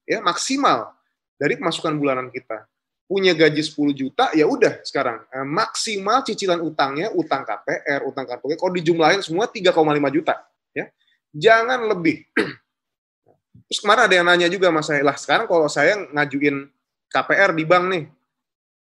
ya 0.07 0.23
maksimal 0.23 0.95
dari 1.35 1.59
pemasukan 1.59 1.91
bulanan 1.99 2.31
kita. 2.31 2.67
Punya 3.11 3.35
gaji 3.35 3.59
10 3.59 3.91
juta 3.91 4.31
ya 4.31 4.47
udah 4.47 4.79
sekarang 4.87 5.27
eh, 5.27 5.43
maksimal 5.43 6.23
cicilan 6.23 6.63
utangnya 6.63 7.11
utang 7.11 7.43
KPR, 7.43 8.07
utang 8.07 8.23
kartu 8.23 8.55
kalau 8.55 8.71
dijumlahin 8.71 9.19
semua 9.19 9.51
3,5 9.51 9.75
juta 10.15 10.47
ya. 10.71 10.87
Jangan 11.35 11.91
lebih. 11.91 12.23
Terus 13.67 13.79
kemarin 13.83 14.07
ada 14.07 14.15
yang 14.15 14.27
nanya 14.27 14.47
juga 14.47 14.71
mas 14.71 14.87
saya, 14.87 15.03
lah 15.03 15.15
sekarang 15.15 15.47
kalau 15.47 15.67
saya 15.67 15.95
ngajuin 16.11 16.67
KPR 17.11 17.51
di 17.55 17.63
bank 17.67 17.85
nih, 17.87 18.03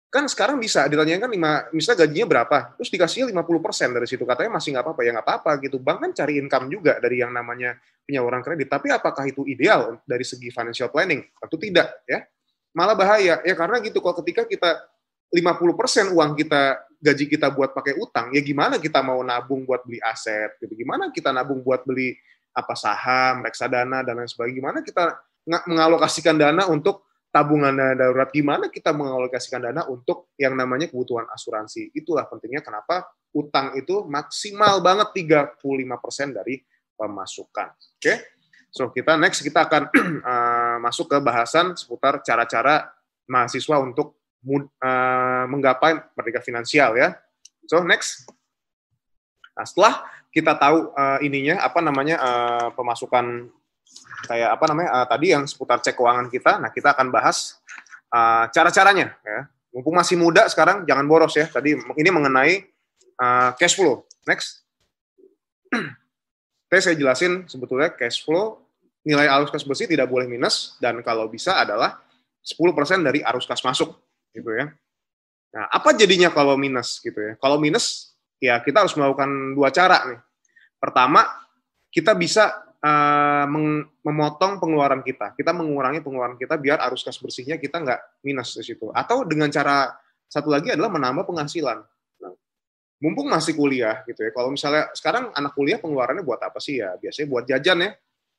kan 0.07 0.23
sekarang 0.31 0.55
bisa 0.59 0.87
ditanyakan 0.87 1.27
lima, 1.27 1.67
misalnya 1.75 2.07
gajinya 2.07 2.27
berapa, 2.27 2.57
terus 2.79 2.87
dikasihnya 2.95 3.27
50% 3.35 3.91
dari 3.91 4.07
situ, 4.07 4.23
katanya 4.23 4.55
masih 4.55 4.75
nggak 4.75 4.85
apa-apa, 4.87 5.01
ya 5.03 5.11
nggak 5.11 5.27
apa-apa 5.27 5.51
gitu. 5.63 5.77
Bank 5.83 5.97
kan 6.07 6.11
cari 6.15 6.39
income 6.39 6.71
juga 6.71 6.95
dari 7.03 7.19
yang 7.19 7.35
namanya 7.35 7.75
penyaluran 8.07 8.39
kredit, 8.39 8.71
tapi 8.71 8.87
apakah 8.87 9.27
itu 9.27 9.43
ideal 9.43 9.99
dari 10.07 10.23
segi 10.23 10.47
financial 10.51 10.87
planning? 10.87 11.23
Tentu 11.35 11.59
tidak, 11.59 11.87
ya. 12.07 12.23
Malah 12.77 12.93
bahaya, 12.93 13.41
ya 13.41 13.55
karena 13.57 13.81
gitu, 13.81 13.97
kalau 14.05 14.21
ketika 14.21 14.45
kita 14.45 14.85
50% 15.33 16.13
uang 16.13 16.37
kita, 16.37 16.77
gaji 17.01 17.25
kita 17.25 17.49
buat 17.49 17.73
pakai 17.73 17.97
utang, 17.97 18.29
ya 18.29 18.41
gimana 18.45 18.77
kita 18.77 19.01
mau 19.01 19.17
nabung 19.25 19.65
buat 19.65 19.81
beli 19.81 19.97
aset, 20.05 20.53
gitu. 20.61 20.77
Gimana 20.77 21.09
kita 21.09 21.33
nabung 21.33 21.65
buat 21.65 21.81
beli 21.89 22.13
apa 22.53 22.77
saham, 22.77 23.41
reksadana 23.41 24.05
dan 24.05 24.21
lain 24.21 24.29
sebagainya. 24.29 24.57
Gimana 24.61 24.79
kita 24.85 25.03
mengalokasikan 25.65 26.37
dana 26.37 26.69
untuk 26.69 27.09
tabungan 27.33 27.73
darurat, 27.73 28.29
gimana 28.29 28.69
kita 28.69 28.93
mengalokasikan 28.93 29.61
dana 29.61 29.85
untuk 29.89 30.33
yang 30.37 30.53
namanya 30.53 30.85
kebutuhan 30.85 31.25
asuransi. 31.33 31.89
Itulah 31.97 32.29
pentingnya 32.29 32.61
kenapa 32.61 33.09
utang 33.33 33.73
itu 33.73 34.05
maksimal 34.05 34.81
banget 34.85 35.13
35% 35.17 36.33
dari 36.33 36.61
pemasukan. 36.97 37.67
Oke. 37.73 38.01
Okay? 38.01 38.17
So, 38.77 38.93
kita 38.93 39.17
next 39.17 39.41
kita 39.41 39.65
akan 39.65 39.89
uh, 40.21 40.77
masuk 40.85 41.09
ke 41.09 41.17
bahasan 41.17 41.73
seputar 41.73 42.21
cara-cara 42.21 42.93
mahasiswa 43.25 43.81
untuk 43.81 44.21
uh, 44.45 45.43
menggapai 45.49 45.97
merdeka 46.13 46.45
finansial 46.45 46.93
ya. 46.93 47.17
So, 47.65 47.81
next. 47.81 48.29
Nah, 49.57 49.65
setelah 49.65 50.05
kita 50.29 50.53
tahu 50.53 50.93
uh, 50.93 51.17
ininya 51.25 51.57
apa 51.57 51.81
namanya 51.81 52.21
uh, 52.21 52.67
pemasukan 52.77 53.49
kayak 54.29 54.53
apa 54.53 54.65
namanya 54.69 54.89
uh, 54.93 55.05
tadi 55.09 55.33
yang 55.33 55.49
seputar 55.49 55.81
cek 55.81 55.97
keuangan 55.97 56.29
kita. 56.29 56.61
Nah, 56.61 56.69
kita 56.69 56.93
akan 56.93 57.09
bahas 57.09 57.57
uh, 58.13 58.45
cara-caranya 58.53 59.17
ya. 59.25 59.49
Mumpung 59.73 59.97
masih 59.97 60.21
muda 60.21 60.45
sekarang 60.53 60.85
jangan 60.85 61.09
boros 61.09 61.33
ya. 61.33 61.49
Tadi 61.49 61.73
ini 61.73 62.09
mengenai 62.13 62.61
uh, 63.17 63.57
cash 63.57 63.73
flow. 63.73 64.05
Next. 64.29 64.61
Tadi 66.69 66.81
saya 66.83 66.95
jelasin 66.99 67.49
sebetulnya 67.49 67.89
cash 67.89 68.21
flow 68.21 68.66
nilai 69.07 69.31
arus 69.31 69.47
kas 69.47 69.63
bersih 69.63 69.87
tidak 69.87 70.11
boleh 70.11 70.27
minus 70.27 70.75
dan 70.83 70.99
kalau 70.99 71.31
bisa 71.31 71.55
adalah 71.55 72.03
10% 72.43 72.59
dari 73.07 73.23
arus 73.23 73.47
kas 73.47 73.63
masuk 73.63 73.95
gitu 74.35 74.51
ya. 74.51 74.67
Nah, 75.55 75.65
apa 75.71 75.95
jadinya 75.95 76.27
kalau 76.27 76.59
minus 76.59 76.99
gitu 76.99 77.15
ya? 77.15 77.33
Kalau 77.39 77.55
minus 77.55 78.11
ya 78.43 78.59
kita 78.59 78.83
harus 78.83 78.91
melakukan 78.99 79.55
dua 79.55 79.71
cara 79.71 80.03
nih. 80.11 80.19
Pertama, 80.75 81.23
kita 81.87 82.11
bisa 82.19 82.51
uh, 82.83 83.47
memotong 84.03 84.59
pengeluaran 84.59 85.01
kita. 85.01 85.33
Kita 85.39 85.55
mengurangi 85.55 86.03
pengeluaran 86.03 86.35
kita 86.35 86.59
biar 86.59 86.83
arus 86.91 87.01
kas 87.07 87.17
bersihnya 87.17 87.55
kita 87.55 87.79
nggak 87.79 88.21
minus 88.27 88.59
di 88.59 88.63
situ. 88.67 88.91
Atau 88.91 89.23
dengan 89.23 89.47
cara 89.47 89.95
satu 90.27 90.51
lagi 90.51 90.75
adalah 90.75 90.91
menambah 90.91 91.23
penghasilan. 91.23 91.79
Mumpung 92.97 93.29
masih 93.29 93.53
kuliah 93.53 94.01
gitu 94.09 94.25
ya. 94.25 94.33
Kalau 94.33 94.49
misalnya 94.49 94.89
sekarang 94.97 95.29
anak 95.37 95.53
kuliah 95.53 95.77
pengeluarannya 95.77 96.25
buat 96.25 96.41
apa 96.41 96.57
sih 96.57 96.81
ya? 96.81 96.97
Biasanya 96.97 97.27
buat 97.29 97.45
jajan 97.45 97.77
ya. 97.85 97.91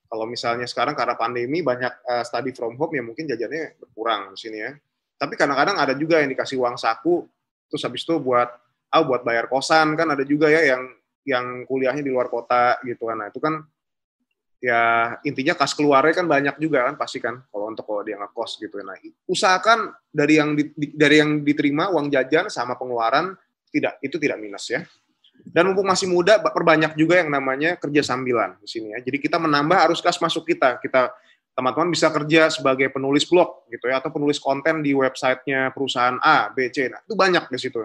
Kalau 0.09 0.25
misalnya 0.25 0.65
sekarang 0.65 0.97
karena 0.97 1.15
pandemi 1.21 1.61
banyak 1.61 1.93
uh, 2.09 2.25
study 2.25 2.57
from 2.57 2.81
home 2.81 2.97
ya 2.97 3.05
mungkin 3.05 3.29
jajannya 3.29 3.77
berkurang 3.77 4.33
di 4.33 4.39
sini 4.41 4.59
ya. 4.65 4.73
Tapi 5.21 5.37
kadang-kadang 5.37 5.77
ada 5.77 5.93
juga 5.93 6.25
yang 6.25 6.33
dikasih 6.33 6.57
uang 6.57 6.81
saku 6.81 7.29
terus 7.69 7.85
habis 7.85 8.01
itu 8.09 8.17
buat 8.17 8.49
ah 8.89 9.05
buat 9.05 9.21
bayar 9.21 9.53
kosan 9.53 9.93
kan 9.93 10.09
ada 10.09 10.25
juga 10.25 10.49
ya 10.49 10.65
yang 10.65 10.83
yang 11.29 11.47
kuliahnya 11.69 12.01
di 12.01 12.09
luar 12.09 12.33
kota 12.33 12.81
gitu 12.89 13.05
kan. 13.05 13.21
Nah, 13.21 13.29
itu 13.29 13.37
kan 13.37 13.61
ya 14.59 15.15
intinya 15.23 15.55
kas 15.55 15.71
keluarnya 15.71 16.19
kan 16.19 16.27
banyak 16.27 16.59
juga 16.59 16.91
kan 16.91 16.99
pasti 16.99 17.23
kan 17.23 17.39
kalau 17.47 17.71
untuk 17.71 17.87
kalau 17.87 18.03
dia 18.03 18.19
ngekos 18.19 18.59
gitu 18.59 18.83
nah 18.83 18.99
usahakan 19.31 19.95
dari 20.11 20.35
yang 20.35 20.59
di, 20.59 20.75
dari 20.75 21.23
yang 21.23 21.47
diterima 21.47 21.95
uang 21.95 22.11
jajan 22.11 22.51
sama 22.51 22.75
pengeluaran 22.75 23.39
tidak 23.71 24.03
itu 24.03 24.19
tidak 24.19 24.43
minus 24.43 24.67
ya 24.67 24.83
dan 25.53 25.69
mumpung 25.69 25.89
masih 25.89 26.07
muda 26.09 26.37
perbanyak 26.41 26.95
juga 26.95 27.21
yang 27.25 27.33
namanya 27.33 27.77
kerja 27.81 28.05
sambilan 28.05 28.57
di 28.61 28.69
sini 28.69 28.95
ya 28.97 28.99
jadi 29.03 29.19
kita 29.19 29.37
menambah 29.41 29.77
arus 29.89 30.01
kas 30.05 30.21
masuk 30.21 30.49
kita 30.49 30.81
kita 30.81 31.13
teman-teman 31.57 31.91
bisa 31.91 32.07
kerja 32.13 32.53
sebagai 32.55 32.87
penulis 32.93 33.27
blog 33.27 33.67
gitu 33.73 33.91
ya 33.91 33.99
atau 33.99 34.15
penulis 34.15 34.39
konten 34.39 34.85
di 34.85 34.95
websitenya 34.95 35.75
perusahaan 35.75 36.17
A 36.23 36.53
B 36.53 36.69
C 36.71 36.87
nah 36.93 37.01
itu 37.03 37.15
banyak 37.19 37.51
di 37.51 37.59
situ 37.59 37.81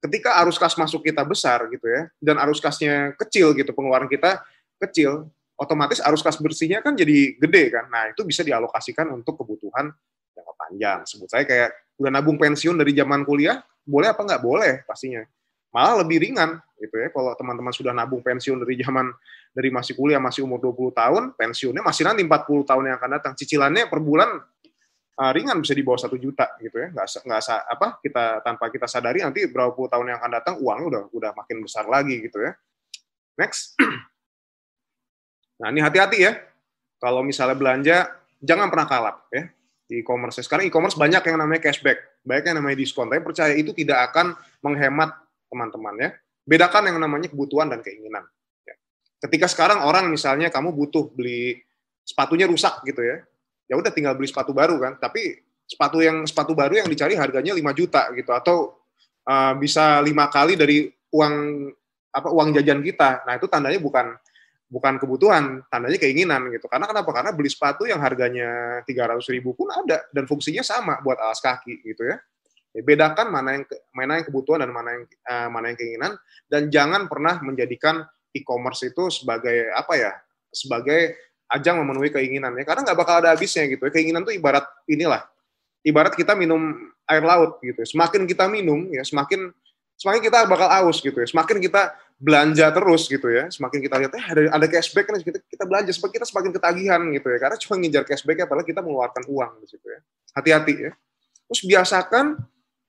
ketika 0.00 0.40
arus 0.44 0.56
kas 0.56 0.78
masuk 0.78 1.04
kita 1.04 1.26
besar 1.26 1.66
gitu 1.68 1.84
ya 1.84 2.08
dan 2.22 2.40
arus 2.44 2.62
kasnya 2.62 3.12
kecil 3.18 3.52
gitu 3.52 3.72
pengeluaran 3.74 4.08
kita 4.08 4.40
kecil 4.80 5.28
otomatis 5.60 6.00
arus 6.00 6.24
kas 6.24 6.40
bersihnya 6.40 6.80
kan 6.80 6.96
jadi 6.96 7.36
gede 7.36 7.68
kan. 7.68 7.84
Nah, 7.92 8.08
itu 8.08 8.24
bisa 8.24 8.40
dialokasikan 8.40 9.12
untuk 9.12 9.36
kebutuhan 9.44 9.92
jangka 10.32 10.52
panjang. 10.56 10.98
Sebut 11.04 11.28
saya 11.28 11.44
kayak 11.44 11.76
udah 12.00 12.08
nabung 12.08 12.40
pensiun 12.40 12.80
dari 12.80 12.96
zaman 12.96 13.28
kuliah, 13.28 13.60
boleh 13.84 14.08
apa 14.08 14.24
nggak? 14.24 14.40
Boleh 14.40 14.72
pastinya. 14.88 15.20
Malah 15.70 16.02
lebih 16.02 16.18
ringan 16.22 16.58
gitu 16.78 16.96
ya. 16.98 17.08
Kalau 17.14 17.32
teman-teman 17.38 17.70
sudah 17.70 17.94
nabung 17.94 18.20
pensiun 18.20 18.58
dari 18.62 18.74
zaman 18.82 19.10
dari 19.54 19.70
masih 19.70 19.94
kuliah, 19.94 20.18
masih 20.22 20.46
umur 20.46 20.58
20 20.62 20.94
tahun, 20.94 21.22
pensiunnya 21.34 21.82
masih 21.82 22.06
nanti 22.06 22.22
40 22.22 22.70
tahun 22.70 22.84
yang 22.90 22.96
akan 22.98 23.10
datang. 23.18 23.32
Cicilannya 23.38 23.86
per 23.86 24.00
bulan 24.02 24.38
uh, 25.20 25.30
ringan 25.36 25.60
bisa 25.60 25.76
di 25.76 25.82
bawah 25.84 26.00
satu 26.00 26.16
juta 26.16 26.56
gitu 26.58 26.74
ya. 26.80 26.88
Nggak, 26.90 27.06
nggak 27.22 27.40
apa 27.68 27.86
kita 28.02 28.24
tanpa 28.42 28.64
kita 28.72 28.86
sadari 28.88 29.20
nanti 29.20 29.44
berapa 29.46 29.70
puluh 29.76 29.90
tahun 29.92 30.10
yang 30.10 30.18
akan 30.18 30.32
datang 30.32 30.54
uangnya 30.58 30.86
udah 30.86 31.02
udah 31.12 31.30
makin 31.36 31.56
besar 31.62 31.84
lagi 31.86 32.16
gitu 32.24 32.40
ya. 32.40 32.52
Next. 33.38 33.76
Nah, 35.60 35.68
ini 35.68 35.84
hati-hati 35.84 36.24
ya. 36.24 36.40
Kalau 36.96 37.20
misalnya 37.20 37.52
belanja, 37.52 38.08
jangan 38.40 38.72
pernah 38.72 38.88
kalap 38.88 39.28
ya 39.28 39.52
di 39.90 40.00
e-commerce. 40.00 40.40
Sekarang 40.40 40.64
e-commerce 40.64 40.96
banyak 40.96 41.20
yang 41.20 41.36
namanya 41.36 41.68
cashback, 41.68 42.00
banyak 42.24 42.48
yang 42.48 42.56
namanya 42.64 42.80
diskon. 42.80 43.12
Tapi 43.12 43.20
percaya 43.20 43.52
itu 43.52 43.76
tidak 43.76 44.08
akan 44.08 44.32
menghemat 44.64 45.12
teman-teman 45.50 45.94
ya. 45.98 46.10
Bedakan 46.46 46.88
yang 46.88 46.98
namanya 47.02 47.28
kebutuhan 47.28 47.68
dan 47.68 47.84
keinginan. 47.84 48.24
Ya. 48.64 48.74
Ketika 49.26 49.50
sekarang 49.50 49.84
orang 49.84 50.08
misalnya 50.08 50.48
kamu 50.48 50.72
butuh 50.72 51.10
beli 51.12 51.60
sepatunya 52.06 52.48
rusak 52.48 52.80
gitu 52.86 53.02
ya, 53.02 53.20
ya 53.68 53.74
udah 53.76 53.92
tinggal 53.92 54.16
beli 54.16 54.30
sepatu 54.30 54.54
baru 54.56 54.78
kan. 54.80 54.96
Tapi 54.96 55.42
sepatu 55.66 56.02
yang 56.02 56.26
sepatu 56.26 56.56
baru 56.56 56.82
yang 56.82 56.88
dicari 56.90 57.14
harganya 57.14 57.54
5 57.54 57.78
juta 57.78 58.10
gitu 58.16 58.30
atau 58.34 58.80
uh, 59.26 59.54
bisa 59.54 60.02
lima 60.02 60.26
kali 60.26 60.58
dari 60.58 60.90
uang 61.14 61.34
apa 62.10 62.28
uang 62.30 62.54
jajan 62.58 62.82
kita. 62.82 63.22
Nah 63.22 63.38
itu 63.38 63.46
tandanya 63.46 63.78
bukan 63.78 64.18
bukan 64.70 65.02
kebutuhan, 65.02 65.66
tandanya 65.66 65.98
keinginan 65.98 66.46
gitu. 66.54 66.70
Karena 66.70 66.86
kenapa? 66.86 67.10
Karena 67.10 67.30
beli 67.34 67.50
sepatu 67.50 67.86
yang 67.90 67.98
harganya 67.98 68.80
300 68.86 69.22
ribu 69.34 69.54
pun 69.54 69.66
ada 69.70 70.06
dan 70.14 70.30
fungsinya 70.30 70.62
sama 70.62 71.02
buat 71.02 71.18
alas 71.18 71.42
kaki 71.42 71.82
gitu 71.86 72.06
ya. 72.06 72.22
Ya 72.70 72.82
bedakan 72.86 73.34
mana 73.34 73.58
yang 73.58 73.64
mana 73.90 74.22
yang 74.22 74.26
kebutuhan 74.30 74.62
dan 74.62 74.70
mana 74.70 74.88
yang 74.94 75.04
uh, 75.26 75.48
mana 75.50 75.74
yang 75.74 75.78
keinginan 75.78 76.12
dan 76.46 76.70
jangan 76.70 77.10
pernah 77.10 77.42
menjadikan 77.42 78.06
e-commerce 78.34 78.86
itu 78.86 79.10
sebagai 79.10 79.70
apa 79.74 79.94
ya? 79.98 80.12
sebagai 80.50 81.14
ajang 81.50 81.82
memenuhi 81.82 82.10
keinginannya 82.10 82.62
karena 82.66 82.82
nggak 82.86 82.98
bakal 82.98 83.22
ada 83.22 83.34
habisnya 83.34 83.66
gitu. 83.70 83.82
Keinginan 83.90 84.22
tuh 84.22 84.34
ibarat 84.34 84.66
inilah. 84.86 85.26
Ibarat 85.82 86.14
kita 86.14 86.34
minum 86.34 86.74
air 87.06 87.22
laut 87.22 87.58
gitu. 87.62 87.82
Semakin 87.86 88.26
kita 88.26 88.46
minum 88.46 88.86
ya 88.90 89.02
semakin 89.02 89.50
semakin 89.94 90.20
kita 90.26 90.46
bakal 90.46 90.66
aus 90.66 91.02
gitu 91.02 91.14
ya. 91.14 91.26
Semakin 91.26 91.58
kita 91.58 91.94
belanja 92.18 92.66
terus 92.70 93.06
gitu 93.06 93.30
ya. 93.30 93.50
Semakin 93.50 93.78
kita 93.78 93.94
lihat 93.98 94.12
eh 94.14 94.24
ada 94.26 94.42
ada 94.58 94.66
cashback 94.66 95.10
kan 95.10 95.14
kita 95.18 95.38
kita 95.42 95.64
belanja 95.66 95.90
semakin 95.94 96.14
kita 96.18 96.26
semakin 96.26 96.50
ketagihan 96.54 97.00
gitu 97.14 97.28
ya. 97.30 97.38
Karena 97.38 97.56
cuma 97.58 97.74
ngejar 97.78 98.02
cashback 98.06 98.36
ya 98.42 98.46
padahal 98.46 98.66
kita 98.66 98.80
mengeluarkan 98.82 99.22
uang 99.26 99.50
di 99.62 99.66
situ 99.66 99.86
ya. 99.86 100.00
Hati-hati 100.34 100.74
ya. 100.86 100.92
Terus 101.50 101.62
biasakan 101.66 102.38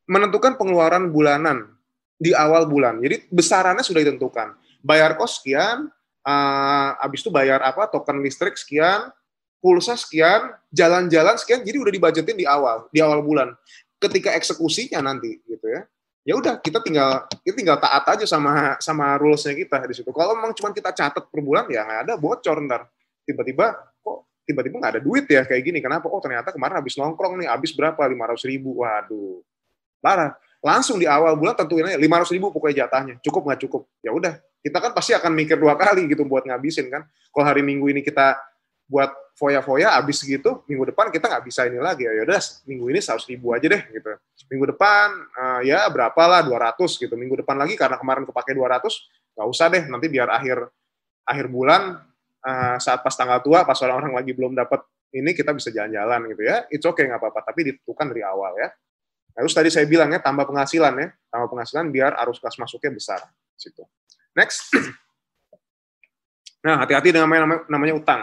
menentukan 0.06 0.56
pengeluaran 0.56 1.10
bulanan 1.10 1.70
di 2.18 2.34
awal 2.38 2.70
bulan. 2.70 3.02
Jadi 3.02 3.26
besarannya 3.34 3.82
sudah 3.82 4.06
ditentukan. 4.06 4.54
Bayar 4.82 5.18
kos 5.18 5.42
sekian, 5.42 5.90
uh, 6.26 6.90
habis 7.02 7.22
itu 7.22 7.30
bayar 7.34 7.62
apa 7.62 7.90
token 7.90 8.22
listrik 8.22 8.58
sekian, 8.58 9.10
pulsa 9.62 9.98
sekian, 9.98 10.54
jalan-jalan 10.74 11.38
sekian. 11.38 11.62
Jadi 11.66 11.78
udah 11.82 11.94
dibajetin 11.94 12.38
di 12.38 12.46
awal, 12.46 12.90
di 12.94 13.02
awal 13.02 13.22
bulan. 13.26 13.54
Ketika 14.02 14.34
eksekusinya 14.34 15.02
nanti 15.02 15.38
gitu 15.46 15.66
ya 15.70 15.86
ya 16.22 16.38
udah 16.38 16.62
kita 16.62 16.82
tinggal 16.86 17.26
kita 17.42 17.56
tinggal 17.58 17.78
taat 17.82 18.06
aja 18.06 18.26
sama 18.30 18.78
sama 18.78 19.18
rulesnya 19.18 19.58
kita 19.58 19.82
di 19.90 19.94
situ. 19.98 20.10
Kalau 20.14 20.38
memang 20.38 20.54
cuma 20.54 20.70
kita 20.70 20.94
catat 20.94 21.26
per 21.26 21.42
bulan 21.42 21.66
ya 21.70 21.82
nggak 21.82 22.02
ada 22.10 22.14
bocor 22.18 22.58
ntar 22.70 22.86
tiba-tiba 23.26 23.74
kok 24.06 24.30
tiba-tiba 24.46 24.76
nggak 24.78 24.94
ada 24.98 25.02
duit 25.02 25.26
ya 25.26 25.42
kayak 25.46 25.64
gini. 25.66 25.80
Kenapa? 25.82 26.06
Oh 26.10 26.22
ternyata 26.22 26.54
kemarin 26.54 26.78
habis 26.78 26.94
nongkrong 26.94 27.42
nih 27.42 27.50
habis 27.50 27.74
berapa 27.74 27.98
lima 28.06 28.30
ratus 28.30 28.46
ribu. 28.46 28.86
Waduh 28.86 29.42
parah. 30.02 30.36
Langsung 30.62 31.02
di 31.02 31.10
awal 31.10 31.34
bulan 31.38 31.58
tentuin 31.58 31.86
aja 31.90 31.98
lima 31.98 32.22
ratus 32.22 32.34
ribu 32.34 32.54
pokoknya 32.54 32.86
jatahnya. 32.86 33.16
Cukup 33.22 33.50
nggak 33.50 33.60
cukup. 33.66 33.82
Ya 34.06 34.14
udah. 34.14 34.38
Kita 34.62 34.78
kan 34.78 34.94
pasti 34.94 35.18
akan 35.18 35.34
mikir 35.34 35.58
dua 35.58 35.74
kali 35.74 36.06
gitu 36.06 36.22
buat 36.22 36.46
ngabisin 36.46 36.90
kan. 36.94 37.02
Kalau 37.34 37.46
hari 37.46 37.66
Minggu 37.66 37.90
ini 37.90 38.06
kita 38.06 38.38
buat 38.92 39.10
foya-foya 39.40 39.96
habis 39.96 40.20
gitu 40.22 40.62
minggu 40.68 40.92
depan 40.92 41.08
kita 41.10 41.32
nggak 41.32 41.48
bisa 41.48 41.64
ini 41.66 41.80
lagi. 41.80 42.04
Ya 42.04 42.28
udah 42.28 42.38
minggu 42.68 42.86
ini 42.92 43.00
seratus 43.00 43.26
ribu 43.26 43.56
aja 43.56 43.66
deh 43.66 43.82
gitu. 43.90 44.12
Minggu 44.52 44.76
depan 44.76 45.08
uh, 45.34 45.60
ya 45.64 45.88
berapa 45.88 46.22
lah 46.28 46.44
200 46.44 46.78
gitu. 47.00 47.16
Minggu 47.16 47.40
depan 47.42 47.56
lagi 47.56 47.80
karena 47.80 47.96
kemarin 47.96 48.28
kepake 48.28 48.52
200 48.54 48.84
nggak 49.40 49.48
usah 49.48 49.66
deh. 49.72 49.84
Nanti 49.88 50.08
biar 50.12 50.28
akhir 50.30 50.68
akhir 51.24 51.46
bulan 51.48 52.04
uh, 52.44 52.78
saat 52.78 53.00
pas 53.02 53.16
tanggal 53.16 53.40
tua 53.40 53.64
pas 53.64 53.80
orang-orang 53.82 54.14
lagi 54.20 54.32
belum 54.36 54.54
dapat 54.54 54.84
ini 55.16 55.32
kita 55.32 55.56
bisa 55.56 55.72
jalan-jalan 55.72 56.28
gitu 56.36 56.44
ya. 56.44 56.68
It's 56.68 56.86
okay 56.86 57.08
nggak 57.08 57.18
apa-apa. 57.24 57.48
Tapi 57.48 57.60
ditentukan 57.72 58.06
dari 58.12 58.22
awal 58.22 58.60
ya 58.60 58.70
terus 59.32 59.54
tadi 59.56 59.70
saya 59.72 59.88
bilang 59.88 60.12
ya 60.12 60.20
tambah 60.20 60.44
penghasilan 60.48 60.94
ya 60.96 61.08
tambah 61.32 61.48
penghasilan 61.52 61.88
biar 61.90 62.16
arus 62.26 62.38
kas 62.38 62.56
masuknya 62.60 62.92
besar 62.94 63.20
situ 63.56 63.82
next 64.36 64.70
nah 66.66 66.78
hati-hati 66.86 67.10
dengan 67.10 67.26
namanya, 67.26 67.66
namanya 67.66 67.96
utang 67.98 68.22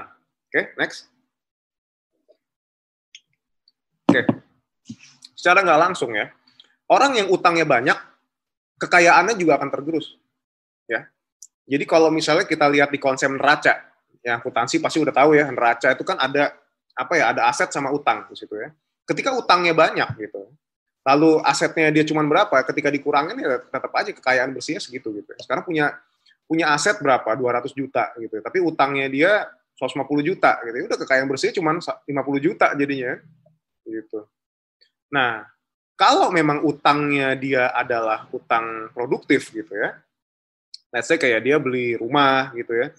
Oke, 0.49 0.65
okay, 0.65 0.65
next. 0.81 1.13
Oke. 4.09 4.25
Okay. 4.25 4.25
Secara 5.37 5.61
nggak 5.61 5.81
langsung 5.85 6.17
ya, 6.17 6.33
orang 6.89 7.21
yang 7.21 7.29
utangnya 7.29 7.69
banyak, 7.69 8.01
kekayaannya 8.81 9.37
juga 9.37 9.61
akan 9.61 9.69
tergerus. 9.69 10.17
Ya. 10.89 11.05
Jadi 11.69 11.85
kalau 11.85 12.09
misalnya 12.09 12.49
kita 12.49 12.65
lihat 12.65 12.89
di 12.89 12.97
konsep 12.97 13.29
neraca, 13.29 13.93
ya 14.25 14.41
akuntansi 14.41 14.81
pasti 14.81 15.05
udah 15.05 15.13
tahu 15.13 15.37
ya, 15.37 15.53
neraca 15.53 15.93
itu 15.93 16.01
kan 16.01 16.17
ada 16.17 16.57
apa 16.97 17.13
ya, 17.21 17.37
ada 17.37 17.53
aset 17.53 17.69
sama 17.69 17.93
utang 17.93 18.25
di 18.33 18.35
situ 18.41 18.57
ya. 18.57 18.73
ketika 19.05 19.37
utangnya 19.37 19.77
banyak 19.77 20.09
gitu. 20.17 20.49
Lalu 21.09 21.41
asetnya 21.41 21.89
dia 21.89 22.05
cuma 22.05 22.21
berapa? 22.29 22.53
Ketika 22.69 22.93
dikurangin 22.93 23.41
ya 23.41 23.65
tetap 23.65 23.89
aja 23.97 24.13
kekayaan 24.13 24.53
bersihnya 24.53 24.85
segitu 24.85 25.09
gitu. 25.17 25.33
Sekarang 25.41 25.65
punya 25.65 25.97
punya 26.45 26.69
aset 26.77 27.01
berapa? 27.01 27.33
200 27.33 27.73
juta 27.73 28.13
gitu. 28.21 28.45
Tapi 28.45 28.59
utangnya 28.61 29.09
dia 29.09 29.49
150 29.81 30.05
juta 30.21 30.61
gitu. 30.69 30.85
Udah 30.85 31.01
kekayaan 31.01 31.25
bersihnya 31.25 31.57
cuma 31.57 31.81
50 31.81 32.45
juta 32.45 32.77
jadinya 32.77 33.17
gitu. 33.89 34.29
Nah, 35.09 35.49
kalau 35.97 36.29
memang 36.29 36.61
utangnya 36.61 37.33
dia 37.41 37.73
adalah 37.73 38.29
utang 38.29 38.93
produktif 38.93 39.49
gitu 39.49 39.73
ya. 39.73 39.97
Let's 40.93 41.09
say 41.09 41.17
kayak 41.17 41.41
dia 41.41 41.57
beli 41.57 41.97
rumah 41.97 42.53
gitu 42.53 42.77
ya. 42.77 42.93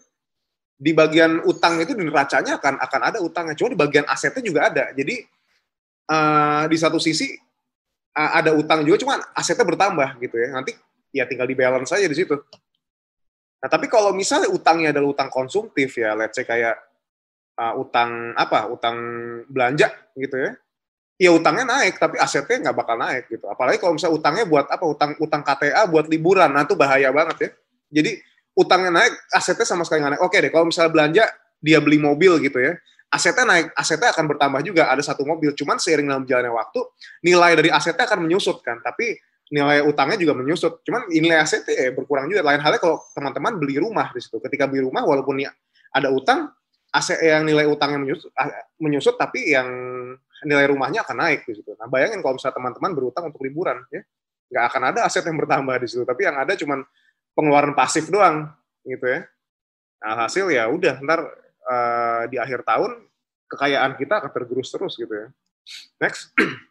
Di 0.80 0.98
bagian 0.98 1.46
utang 1.46 1.78
itu 1.78 1.94
di 1.94 2.10
neracanya 2.10 2.58
akan 2.58 2.82
akan 2.82 3.02
ada 3.06 3.18
utangnya. 3.22 3.54
Cuma 3.54 3.70
di 3.70 3.78
bagian 3.78 4.10
asetnya 4.10 4.42
juga 4.42 4.66
ada. 4.66 4.90
Jadi 4.98 5.22
uh, 6.10 6.66
di 6.66 6.78
satu 6.80 6.98
sisi 6.98 7.49
ada 8.14 8.52
utang 8.58 8.84
juga, 8.84 8.98
cuma 9.06 9.16
asetnya 9.38 9.66
bertambah 9.66 10.18
gitu 10.20 10.36
ya. 10.36 10.50
Nanti 10.52 10.76
ya 11.14 11.24
tinggal 11.26 11.48
di 11.50 11.56
balance 11.58 11.94
saja 11.94 12.06
di 12.06 12.18
situ. 12.18 12.36
Nah, 13.60 13.68
tapi 13.68 13.92
kalau 13.92 14.16
misalnya 14.16 14.48
utangnya 14.50 14.96
adalah 14.96 15.12
utang 15.12 15.30
konsumtif 15.32 15.92
ya, 16.00 16.16
let's 16.16 16.36
say 16.40 16.48
kayak 16.48 16.80
uh, 17.60 17.76
utang 17.76 18.32
apa? 18.40 18.72
Utang 18.72 18.98
belanja 19.52 19.92
gitu 20.16 20.36
ya. 20.40 20.52
Ya 21.20 21.36
utangnya 21.36 21.68
naik, 21.68 22.00
tapi 22.00 22.16
asetnya 22.16 22.72
nggak 22.72 22.78
bakal 22.80 22.96
naik 22.96 23.28
gitu. 23.28 23.44
Apalagi 23.52 23.76
kalau 23.84 24.00
misalnya 24.00 24.16
utangnya 24.16 24.46
buat 24.48 24.72
apa? 24.72 24.86
Utang 24.88 25.12
utang 25.20 25.44
KTA 25.44 25.84
buat 25.92 26.08
liburan, 26.08 26.48
nah 26.48 26.64
itu 26.64 26.80
bahaya 26.80 27.12
banget 27.12 27.38
ya. 27.44 27.50
Jadi 28.00 28.24
utangnya 28.56 29.04
naik, 29.04 29.14
asetnya 29.36 29.68
sama 29.68 29.84
sekali 29.84 30.00
nggak 30.00 30.14
naik. 30.16 30.24
Oke 30.24 30.40
deh, 30.40 30.52
kalau 30.52 30.72
misalnya 30.72 30.92
belanja 30.96 31.24
dia 31.60 31.84
beli 31.84 32.00
mobil 32.00 32.40
gitu 32.40 32.64
ya, 32.64 32.80
asetnya 33.10 33.46
naik, 33.46 33.68
asetnya 33.74 34.10
akan 34.14 34.26
bertambah 34.30 34.62
juga. 34.62 34.90
Ada 34.94 35.14
satu 35.14 35.26
mobil, 35.26 35.54
cuman 35.58 35.82
seiring 35.82 36.08
dalam 36.08 36.24
jalannya 36.30 36.54
waktu, 36.54 36.80
nilai 37.26 37.52
dari 37.58 37.70
asetnya 37.74 38.06
akan 38.06 38.30
menyusut 38.30 38.62
kan. 38.62 38.80
Tapi 38.86 39.18
nilai 39.50 39.82
utangnya 39.82 40.18
juga 40.22 40.38
menyusut. 40.38 40.86
Cuman 40.86 41.10
nilai 41.10 41.42
asetnya 41.42 41.74
ya 41.74 41.92
berkurang 41.92 42.30
juga. 42.30 42.46
Lain 42.46 42.62
halnya 42.62 42.78
kalau 42.78 43.02
teman-teman 43.18 43.58
beli 43.58 43.82
rumah 43.82 44.14
di 44.14 44.22
situ. 44.22 44.38
Ketika 44.38 44.70
beli 44.70 44.86
rumah, 44.86 45.02
walaupun 45.02 45.42
ada 45.90 46.10
utang, 46.14 46.54
aset 46.94 47.18
yang 47.22 47.46
nilai 47.46 47.66
utangnya 47.66 48.00
menyusut, 48.02 48.30
menyusut 48.78 49.16
tapi 49.18 49.54
yang 49.54 49.70
nilai 50.46 50.66
rumahnya 50.70 51.04
akan 51.04 51.18
naik 51.18 51.50
di 51.50 51.58
situ. 51.58 51.74
Nah, 51.76 51.90
bayangin 51.90 52.22
kalau 52.22 52.38
misalnya 52.38 52.56
teman-teman 52.62 52.92
berutang 52.94 53.28
untuk 53.30 53.42
liburan, 53.44 53.82
ya 53.90 54.02
nggak 54.50 54.64
akan 54.74 54.82
ada 54.94 55.00
aset 55.06 55.22
yang 55.26 55.38
bertambah 55.38 55.76
di 55.82 55.88
situ. 55.90 56.04
Tapi 56.06 56.22
yang 56.26 56.38
ada 56.38 56.54
cuman 56.58 56.86
pengeluaran 57.34 57.74
pasif 57.74 58.10
doang, 58.10 58.50
gitu 58.86 59.06
ya. 59.06 59.26
Nah, 60.00 60.26
hasil 60.26 60.46
ya 60.50 60.70
udah, 60.72 61.02
ntar 61.04 61.26
uh, 61.70 62.26
di 62.26 62.42
akhir 62.42 62.66
tahun 62.66 63.06
kekayaan 63.50 63.98
kita 63.98 64.26
akan 64.26 64.32
tergerus 64.34 64.70
terus 64.74 64.94
gitu 64.98 65.14
ya. 65.14 65.28
Next. 66.02 66.34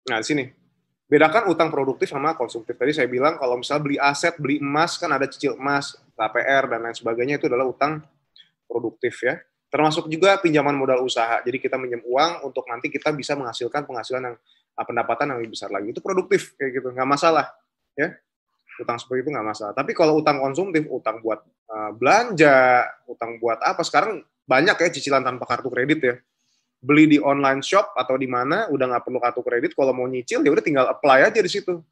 Nah, 0.00 0.18
di 0.18 0.26
sini. 0.26 0.44
Bedakan 1.06 1.52
utang 1.52 1.70
produktif 1.70 2.10
sama 2.10 2.34
konsumtif. 2.34 2.74
Tadi 2.74 2.90
saya 2.90 3.06
bilang 3.06 3.38
kalau 3.38 3.60
misalnya 3.60 3.82
beli 3.84 3.98
aset, 4.00 4.34
beli 4.42 4.58
emas, 4.58 4.98
kan 4.98 5.12
ada 5.12 5.28
cicil 5.28 5.54
emas, 5.54 5.94
KPR, 6.18 6.66
dan 6.66 6.82
lain 6.82 6.96
sebagainya, 6.96 7.38
itu 7.38 7.46
adalah 7.46 7.68
utang 7.70 8.02
produktif 8.66 9.22
ya. 9.22 9.38
Termasuk 9.70 10.10
juga 10.10 10.34
pinjaman 10.42 10.74
modal 10.74 11.04
usaha. 11.06 11.38
Jadi 11.46 11.62
kita 11.62 11.78
minjem 11.78 12.02
uang 12.02 12.42
untuk 12.42 12.66
nanti 12.66 12.90
kita 12.90 13.14
bisa 13.14 13.38
menghasilkan 13.38 13.86
penghasilan 13.86 14.34
yang 14.34 14.36
ah, 14.74 14.86
pendapatan 14.88 15.30
yang 15.30 15.38
lebih 15.38 15.54
besar 15.54 15.70
lagi. 15.70 15.94
Itu 15.94 16.02
produktif 16.02 16.58
kayak 16.58 16.82
gitu, 16.82 16.88
nggak 16.90 17.06
masalah. 17.06 17.46
ya 17.94 18.16
Utang 18.80 18.96
seperti 18.96 19.28
itu 19.28 19.30
nggak 19.36 19.46
masalah. 19.46 19.72
Tapi 19.76 19.92
kalau 19.92 20.18
utang 20.24 20.40
konsumtif, 20.40 20.88
utang 20.88 21.20
buat 21.20 21.44
uh, 21.68 21.92
belanja, 21.92 22.88
utang 23.04 23.36
buat 23.36 23.60
apa, 23.60 23.84
sekarang 23.84 24.24
banyak 24.48 24.74
ya 24.74 24.88
cicilan 24.88 25.20
tanpa 25.20 25.44
kartu 25.44 25.68
kredit 25.68 26.00
ya. 26.00 26.14
Beli 26.80 27.04
di 27.04 27.18
online 27.20 27.60
shop 27.60 27.92
atau 27.92 28.16
di 28.16 28.24
mana 28.24 28.64
udah 28.72 28.86
nggak 28.88 29.04
perlu 29.04 29.20
kartu 29.20 29.44
kredit 29.44 29.76
kalau 29.76 29.92
mau 29.92 30.08
nyicil 30.08 30.40
ya 30.40 30.48
udah 30.48 30.64
tinggal 30.64 30.88
apply 30.88 31.28
aja 31.28 31.38
di 31.44 31.50
situ. 31.52 31.84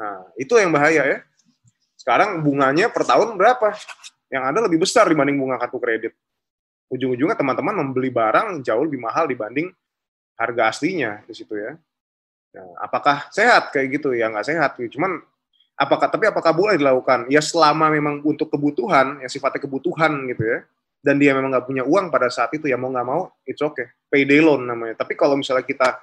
Nah 0.00 0.24
itu 0.40 0.56
yang 0.56 0.72
bahaya 0.72 1.04
ya. 1.04 1.18
Sekarang 2.00 2.40
bunganya 2.40 2.88
per 2.88 3.04
tahun 3.04 3.36
berapa? 3.36 3.76
Yang 4.32 4.44
ada 4.48 4.58
lebih 4.64 4.80
besar 4.80 5.04
dibanding 5.04 5.36
bunga 5.36 5.60
kartu 5.60 5.76
kredit. 5.76 6.16
Ujung-ujungnya 6.88 7.36
teman-teman 7.36 7.84
membeli 7.84 8.08
barang 8.08 8.64
jauh 8.64 8.88
lebih 8.88 8.98
mahal 8.98 9.28
dibanding 9.28 9.68
harga 10.40 10.72
aslinya 10.72 11.20
di 11.28 11.36
situ 11.36 11.52
ya. 11.60 11.76
Nah, 12.56 12.66
apakah 12.80 13.28
sehat? 13.30 13.70
Kayak 13.70 14.00
gitu 14.00 14.16
ya 14.16 14.32
nggak 14.32 14.46
sehat. 14.48 14.70
Cuman 14.90 15.20
apakah 15.80 16.12
tapi 16.12 16.28
apakah 16.28 16.52
boleh 16.52 16.76
dilakukan? 16.76 17.24
Ya 17.32 17.40
selama 17.40 17.88
memang 17.88 18.20
untuk 18.20 18.52
kebutuhan 18.52 19.24
yang 19.24 19.30
sifatnya 19.32 19.64
kebutuhan 19.64 20.28
gitu 20.28 20.44
ya 20.44 20.60
dan 21.00 21.16
dia 21.16 21.32
memang 21.32 21.56
nggak 21.56 21.64
punya 21.64 21.82
uang 21.88 22.12
pada 22.12 22.28
saat 22.28 22.52
itu 22.52 22.68
ya 22.68 22.76
mau 22.76 22.92
nggak 22.92 23.08
mau 23.08 23.32
it's 23.48 23.64
okay. 23.64 23.88
Payday 24.12 24.44
loan 24.44 24.68
namanya. 24.68 25.00
Tapi 25.00 25.16
kalau 25.16 25.40
misalnya 25.40 25.64
kita 25.64 25.96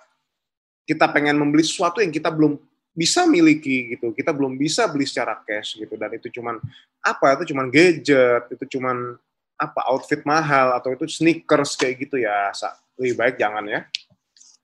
kita 0.90 1.06
pengen 1.14 1.38
membeli 1.38 1.62
sesuatu 1.62 2.02
yang 2.02 2.10
kita 2.10 2.34
belum 2.34 2.58
bisa 2.98 3.30
miliki 3.30 3.94
gitu 3.94 4.10
kita 4.10 4.34
belum 4.34 4.58
bisa 4.58 4.90
beli 4.90 5.06
secara 5.06 5.38
cash 5.46 5.78
gitu 5.78 5.94
dan 6.02 6.10
itu 6.18 6.34
cuman 6.34 6.58
apa 7.06 7.38
itu 7.38 7.54
cuman 7.54 7.70
gadget 7.70 8.50
itu 8.50 8.66
cuman 8.74 9.14
apa 9.54 9.86
outfit 9.94 10.26
mahal 10.26 10.74
atau 10.74 10.90
itu 10.98 11.06
sneakers 11.06 11.78
kayak 11.78 12.10
gitu 12.10 12.18
ya 12.18 12.50
lebih 12.98 13.14
baik 13.14 13.36
jangan 13.38 13.70
ya. 13.70 13.86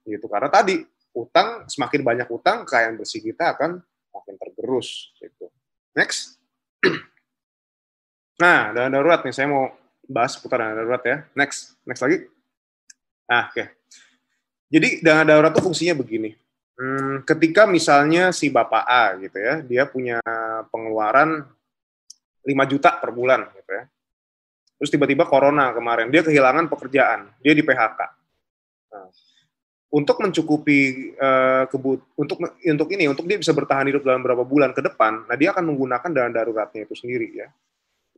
Gitu 0.02 0.26
karena 0.26 0.49
tadi 0.49 0.82
utang 1.13 1.69
semakin 1.69 2.02
banyak 2.02 2.28
utang 2.34 2.65
kekayaan 2.65 2.97
bersih 2.97 3.21
kita 3.21 3.54
akan 3.54 3.78
makin 4.13 4.36
tergerus 4.63 5.12
gitu 5.19 5.52
next 5.91 6.39
nah 8.41 8.71
dana 8.71 8.88
darurat 8.88 9.19
nih 9.28 9.36
saya 9.36 9.52
mau 9.52 9.84
bahas 10.08 10.36
seputar 10.36 10.60
dana 10.63 10.76
darurat 10.76 11.04
ya. 11.04 11.17
Next, 11.36 11.80
next 11.88 12.02
lagi. 12.04 12.28
Nah, 13.28 13.49
oke. 13.49 13.56
Okay. 13.56 13.67
Jadi 14.73 14.88
dana 15.06 15.23
darurat 15.23 15.54
itu 15.54 15.62
fungsinya 15.63 15.95
begini. 15.95 16.34
Hmm, 16.73 17.21
ketika 17.23 17.69
misalnya 17.69 18.34
si 18.34 18.49
bapak 18.49 18.84
A 18.84 19.04
gitu 19.21 19.38
ya, 19.38 19.62
dia 19.62 19.84
punya 19.86 20.17
pengeluaran 20.73 21.45
5 22.43 22.71
juta 22.71 22.97
per 22.97 23.13
bulan 23.13 23.45
gitu 23.54 23.71
ya. 23.71 23.84
Terus 24.82 24.89
tiba-tiba 24.89 25.23
corona 25.30 25.71
kemarin, 25.71 26.10
dia 26.10 26.26
kehilangan 26.26 26.67
pekerjaan, 26.67 27.30
dia 27.39 27.54
di 27.54 27.63
PHK. 27.63 27.99
Nah, 28.91 29.08
untuk 29.93 30.17
mencukupi 30.25 31.13
uh, 31.21 31.69
kebut 31.69 32.01
untuk 32.17 32.41
untuk 32.49 32.88
ini 32.89 33.06
untuk 33.06 33.29
dia 33.29 33.38
bisa 33.38 33.53
bertahan 33.53 33.86
hidup 33.86 34.01
dalam 34.01 34.25
beberapa 34.25 34.41
bulan 34.41 34.73
ke 34.73 34.82
depan, 34.82 35.29
nah 35.29 35.38
dia 35.38 35.53
akan 35.53 35.69
menggunakan 35.69 36.10
dana 36.10 36.34
daruratnya 36.34 36.89
itu 36.89 36.97
sendiri 36.97 37.29
ya. 37.38 37.47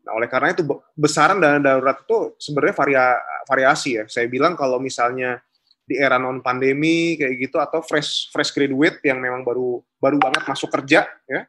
Nah, 0.08 0.16
oleh 0.16 0.32
karena 0.32 0.56
itu 0.56 0.64
besaran 0.96 1.36
dana 1.36 1.60
darurat 1.60 2.00
itu 2.00 2.32
sebenarnya 2.40 2.76
varia, 2.80 3.06
variasi 3.44 4.00
ya. 4.00 4.04
Saya 4.08 4.32
bilang 4.32 4.56
kalau 4.56 4.80
misalnya 4.80 5.44
di 5.84 6.00
era 6.00 6.16
non 6.16 6.40
pandemi 6.40 7.20
kayak 7.20 7.36
gitu 7.44 7.60
atau 7.60 7.84
fresh 7.84 8.32
fresh 8.32 8.56
graduate 8.56 9.04
yang 9.04 9.20
memang 9.20 9.44
baru 9.44 9.84
baru 10.00 10.16
banget 10.16 10.48
masuk 10.48 10.72
kerja 10.72 11.04
ya. 11.28 11.42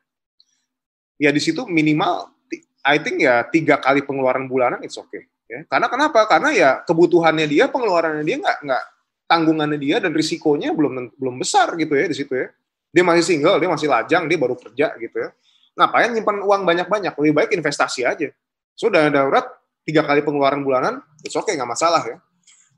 Ya 1.22 1.30
di 1.30 1.38
situ 1.38 1.62
minimal 1.70 2.34
I 2.82 2.98
think 2.98 3.22
ya 3.22 3.46
tiga 3.46 3.78
kali 3.78 4.02
pengeluaran 4.02 4.50
bulanan 4.50 4.82
it's 4.82 4.98
okay 4.98 5.30
ya. 5.46 5.62
Karena 5.70 5.86
kenapa? 5.86 6.26
Karena 6.26 6.50
ya 6.50 6.70
kebutuhannya 6.82 7.46
dia, 7.46 7.70
pengeluarannya 7.70 8.26
dia 8.26 8.42
nggak 8.42 8.58
nggak 8.66 8.84
tanggungannya 9.26 9.78
dia 9.78 9.96
dan 9.98 10.14
risikonya 10.14 10.72
belum 10.72 11.14
belum 11.18 11.34
besar 11.38 11.74
gitu 11.76 11.94
ya 11.94 12.06
di 12.10 12.16
situ 12.16 12.34
ya. 12.34 12.48
Dia 12.94 13.04
masih 13.04 13.24
single, 13.26 13.60
dia 13.60 13.68
masih 13.68 13.88
lajang, 13.92 14.24
dia 14.24 14.38
baru 14.40 14.56
kerja 14.56 14.96
gitu 14.96 15.16
ya. 15.20 15.28
Ngapain 15.76 16.10
nyimpan 16.16 16.36
uang 16.40 16.62
banyak-banyak? 16.64 17.12
Lebih 17.12 17.32
baik 17.36 17.50
investasi 17.52 18.08
aja 18.08 18.32
So 18.76 18.92
dana 18.92 19.08
darurat 19.08 19.48
tiga 19.88 20.04
kali 20.04 20.20
pengeluaran 20.20 20.60
bulanan, 20.60 21.00
it's 21.24 21.32
okay 21.32 21.56
nggak 21.56 21.72
masalah 21.72 22.04
ya. 22.04 22.20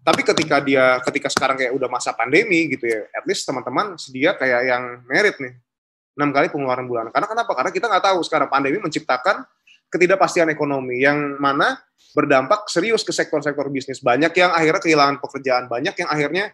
Tapi 0.07 0.23
ketika 0.23 0.63
dia 0.63 1.03
ketika 1.03 1.27
sekarang 1.27 1.59
kayak 1.59 1.75
udah 1.75 1.91
masa 1.91 2.15
pandemi 2.15 2.71
gitu 2.71 2.87
ya, 2.87 3.03
at 3.11 3.27
least 3.27 3.43
teman-teman 3.45 3.99
sedia 3.99 4.39
kayak 4.39 4.63
yang 4.71 5.03
merit 5.11 5.37
nih 5.43 5.59
enam 6.15 6.31
kali 6.31 6.47
pengeluaran 6.55 6.87
bulanan. 6.87 7.11
Karena 7.11 7.27
kenapa? 7.27 7.53
Karena 7.59 7.71
kita 7.75 7.87
nggak 7.91 8.05
tahu 8.15 8.19
sekarang 8.23 8.47
pandemi 8.47 8.79
menciptakan 8.79 9.43
ketidakpastian 9.89 10.53
ekonomi 10.53 11.01
yang 11.01 11.41
mana 11.41 11.77
berdampak 12.13 12.69
serius 12.69 13.05
ke 13.05 13.13
sektor-sektor 13.13 13.69
bisnis. 13.73 14.01
Banyak 14.01 14.33
yang 14.37 14.53
akhirnya 14.53 14.81
kehilangan 14.81 15.17
pekerjaan, 15.21 15.65
banyak 15.69 15.95
yang 15.97 16.09
akhirnya 16.09 16.45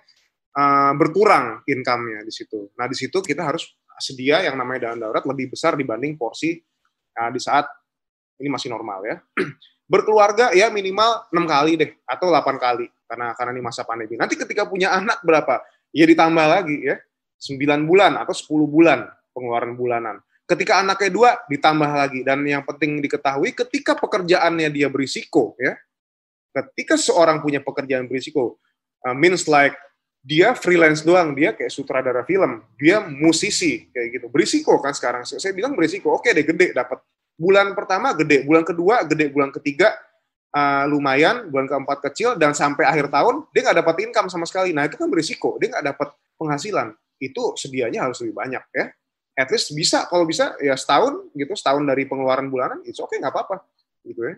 uh, 0.55 0.93
berkurang 0.95 1.63
income-nya 1.67 2.23
di 2.23 2.33
situ. 2.33 2.71
Nah 2.79 2.87
di 2.87 2.97
situ 2.97 3.19
kita 3.23 3.43
harus 3.43 3.67
sedia 3.99 4.43
yang 4.43 4.59
namanya 4.59 4.91
dana 4.91 5.07
darurat 5.07 5.25
lebih 5.27 5.55
besar 5.55 5.79
dibanding 5.79 6.19
porsi 6.19 6.59
uh, 7.19 7.31
di 7.31 7.39
saat 7.39 7.67
ini 8.39 8.51
masih 8.51 8.71
normal 8.71 9.03
ya. 9.07 9.17
Berkeluarga 9.93 10.51
ya 10.57 10.73
minimal 10.73 11.29
enam 11.31 11.45
kali 11.45 11.77
deh 11.77 11.91
atau 12.09 12.33
8 12.33 12.57
kali 12.57 12.89
karena 13.05 13.37
karena 13.37 13.51
ini 13.53 13.63
masa 13.63 13.85
pandemi. 13.85 14.17
Nanti 14.17 14.35
ketika 14.35 14.65
punya 14.65 14.97
anak 14.97 15.21
berapa? 15.23 15.61
Ya 15.93 16.09
ditambah 16.09 16.47
lagi 16.49 16.83
ya. 16.83 16.97
9 17.39 17.85
bulan 17.85 18.17
atau 18.17 18.33
10 18.33 18.65
bulan 18.65 19.05
pengeluaran 19.37 19.77
bulanan. 19.77 20.17
Ketika 20.45 20.85
anaknya 20.85 21.11
dua 21.11 21.31
ditambah 21.49 21.89
lagi 21.89 22.21
dan 22.21 22.45
yang 22.45 22.61
penting 22.69 23.01
diketahui 23.01 23.57
ketika 23.57 23.97
pekerjaannya 23.97 24.69
dia 24.69 24.93
berisiko 24.93 25.57
ya. 25.57 25.77
Ketika 26.55 26.95
seorang 26.95 27.43
punya 27.43 27.59
pekerjaan 27.59 28.07
berisiko 28.07 28.63
uh, 29.03 29.17
means 29.17 29.51
like 29.51 29.75
dia 30.25 30.57
freelance 30.57 31.05
doang, 31.05 31.37
dia 31.37 31.53
kayak 31.53 31.69
sutradara 31.69 32.25
film, 32.25 32.65
dia 32.81 33.03
musisi 33.05 33.93
kayak 33.93 34.09
gitu. 34.21 34.27
Berisiko 34.33 34.81
kan 34.81 34.97
sekarang. 34.97 35.27
Saya 35.29 35.53
bilang 35.53 35.77
berisiko. 35.77 36.17
Oke 36.17 36.33
deh 36.33 36.47
gede 36.47 36.73
dapat 36.73 37.03
bulan 37.35 37.75
pertama 37.75 38.15
gede, 38.15 38.47
bulan 38.47 38.65
kedua 38.65 39.05
gede, 39.05 39.29
bulan 39.29 39.51
ketiga 39.53 39.93
uh, 40.55 40.87
lumayan, 40.89 41.51
bulan 41.51 41.67
keempat 41.67 41.99
kecil, 42.11 42.39
dan 42.39 42.55
sampai 42.55 42.87
akhir 42.87 43.11
tahun 43.11 43.45
dia 43.53 43.61
nggak 43.69 43.79
dapat 43.85 43.97
income 44.07 44.29
sama 44.33 44.47
sekali. 44.49 44.73
Nah 44.73 44.87
itu 44.87 44.97
kan 44.97 45.11
berisiko, 45.11 45.59
dia 45.61 45.75
nggak 45.75 45.93
dapat 45.93 46.09
penghasilan. 46.41 46.95
Itu 47.21 47.59
sedianya 47.59 48.09
harus 48.09 48.23
lebih 48.23 48.39
banyak 48.39 48.65
ya. 48.73 48.87
At 49.35 49.51
least 49.51 49.75
bisa, 49.75 50.07
kalau 50.07 50.23
bisa 50.23 50.55
ya 50.63 50.79
setahun 50.79 51.31
gitu, 51.35 51.53
setahun 51.59 51.83
dari 51.83 52.07
pengeluaran 52.07 52.47
bulanan, 52.47 52.79
itu 52.87 53.03
oke 53.03 53.11
okay, 53.11 53.19
nggak 53.19 53.35
apa-apa 53.35 53.67
gitu 54.07 54.23
ya. 54.23 54.35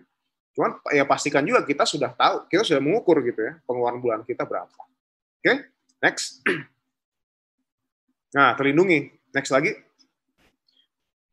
Cuman 0.57 0.71
ya 0.89 1.05
pastikan 1.05 1.45
juga 1.45 1.61
kita 1.61 1.85
sudah 1.85 2.09
tahu, 2.17 2.49
kita 2.49 2.65
sudah 2.65 2.81
mengukur 2.81 3.21
gitu 3.21 3.45
ya 3.45 3.61
pengeluaran 3.69 4.01
bulan 4.01 4.19
kita 4.25 4.41
berapa. 4.41 4.73
Oke, 4.73 5.45
okay? 5.45 5.57
next. 6.01 6.41
Nah, 8.35 8.53
terlindungi. 8.59 9.07
Next 9.31 9.55
lagi. 9.55 9.71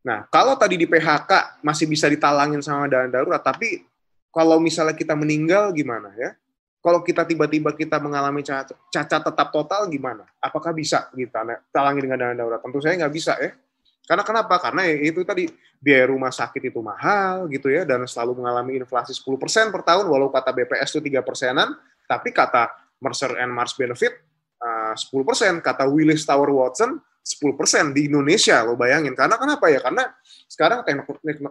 Nah, 0.04 0.28
kalau 0.28 0.54
tadi 0.54 0.76
di 0.76 0.86
PHK 0.86 1.64
masih 1.64 1.88
bisa 1.88 2.06
ditalangin 2.06 2.60
sama 2.60 2.86
dana 2.86 3.08
darurat, 3.08 3.40
tapi 3.40 3.82
kalau 4.28 4.60
misalnya 4.60 4.92
kita 4.92 5.16
meninggal 5.16 5.72
gimana 5.72 6.12
ya? 6.14 6.36
Kalau 6.84 7.00
kita 7.00 7.24
tiba-tiba 7.24 7.72
kita 7.72 7.96
mengalami 7.96 8.44
cacat, 8.44 8.76
cacat 8.92 9.22
tetap 9.24 9.48
total 9.48 9.88
gimana? 9.88 10.28
Apakah 10.36 10.76
bisa 10.76 11.08
kita 11.16 11.40
talangi 11.72 12.04
dengan 12.04 12.20
dana 12.20 12.36
darurat? 12.36 12.60
Tentu 12.60 12.76
saya 12.84 13.00
nggak 13.00 13.14
bisa 13.16 13.32
ya. 13.40 13.56
Karena 14.04 14.20
kenapa? 14.20 14.60
Karena 14.60 14.84
ya 14.84 15.00
itu 15.00 15.24
tadi 15.24 15.48
biaya 15.80 16.12
rumah 16.12 16.28
sakit 16.28 16.60
itu 16.60 16.84
mahal 16.84 17.48
gitu 17.48 17.72
ya 17.72 17.88
dan 17.88 18.04
selalu 18.04 18.44
mengalami 18.44 18.76
inflasi 18.76 19.16
10% 19.16 19.72
per 19.72 19.80
tahun 19.80 20.04
walau 20.12 20.28
kata 20.28 20.52
BPS 20.52 21.00
itu 21.00 21.08
3 21.08 21.24
persenan, 21.24 21.72
tapi 22.04 22.36
kata 22.36 22.68
Mercer 23.00 23.32
and 23.40 23.48
Mars 23.48 23.72
Benefit 23.72 24.20
uh, 24.60 24.92
10%, 24.92 25.64
kata 25.64 25.88
Willis 25.88 26.28
Tower 26.28 26.52
Watson 26.52 27.00
10% 27.24 27.96
di 27.96 28.12
Indonesia 28.12 28.60
lo 28.60 28.76
bayangin. 28.76 29.16
Karena 29.16 29.40
kenapa 29.40 29.72
ya? 29.72 29.80
Karena 29.80 30.04
sekarang 30.44 30.84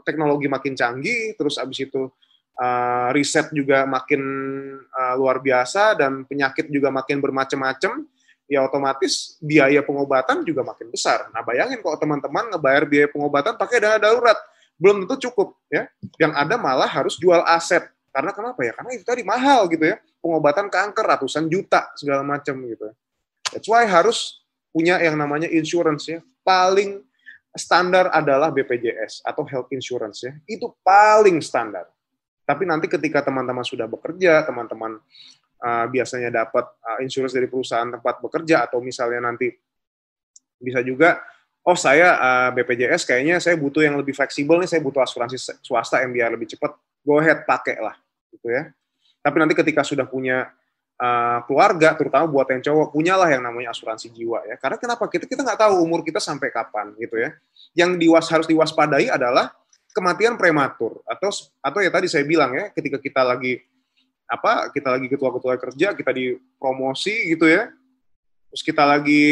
teknologi 0.06 0.46
makin 0.46 0.78
canggih, 0.78 1.34
terus 1.34 1.58
abis 1.58 1.90
itu 1.90 2.06
uh, 2.58 3.10
riset 3.16 3.50
juga 3.54 3.86
makin 3.86 4.22
uh, 4.90 5.14
luar 5.18 5.42
biasa 5.42 5.98
dan 5.98 6.26
penyakit 6.26 6.70
juga 6.70 6.94
makin 6.94 7.18
bermacam-macam, 7.22 8.06
ya 8.50 8.60
otomatis 8.66 9.40
biaya 9.42 9.82
pengobatan 9.82 10.46
juga 10.46 10.62
makin 10.62 10.92
besar. 10.94 11.30
Nah 11.34 11.42
bayangin 11.42 11.82
kalau 11.82 11.98
teman-teman 11.98 12.54
ngebayar 12.54 12.84
biaya 12.86 13.08
pengobatan 13.10 13.58
pakai 13.58 13.78
dana 13.82 13.98
darurat, 13.98 14.38
belum 14.78 15.06
tentu 15.06 15.30
cukup 15.30 15.58
ya. 15.72 15.88
Yang 16.20 16.34
ada 16.38 16.56
malah 16.60 16.90
harus 16.90 17.18
jual 17.18 17.42
aset. 17.48 17.88
Karena 18.14 18.30
kenapa 18.30 18.62
ya? 18.62 18.78
Karena 18.78 18.92
itu 18.94 19.04
tadi 19.06 19.26
mahal 19.26 19.66
gitu 19.74 19.90
ya. 19.90 19.98
Pengobatan 20.22 20.70
kanker 20.70 21.06
ratusan 21.18 21.50
juta 21.50 21.90
segala 21.98 22.22
macam 22.22 22.62
gitu. 22.62 22.94
That's 23.50 23.66
why 23.66 23.86
harus 23.90 24.46
punya 24.70 25.02
yang 25.02 25.18
namanya 25.18 25.50
insurance 25.50 26.10
ya. 26.10 26.22
Paling 26.46 27.02
standar 27.54 28.10
adalah 28.14 28.50
BPJS 28.50 29.26
atau 29.26 29.46
health 29.46 29.70
insurance 29.74 30.26
ya. 30.26 30.34
Itu 30.46 30.74
paling 30.86 31.42
standar. 31.42 31.90
Tapi 32.44 32.64
nanti 32.68 32.92
ketika 32.92 33.24
teman-teman 33.24 33.64
sudah 33.64 33.88
bekerja, 33.88 34.44
teman-teman 34.44 35.00
uh, 35.64 35.86
biasanya 35.88 36.30
dapat 36.30 36.68
uh, 36.84 37.00
insurance 37.00 37.32
dari 37.32 37.48
perusahaan 37.48 37.88
tempat 37.88 38.20
bekerja 38.20 38.68
atau 38.68 38.84
misalnya 38.84 39.32
nanti 39.32 39.52
bisa 40.60 40.84
juga 40.84 41.24
oh 41.64 41.76
saya 41.76 42.20
uh, 42.20 42.50
BPJS 42.52 43.08
kayaknya 43.08 43.40
saya 43.40 43.56
butuh 43.56 43.84
yang 43.84 43.96
lebih 43.96 44.12
fleksibel 44.12 44.60
nih 44.60 44.68
saya 44.68 44.84
butuh 44.84 45.04
asuransi 45.04 45.40
swasta 45.64 46.04
yang 46.04 46.12
biar 46.12 46.30
lebih 46.36 46.52
cepat 46.52 46.76
go 47.04 47.20
ahead 47.20 47.48
pakai 47.48 47.80
lah 47.80 47.96
gitu 48.32 48.52
ya. 48.52 48.72
Tapi 49.24 49.36
nanti 49.40 49.56
ketika 49.56 49.88
sudah 49.88 50.04
punya 50.04 50.52
uh, 51.00 51.40
keluarga 51.48 51.96
terutama 51.96 52.28
buat 52.28 52.48
yang 52.52 52.60
cowok 52.60 52.92
punyalah 52.92 53.32
yang 53.32 53.44
namanya 53.44 53.72
asuransi 53.72 54.12
jiwa 54.12 54.44
ya. 54.44 54.60
Karena 54.60 54.76
kenapa? 54.76 55.08
Kita 55.08 55.24
kita 55.24 55.42
nggak 55.48 55.60
tahu 55.64 55.74
umur 55.80 56.04
kita 56.04 56.20
sampai 56.20 56.52
kapan 56.52 56.92
gitu 57.00 57.16
ya. 57.16 57.32
Yang 57.72 58.04
diwas 58.04 58.28
harus 58.28 58.48
diwaspadai 58.52 59.08
adalah 59.08 59.56
kematian 59.94 60.36
prematur. 60.36 61.00
Atau 61.06 61.30
atau 61.62 61.80
ya 61.80 61.94
tadi 61.94 62.10
saya 62.10 62.26
bilang 62.26 62.52
ya 62.52 62.74
ketika 62.74 62.98
kita 62.98 63.22
lagi 63.22 63.62
apa 64.26 64.74
kita 64.74 64.98
lagi 64.98 65.08
ketua-ketua 65.08 65.56
kerja 65.62 65.94
kita 65.94 66.12
dipromosi 66.12 67.38
gitu 67.38 67.46
ya. 67.46 67.70
Terus 68.50 68.62
kita 68.66 68.86
lagi 68.86 69.26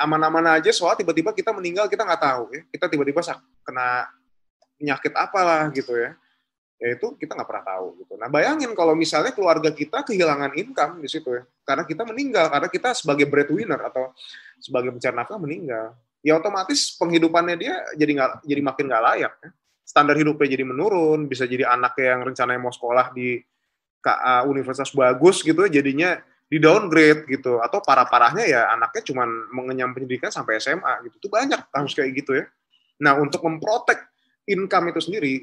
aman-aman 0.00 0.60
aja 0.60 0.72
soal 0.72 0.96
tiba-tiba 0.96 1.32
kita 1.36 1.52
meninggal 1.52 1.88
kita 1.88 2.04
nggak 2.04 2.22
tahu 2.22 2.44
ya. 2.52 2.62
Kita 2.68 2.86
tiba-tiba 2.92 3.20
kena 3.64 4.08
penyakit 4.76 5.12
apalah 5.16 5.72
gitu 5.72 5.96
ya. 5.96 6.12
Ya 6.82 6.98
itu 6.98 7.14
kita 7.14 7.38
nggak 7.38 7.48
pernah 7.48 7.64
tahu 7.64 7.86
gitu. 8.04 8.12
Nah 8.20 8.28
bayangin 8.28 8.72
kalau 8.74 8.92
misalnya 8.92 9.30
keluarga 9.32 9.70
kita 9.70 10.02
kehilangan 10.04 10.52
income 10.56 11.00
di 11.00 11.08
situ 11.08 11.32
ya. 11.32 11.42
Karena 11.64 11.84
kita 11.88 12.02
meninggal 12.04 12.52
karena 12.52 12.68
kita 12.68 12.92
sebagai 12.92 13.28
breadwinner 13.28 13.80
atau 13.88 14.12
sebagai 14.60 14.92
pencari 14.92 15.14
nafkah 15.16 15.40
meninggal. 15.40 15.96
Ya 16.22 16.38
otomatis 16.38 16.96
penghidupannya 16.96 17.56
dia 17.60 17.74
jadi 17.96 18.10
nggak 18.14 18.30
jadi 18.46 18.60
makin 18.62 18.84
nggak 18.88 19.04
layak 19.04 19.34
ya 19.42 19.50
standar 19.82 20.14
hidupnya 20.16 20.48
jadi 20.54 20.64
menurun, 20.64 21.26
bisa 21.26 21.44
jadi 21.44 21.68
anak 21.68 21.98
yang 21.98 22.22
rencananya 22.22 22.60
mau 22.62 22.72
sekolah 22.72 23.12
di 23.12 23.42
KA 24.02 24.46
universitas 24.46 24.90
bagus 24.94 25.42
gitu, 25.46 25.62
jadinya 25.70 26.18
di 26.46 26.58
downgrade 26.58 27.24
gitu, 27.30 27.62
atau 27.62 27.80
parah-parahnya 27.80 28.44
ya 28.44 28.60
anaknya 28.74 29.02
cuma 29.08 29.24
mengenyam 29.26 29.94
pendidikan 29.94 30.28
sampai 30.28 30.58
SMA 30.58 31.06
gitu. 31.08 31.26
Itu 31.26 31.28
banyak 31.32 31.70
harus 31.70 31.92
kayak 31.94 32.10
gitu 32.18 32.32
ya. 32.36 32.44
Nah 33.02 33.16
untuk 33.18 33.40
memprotek 33.46 33.98
income 34.48 34.90
itu 34.92 35.00
sendiri 35.00 35.34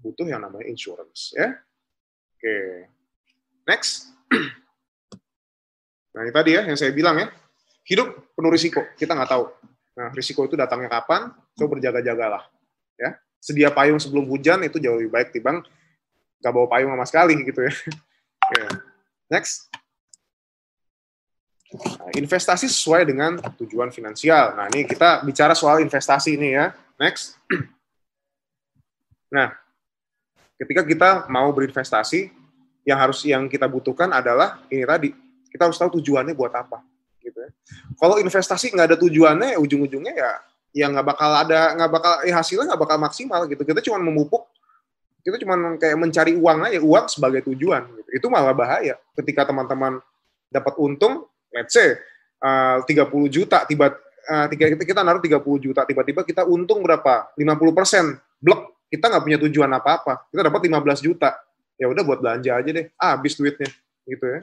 butuh 0.00 0.26
yang 0.26 0.42
namanya 0.42 0.66
insurance 0.68 1.32
ya. 1.36 1.54
Oke, 2.36 2.56
next. 3.66 4.10
Nah 6.10 6.26
ini 6.26 6.34
tadi 6.34 6.58
ya 6.58 6.66
yang 6.66 6.74
saya 6.74 6.90
bilang 6.90 7.22
ya, 7.22 7.30
hidup 7.86 8.34
penuh 8.34 8.50
risiko, 8.50 8.82
kita 8.98 9.14
nggak 9.14 9.30
tahu. 9.30 9.46
Nah 9.94 10.10
risiko 10.10 10.42
itu 10.42 10.58
datangnya 10.58 10.90
kapan, 10.90 11.30
so 11.54 11.70
berjaga-jagalah 11.70 12.50
ya 12.98 13.14
sedia 13.40 13.72
payung 13.72 13.96
sebelum 13.96 14.28
hujan 14.28 14.60
itu 14.62 14.76
jauh 14.76 15.00
lebih 15.00 15.10
baik 15.10 15.32
timbang 15.32 15.64
nggak 16.40 16.52
bawa 16.52 16.66
payung 16.68 16.92
sama 16.92 17.06
sekali 17.08 17.34
gitu 17.40 17.60
ya. 17.64 17.72
okay. 17.72 18.68
Next. 19.32 19.70
Nah, 21.70 22.10
investasi 22.18 22.66
sesuai 22.66 23.06
dengan 23.06 23.38
tujuan 23.62 23.94
finansial. 23.94 24.58
Nah, 24.58 24.66
ini 24.74 24.82
kita 24.82 25.22
bicara 25.22 25.54
soal 25.54 25.78
investasi 25.78 26.34
ini 26.34 26.56
ya. 26.56 26.76
Next. 27.00 27.36
Nah, 29.30 29.54
ketika 30.58 30.82
kita 30.82 31.30
mau 31.30 31.54
berinvestasi, 31.54 32.34
yang 32.82 32.98
harus 32.98 33.22
yang 33.22 33.46
kita 33.46 33.70
butuhkan 33.70 34.10
adalah 34.10 34.58
ini 34.66 34.82
tadi. 34.82 35.14
Kita 35.46 35.70
harus 35.70 35.78
tahu 35.78 36.02
tujuannya 36.02 36.34
buat 36.34 36.50
apa. 36.50 36.82
Gitu 37.22 37.38
ya. 37.38 37.50
Kalau 37.94 38.18
investasi 38.18 38.74
nggak 38.74 38.90
ada 38.90 38.98
tujuannya, 38.98 39.54
ujung-ujungnya 39.54 40.14
ya 40.18 40.32
ya 40.70 40.86
nggak 40.86 41.06
bakal 41.06 41.30
ada 41.34 41.74
nggak 41.74 41.90
bakal 41.90 42.12
ya 42.22 42.34
hasilnya 42.38 42.66
nggak 42.74 42.82
bakal 42.82 42.98
maksimal 42.98 43.40
gitu. 43.50 43.62
Kita 43.62 43.80
cuma 43.84 43.98
memupuk 44.02 44.46
kita 45.20 45.36
cuma 45.36 45.76
kayak 45.76 45.96
mencari 46.00 46.32
uang 46.32 46.58
aja 46.64 46.80
uang 46.80 47.06
sebagai 47.12 47.44
tujuan 47.52 47.84
gitu. 47.92 48.10
itu 48.16 48.26
malah 48.32 48.56
bahaya. 48.56 48.96
Ketika 49.12 49.44
teman-teman 49.44 50.00
dapat 50.48 50.74
untung 50.80 51.28
let's 51.52 51.76
say 51.76 51.98
uh, 52.40 52.80
30 52.88 53.06
juta 53.28 53.68
tiba 53.68 53.92
uh, 54.30 54.46
kita 54.50 55.04
naruh 55.04 55.20
30 55.20 55.36
juta 55.60 55.84
tiba-tiba 55.84 56.24
kita 56.24 56.42
untung 56.48 56.80
berapa? 56.80 57.30
50 57.36 57.76
persen. 57.76 58.04
Blok 58.40 58.88
kita 58.90 59.06
nggak 59.06 59.22
punya 59.22 59.38
tujuan 59.46 59.70
apa-apa. 59.70 60.26
Kita 60.32 60.40
dapat 60.42 60.60
15 60.66 61.06
juta. 61.06 61.36
Ya 61.78 61.88
udah 61.88 62.02
buat 62.04 62.20
belanja 62.20 62.50
aja 62.56 62.70
deh. 62.74 62.86
Ah, 62.98 63.16
habis 63.16 63.36
duitnya. 63.38 63.70
Gitu 64.04 64.24
ya. 64.24 64.40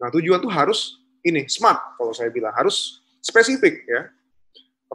Nah 0.00 0.08
tujuan 0.10 0.38
tuh 0.40 0.50
harus 0.50 1.02
ini 1.22 1.46
smart 1.50 1.98
kalau 1.98 2.14
saya 2.14 2.30
bilang. 2.32 2.54
Harus 2.54 3.02
spesifik 3.22 3.86
ya 3.86 4.10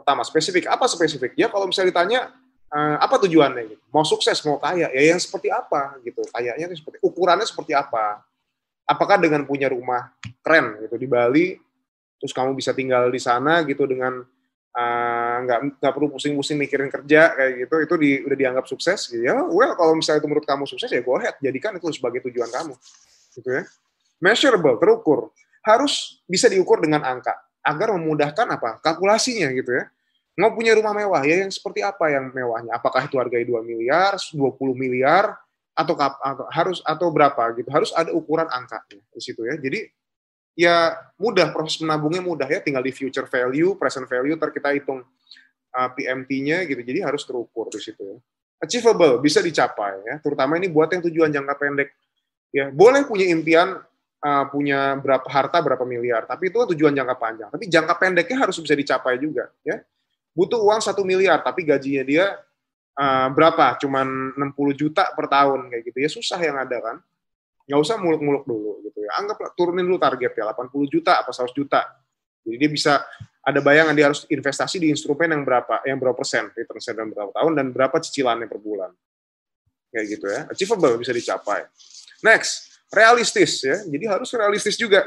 Pertama, 0.08 0.24
spesifik. 0.24 0.72
Apa 0.72 0.88
spesifik? 0.88 1.36
Ya 1.36 1.52
kalau 1.52 1.68
misalnya 1.68 1.92
ditanya, 1.92 2.32
uh, 2.72 2.96
apa 2.96 3.20
tujuannya? 3.28 3.76
Gitu. 3.76 3.84
Mau 3.92 4.08
sukses, 4.08 4.40
mau 4.48 4.56
kaya, 4.56 4.88
ya 4.88 5.12
yang 5.12 5.20
seperti 5.20 5.52
apa? 5.52 6.00
gitu. 6.00 6.24
Kayaknya 6.32 6.72
seperti 6.72 6.96
ukurannya 7.04 7.44
seperti 7.44 7.76
apa? 7.76 8.24
Apakah 8.88 9.20
dengan 9.20 9.44
punya 9.44 9.68
rumah 9.68 10.08
keren 10.40 10.80
gitu 10.80 10.96
di 10.96 11.04
Bali, 11.04 11.60
terus 12.16 12.32
kamu 12.32 12.56
bisa 12.56 12.72
tinggal 12.72 13.12
di 13.12 13.20
sana 13.20 13.60
gitu 13.68 13.84
dengan 13.84 14.24
uh, 14.72 15.36
nggak 15.44 15.76
nggak 15.76 15.92
perlu 15.92 16.08
pusing-pusing 16.16 16.56
mikirin 16.56 16.88
kerja 16.88 17.36
kayak 17.36 17.68
gitu, 17.68 17.74
itu 17.84 17.94
di, 18.00 18.10
udah 18.24 18.36
dianggap 18.40 18.64
sukses 18.64 19.12
gitu 19.12 19.28
ya. 19.28 19.44
Well, 19.44 19.76
kalau 19.76 19.92
misalnya 19.92 20.24
itu 20.24 20.28
menurut 20.32 20.48
kamu 20.48 20.64
sukses 20.64 20.88
ya 20.88 21.04
go 21.04 21.20
ahead, 21.20 21.36
jadikan 21.44 21.76
itu 21.76 21.84
sebagai 21.92 22.24
tujuan 22.32 22.48
kamu, 22.48 22.72
gitu 23.36 23.60
ya. 23.60 23.68
Measurable, 24.24 24.80
terukur, 24.80 25.36
harus 25.68 26.24
bisa 26.24 26.48
diukur 26.48 26.80
dengan 26.80 27.04
angka 27.04 27.36
agar 27.60 27.92
memudahkan 27.92 28.48
apa 28.48 28.80
kalkulasinya 28.80 29.52
gitu 29.52 29.76
ya 29.76 29.84
mau 30.38 30.54
punya 30.54 30.72
rumah 30.78 30.94
mewah. 30.94 31.22
Ya 31.26 31.42
yang 31.42 31.50
seperti 31.50 31.82
apa 31.82 32.08
yang 32.14 32.30
mewahnya? 32.30 32.78
Apakah 32.78 33.04
itu 33.04 33.18
harganya 33.18 33.44
2 33.44 33.60
miliar 33.66 34.14
20 34.16 34.38
miliar 34.78 35.34
atau, 35.74 35.94
atau 35.98 36.46
harus 36.54 36.78
atau 36.86 37.10
berapa 37.10 37.42
gitu? 37.58 37.68
Harus 37.74 37.90
ada 37.90 38.14
ukuran 38.14 38.46
angkanya 38.46 39.02
di 39.10 39.20
situ 39.20 39.42
ya. 39.42 39.58
Jadi 39.58 39.90
ya 40.54 40.94
mudah. 41.18 41.50
Proses 41.50 41.82
menabungnya 41.82 42.22
mudah 42.22 42.46
ya. 42.46 42.62
Tinggal 42.62 42.86
di 42.86 42.94
future 42.94 43.26
value 43.26 43.74
present 43.74 44.06
value 44.06 44.38
ter 44.38 44.54
kita 44.54 44.70
hitung 44.78 45.02
uh, 45.74 45.88
PMT-nya 45.92 46.64
gitu. 46.70 46.80
Jadi 46.86 47.02
harus 47.02 47.26
terukur 47.26 47.66
di 47.74 47.82
situ 47.82 48.00
ya. 48.00 48.16
Achievable 48.62 49.18
bisa 49.18 49.42
dicapai 49.42 50.06
ya. 50.06 50.14
Terutama 50.22 50.54
ini 50.54 50.70
buat 50.70 50.88
yang 50.94 51.02
tujuan 51.02 51.34
jangka 51.34 51.54
pendek. 51.58 51.90
Ya 52.54 52.72
boleh 52.72 53.04
punya 53.04 53.28
impian 53.28 53.82
uh, 54.22 54.44
punya 54.50 54.98
berapa 54.98 55.26
harta 55.28 55.58
berapa 55.62 55.84
miliar, 55.86 56.26
tapi 56.26 56.50
itu 56.50 56.56
kan 56.58 56.68
tujuan 56.74 56.92
jangka 56.94 57.16
panjang. 57.18 57.48
Tapi 57.52 57.64
jangka 57.68 57.94
pendeknya 57.98 58.36
harus 58.46 58.56
bisa 58.58 58.74
dicapai 58.74 59.18
juga, 59.20 59.50
ya. 59.62 59.82
Butuh 60.38 60.62
uang 60.62 60.78
satu 60.78 61.02
miliar, 61.02 61.42
tapi 61.42 61.66
gajinya 61.66 62.06
dia 62.06 62.38
uh, 62.94 63.26
berapa? 63.34 63.74
Cuman 63.82 64.38
60 64.38 64.54
juta 64.78 65.10
per 65.18 65.26
tahun 65.26 65.66
kayak 65.66 65.82
gitu 65.90 65.98
ya 65.98 66.10
susah 66.10 66.38
yang 66.38 66.54
ada 66.62 66.78
kan. 66.78 66.98
nggak 67.68 67.84
usah 67.84 68.00
muluk-muluk 68.00 68.46
dulu 68.46 68.80
gitu 68.86 69.02
ya. 69.02 69.18
Anggaplah 69.18 69.50
turunin 69.52 69.84
dulu 69.84 70.00
target 70.00 70.32
ya 70.32 70.46
80 70.54 70.94
juta 70.94 71.20
apa 71.20 71.34
100 71.34 71.52
juta. 71.52 71.84
Jadi 72.46 72.56
dia 72.56 72.70
bisa 72.70 73.02
ada 73.44 73.60
bayangan 73.60 73.92
dia 73.92 74.08
harus 74.08 74.24
investasi 74.24 74.80
di 74.80 74.88
instrumen 74.88 75.28
yang 75.28 75.42
berapa, 75.44 75.84
yang 75.84 76.00
berapa 76.00 76.16
persen, 76.16 76.48
return 76.56 76.80
dalam 76.96 77.10
berapa 77.12 77.32
tahun 77.36 77.52
dan 77.52 77.66
berapa 77.68 77.96
cicilannya 78.00 78.48
per 78.48 78.56
bulan. 78.56 78.88
Kayak 79.92 80.06
gitu 80.16 80.26
ya. 80.32 80.40
Achievable 80.48 80.96
bisa 80.96 81.12
dicapai. 81.12 81.68
Next, 82.24 82.80
realistis 82.88 83.60
ya. 83.60 83.84
Jadi 83.84 84.04
harus 84.04 84.28
realistis 84.32 84.76
juga. 84.80 85.04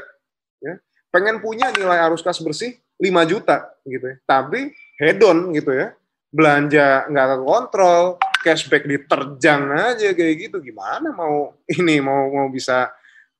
Ya. 0.62 0.78
Pengen 1.10 1.42
punya 1.42 1.70
nilai 1.74 1.98
arus 2.06 2.22
kas 2.22 2.38
bersih 2.38 2.78
5 2.98 3.30
juta 3.30 3.74
gitu 3.86 4.06
ya. 4.06 4.16
Tapi 4.26 4.70
hedon 5.00 5.52
gitu 5.56 5.72
ya. 5.72 5.94
Belanja 6.32 7.04
nggak 7.12 7.44
kontrol, 7.44 8.16
cashback 8.40 8.88
diterjang 8.88 9.68
aja 9.72 10.08
kayak 10.16 10.48
gitu. 10.48 10.56
Gimana 10.64 11.12
mau 11.12 11.52
ini 11.78 12.00
mau 12.00 12.28
mau 12.32 12.48
bisa 12.48 12.88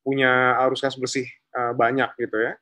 punya 0.04 0.58
arus 0.66 0.82
kas 0.82 0.98
bersih 0.98 1.26
uh, 1.56 1.72
banyak 1.72 2.12
gitu 2.20 2.36
ya? 2.36 2.52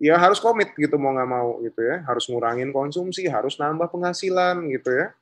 Ya 0.00 0.14
harus 0.16 0.40
komit 0.40 0.72
gitu 0.80 0.96
mau 0.96 1.12
nggak 1.12 1.28
mau 1.28 1.60
gitu 1.60 1.80
ya. 1.84 2.00
Harus 2.08 2.24
ngurangin 2.32 2.72
konsumsi 2.72 3.28
harus 3.28 3.60
nambah 3.60 3.92
penghasilan 3.92 4.64
gitu 4.72 4.90
ya. 4.90 5.12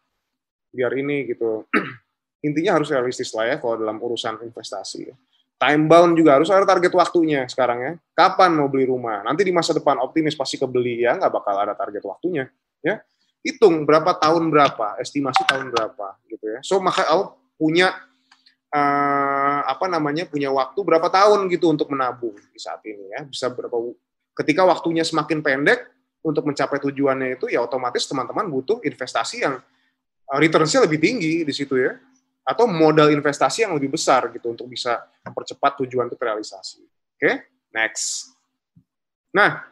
Biar 0.70 0.92
ini 0.94 1.26
gitu. 1.26 1.66
Intinya 2.46 2.78
harus 2.78 2.94
realistis 2.94 3.34
lah 3.34 3.50
ya 3.50 3.56
kalau 3.58 3.74
dalam 3.82 3.98
urusan 3.98 4.38
investasi 4.46 5.10
time 5.58 5.90
bound 5.90 6.14
juga 6.14 6.38
harus 6.38 6.46
ada 6.54 6.62
target 6.62 6.94
waktunya 6.94 7.42
sekarang 7.50 7.78
ya. 7.82 7.92
Kapan 8.14 8.54
mau 8.54 8.70
beli 8.70 8.86
rumah? 8.86 9.26
Nanti 9.26 9.42
di 9.42 9.50
masa 9.50 9.74
depan 9.74 9.98
optimis 9.98 10.38
pasti 10.38 10.54
kebeli 10.54 11.02
ya 11.02 11.18
nggak 11.18 11.34
bakal 11.34 11.58
ada 11.58 11.74
target 11.74 12.06
waktunya 12.06 12.46
ya 12.82 13.02
hitung 13.42 13.86
berapa 13.86 14.12
tahun 14.18 14.50
berapa, 14.50 14.98
estimasi 15.00 15.46
tahun 15.46 15.70
berapa 15.70 16.18
gitu 16.28 16.44
ya. 16.44 16.60
So 16.60 16.82
maka 16.82 17.06
aku 17.06 17.38
punya 17.56 17.94
uh, 18.74 19.60
apa 19.64 19.86
namanya 19.86 20.26
punya 20.26 20.50
waktu 20.50 20.78
berapa 20.82 21.08
tahun 21.08 21.46
gitu 21.48 21.70
untuk 21.70 21.88
menabung 21.88 22.34
di 22.34 22.60
saat 22.60 22.82
ini 22.84 23.14
ya. 23.14 23.24
Bisa 23.24 23.48
berapa 23.48 23.74
ketika 24.36 24.66
waktunya 24.66 25.06
semakin 25.06 25.40
pendek 25.40 25.86
untuk 26.20 26.44
mencapai 26.44 26.82
tujuannya 26.82 27.38
itu 27.38 27.46
ya 27.48 27.62
otomatis 27.62 28.04
teman-teman 28.04 28.50
butuh 28.50 28.82
investasi 28.82 29.46
yang 29.46 29.62
uh, 30.28 30.38
returns-nya 30.38 30.84
lebih 30.84 30.98
tinggi 30.98 31.46
di 31.46 31.54
situ 31.54 31.78
ya 31.78 31.94
atau 32.48 32.64
modal 32.64 33.12
investasi 33.12 33.68
yang 33.68 33.76
lebih 33.76 33.92
besar 33.92 34.32
gitu 34.32 34.56
untuk 34.56 34.72
bisa 34.72 35.04
mempercepat 35.20 35.84
tujuan 35.84 36.08
itu 36.08 36.16
terrealisasi. 36.16 36.80
Oke, 36.80 37.20
okay? 37.20 37.34
next. 37.76 38.32
Nah, 39.36 39.68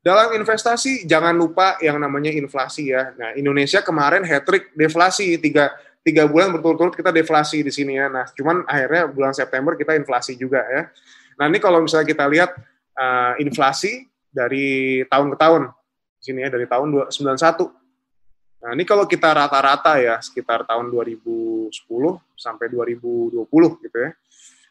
dalam 0.00 0.32
investasi 0.32 1.04
jangan 1.04 1.36
lupa 1.36 1.76
yang 1.84 2.00
namanya 2.00 2.32
inflasi 2.32 2.88
ya. 2.88 3.12
Nah 3.20 3.36
Indonesia 3.36 3.84
kemarin 3.84 4.24
hat 4.24 4.48
trick 4.48 4.72
deflasi 4.72 5.36
tiga 5.36 5.76
tiga 6.00 6.24
bulan 6.24 6.48
berturut-turut 6.56 6.96
kita 6.96 7.12
deflasi 7.12 7.60
di 7.60 7.68
sini 7.68 8.00
ya. 8.00 8.08
Nah 8.08 8.24
cuman 8.32 8.64
akhirnya 8.64 9.12
bulan 9.12 9.36
September 9.36 9.76
kita 9.76 9.92
inflasi 10.00 10.40
juga 10.40 10.64
ya. 10.64 10.88
Nah 11.36 11.52
ini 11.52 11.60
kalau 11.60 11.84
misalnya 11.84 12.08
kita 12.08 12.24
lihat 12.32 12.50
uh, 12.96 13.36
inflasi 13.44 14.08
dari 14.32 15.04
tahun 15.04 15.32
ke 15.32 15.36
tahun 15.36 15.62
di 16.16 16.22
sini 16.24 16.38
ya 16.44 16.48
dari 16.48 16.64
tahun 16.64 17.12
91. 17.12 17.80
Nah 18.60 18.70
ini 18.76 18.84
kalau 18.88 19.04
kita 19.04 19.36
rata-rata 19.36 20.00
ya 20.00 20.16
sekitar 20.20 20.64
tahun 20.64 20.88
2010 20.88 21.72
sampai 22.40 22.66
2020 22.72 23.36
gitu 23.84 23.98
ya 24.00 24.16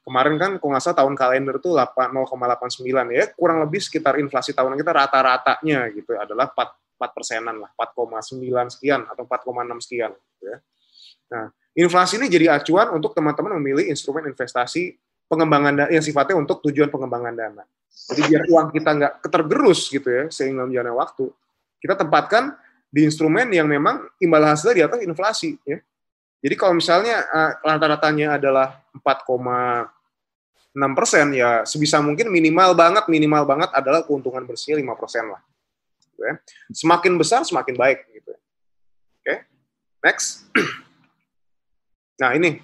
kemarin 0.10 0.36
kan 0.42 0.52
kalau 0.58 0.74
nggak 0.74 0.82
salah 0.82 0.98
tahun 1.06 1.14
kalender 1.14 1.62
tuh 1.62 1.78
0,89 1.78 2.82
ya 3.14 3.30
kurang 3.38 3.62
lebih 3.62 3.78
sekitar 3.78 4.18
inflasi 4.18 4.58
tahunan 4.58 4.74
kita 4.74 4.90
rata-ratanya 4.90 5.86
gitu 5.94 6.18
adalah 6.18 6.50
4 6.50 6.98
4 6.98 7.16
persenan 7.16 7.56
lah 7.62 7.70
4,9 7.78 8.74
sekian 8.74 9.06
atau 9.06 9.24
4,6 9.24 9.86
sekian 9.86 10.12
gitu 10.18 10.44
ya. 10.50 10.58
Nah 11.30 11.46
inflasi 11.78 12.18
ini 12.18 12.26
jadi 12.26 12.58
acuan 12.58 12.90
untuk 12.92 13.14
teman-teman 13.14 13.62
memilih 13.62 13.86
instrumen 13.88 14.26
investasi 14.28 14.98
pengembangan 15.30 15.86
dana 15.86 15.90
yang 15.94 16.02
sifatnya 16.02 16.36
untuk 16.36 16.66
tujuan 16.66 16.90
pengembangan 16.90 17.38
dana. 17.38 17.64
Jadi 18.10 18.22
biar 18.26 18.44
uang 18.50 18.74
kita 18.74 18.90
nggak 18.98 19.14
ketergerus 19.22 19.94
gitu 19.94 20.10
ya 20.10 20.24
sehingga 20.34 20.66
menjalani 20.66 20.98
waktu 20.98 21.30
kita 21.80 21.96
tempatkan 21.96 22.58
di 22.90 23.06
instrumen 23.06 23.48
yang 23.54 23.70
memang 23.70 24.10
imbal 24.18 24.42
hasilnya 24.42 24.76
di 24.76 24.84
atas 24.84 25.00
inflasi 25.06 25.56
ya. 25.64 25.78
Jadi 26.40 26.56
kalau 26.56 26.80
misalnya 26.80 27.20
uh, 27.28 27.52
rata-ratanya 27.60 28.40
adalah 28.40 28.80
4, 28.96 29.04
6 30.76 30.98
persen 30.98 31.34
ya 31.34 31.66
sebisa 31.66 31.98
mungkin 32.00 32.30
minimal 32.30 32.78
banget 32.78 33.10
minimal 33.10 33.44
banget 33.46 33.70
adalah 33.74 34.06
keuntungan 34.06 34.46
bersih 34.46 34.78
5 34.78 34.86
persen 35.00 35.26
lah. 35.30 35.42
Gitu 35.98 36.22
ya. 36.22 36.34
Semakin 36.70 37.14
besar 37.18 37.42
semakin 37.42 37.76
baik 37.76 38.06
gitu. 38.14 38.32
Ya. 38.32 38.38
Oke, 38.38 39.24
okay. 39.26 39.38
next. 40.06 40.28
Nah 42.20 42.36
ini 42.36 42.60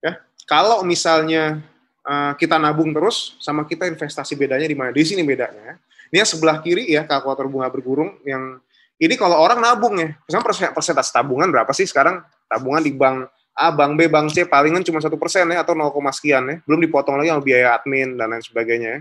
ya 0.00 0.16
kalau 0.48 0.80
misalnya 0.88 1.60
uh, 2.00 2.32
kita 2.32 2.56
nabung 2.56 2.96
terus 2.96 3.36
sama 3.44 3.68
kita 3.68 3.84
investasi 3.84 4.40
bedanya 4.40 4.64
di 4.64 4.72
mana? 4.72 4.88
Di 4.88 5.04
sini 5.04 5.20
bedanya. 5.20 5.60
Ya. 5.60 5.74
Ini 6.08 6.24
yang 6.24 6.30
sebelah 6.32 6.64
kiri 6.64 6.88
ya 6.88 7.04
kalkulator 7.04 7.44
bunga 7.44 7.68
bergurung 7.68 8.16
yang 8.24 8.56
ini 9.02 9.18
kalau 9.18 9.34
orang 9.34 9.58
nabung 9.58 9.98
ya, 9.98 10.14
misalnya 10.24 10.70
persentase 10.70 11.10
tabungan 11.10 11.50
berapa 11.50 11.74
sih 11.74 11.90
sekarang 11.90 12.22
tabungan 12.46 12.78
di 12.86 12.94
bank 12.94 13.26
A, 13.52 13.68
Bank 13.68 14.00
B, 14.00 14.08
Bank 14.08 14.32
C 14.32 14.48
palingan 14.48 14.80
cuma 14.80 14.96
satu 15.04 15.20
persen 15.20 15.44
ya 15.52 15.60
atau 15.60 15.76
0, 15.76 15.92
sekian 16.16 16.42
ya. 16.48 16.56
Belum 16.64 16.80
dipotong 16.80 17.20
lagi 17.20 17.28
sama 17.28 17.44
biaya 17.44 17.76
admin 17.76 18.16
dan 18.16 18.32
lain 18.32 18.40
sebagainya 18.40 18.88
ya. 18.88 19.00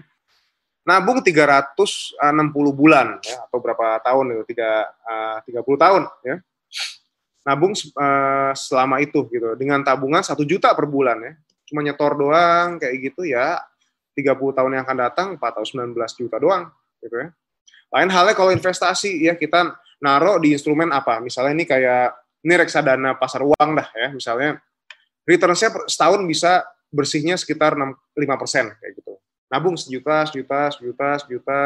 Nabung 0.82 1.22
360 1.22 2.18
bulan 2.74 3.22
ya 3.22 3.38
atau 3.48 3.58
berapa 3.62 4.02
tahun 4.02 4.26
itu? 4.36 4.44
Tiga, 4.52 4.90
uh, 5.08 5.38
30 5.46 5.62
tahun 5.78 6.04
ya. 6.26 6.36
Nabung 7.48 7.74
uh, 7.74 8.52
selama 8.52 9.00
itu 9.00 9.24
gitu. 9.32 9.56
Dengan 9.56 9.86
tabungan 9.88 10.26
satu 10.26 10.44
juta 10.44 10.74
per 10.76 10.90
bulan 10.90 11.18
ya. 11.22 11.34
Cuma 11.70 11.80
nyetor 11.86 12.18
doang 12.20 12.82
kayak 12.82 12.96
gitu 12.98 13.24
ya. 13.24 13.62
30 14.12 14.36
tahun 14.36 14.72
yang 14.76 14.84
akan 14.84 14.98
datang 15.00 15.28
4 15.40 15.40
atau 15.40 15.64
19 15.64 15.96
juta 15.96 16.36
doang 16.36 16.68
gitu 17.00 17.16
ya. 17.16 17.32
Lain 17.92 18.10
halnya 18.12 18.36
kalau 18.36 18.52
investasi 18.52 19.28
ya 19.28 19.36
kita 19.40 19.76
naruh 20.02 20.42
di 20.42 20.52
instrumen 20.58 20.90
apa? 20.92 21.22
Misalnya 21.22 21.54
ini 21.56 21.66
kayak 21.70 22.21
ini 22.42 22.54
reksadana 22.58 23.18
pasar 23.18 23.46
uang 23.46 23.70
dah 23.78 23.88
ya 23.94 24.10
misalnya 24.14 24.58
return-nya 25.26 25.70
setahun 25.86 26.22
bisa 26.26 26.66
bersihnya 26.92 27.40
sekitar 27.40 27.78
5 27.78 27.96
persen 28.36 28.74
kayak 28.78 28.94
gitu. 29.00 29.16
Nabung 29.48 29.76
sejuta, 29.80 30.28
sejuta, 30.28 30.72
sejuta, 30.72 31.10
sejuta, 31.24 31.60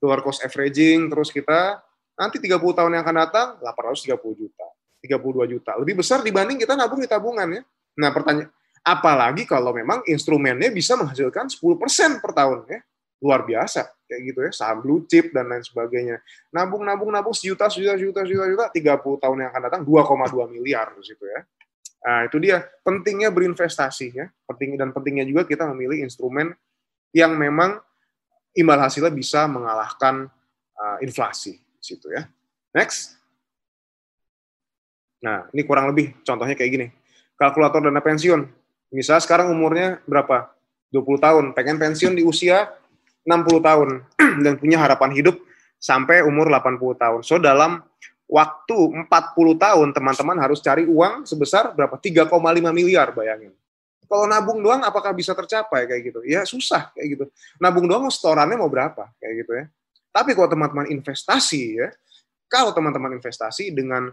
dollar 0.00 0.20
cost 0.20 0.44
averaging, 0.44 1.08
terus 1.08 1.32
kita 1.32 1.80
nanti 2.16 2.40
30 2.40 2.60
tahun 2.60 2.90
yang 2.96 3.02
akan 3.04 3.16
datang 3.24 3.48
830 3.60 4.20
juta, 4.36 4.66
32 5.00 5.52
juta. 5.52 5.72
Lebih 5.80 6.00
besar 6.00 6.20
dibanding 6.20 6.60
kita 6.60 6.76
nabung 6.76 7.00
di 7.00 7.08
tabungan 7.08 7.48
ya. 7.60 7.62
Nah 8.00 8.10
pertanyaan, 8.12 8.52
apalagi 8.84 9.48
kalau 9.48 9.72
memang 9.72 10.04
instrumennya 10.04 10.68
bisa 10.68 10.96
menghasilkan 10.96 11.48
10 11.48 11.80
persen 11.80 12.20
per 12.20 12.36
tahun 12.36 12.68
ya 12.68 12.80
luar 13.24 13.48
biasa 13.48 13.88
kayak 14.04 14.20
gitu 14.28 14.38
ya 14.44 14.52
saham 14.52 14.84
blue 14.84 15.08
chip 15.08 15.32
dan 15.32 15.48
lain 15.48 15.64
sebagainya. 15.64 16.20
Nabung 16.52 16.84
nabung 16.84 17.08
nabung 17.08 17.32
sejuta 17.32 17.72
sejuta 17.72 17.96
sejuta 17.96 18.20
sejuta 18.28 18.68
sejuta 18.68 19.00
30 19.00 19.24
tahun 19.24 19.36
yang 19.40 19.48
akan 19.48 19.62
datang 19.64 19.82
2,2 19.88 20.52
miliar 20.52 20.92
di 20.92 21.02
situ 21.08 21.24
ya. 21.24 21.40
Nah 22.04 22.28
itu 22.28 22.36
dia 22.36 22.60
pentingnya 22.84 23.32
berinvestasi 23.32 24.06
ya 24.12 24.28
penting 24.44 24.76
dan 24.76 24.92
pentingnya 24.92 25.24
juga 25.24 25.48
kita 25.48 25.64
memilih 25.72 26.04
instrumen 26.04 26.52
yang 27.16 27.32
memang 27.32 27.80
imbal 28.52 28.76
hasilnya 28.76 29.08
bisa 29.08 29.48
mengalahkan 29.48 30.28
uh, 30.76 31.00
inflasi 31.00 31.64
situ 31.80 32.12
ya. 32.12 32.28
Next. 32.76 33.16
Nah 35.24 35.48
ini 35.56 35.64
kurang 35.64 35.88
lebih 35.88 36.12
contohnya 36.20 36.52
kayak 36.52 36.70
gini. 36.76 36.86
Kalkulator 37.40 37.88
dana 37.88 38.04
pensiun. 38.04 38.44
Misalnya 38.92 39.24
sekarang 39.24 39.48
umurnya 39.48 40.04
berapa? 40.04 40.52
20 40.94 41.18
tahun. 41.18 41.44
Pengen 41.58 41.82
pensiun 41.82 42.14
di 42.14 42.22
usia 42.22 42.70
60 43.24 43.60
tahun 43.60 43.88
dan 44.44 44.52
punya 44.60 44.78
harapan 44.80 45.10
hidup 45.16 45.36
sampai 45.80 46.24
umur 46.24 46.48
80 46.48 46.80
tahun. 46.96 47.20
So 47.24 47.36
dalam 47.36 47.84
waktu 48.24 49.04
40 49.04 49.08
tahun 49.60 49.88
teman-teman 49.92 50.36
harus 50.40 50.60
cari 50.64 50.88
uang 50.88 51.28
sebesar 51.28 51.72
berapa? 51.76 51.96
3,5 52.00 52.32
miliar 52.72 53.12
bayangin. 53.12 53.52
Kalau 54.04 54.28
nabung 54.28 54.60
doang 54.60 54.84
apakah 54.84 55.16
bisa 55.16 55.32
tercapai 55.32 55.88
kayak 55.88 56.02
gitu? 56.12 56.20
Ya 56.24 56.44
susah 56.44 56.92
kayak 56.92 57.08
gitu. 57.16 57.24
Nabung 57.56 57.88
doang 57.88 58.08
setorannya 58.12 58.56
mau 58.60 58.68
berapa 58.68 59.10
kayak 59.20 59.34
gitu 59.44 59.52
ya. 59.56 59.64
Tapi 60.14 60.36
kalau 60.36 60.46
teman-teman 60.46 60.86
investasi 60.92 61.82
ya, 61.82 61.88
kalau 62.46 62.70
teman-teman 62.70 63.16
investasi 63.18 63.74
dengan 63.74 64.12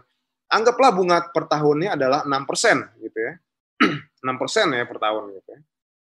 anggaplah 0.50 0.90
bunga 0.90 1.18
per 1.30 1.46
tahunnya 1.46 1.94
adalah 1.94 2.20
6% 2.26 3.04
gitu 3.04 3.18
ya. 3.20 3.32
6% 4.26 4.78
ya 4.78 4.84
per 4.88 4.98
tahun 4.98 5.22
gitu 5.38 5.48
ya. 5.54 5.60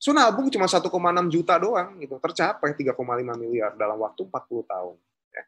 So 0.05 0.13
nabung 0.13 0.53
cuma 0.53 0.69
1,6 0.69 0.85
juta 1.33 1.57
doang 1.57 1.97
gitu, 1.97 2.21
tercapai 2.21 2.77
3,5 2.77 2.93
miliar 3.41 3.73
dalam 3.73 3.97
waktu 4.05 4.29
40 4.29 4.37
tahun. 4.69 5.01
Ya. 5.33 5.45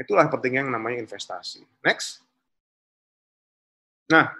Itulah 0.00 0.32
pentingnya 0.32 0.64
yang 0.64 0.72
namanya 0.72 1.04
investasi. 1.04 1.60
Next. 1.84 2.24
Nah, 4.08 4.32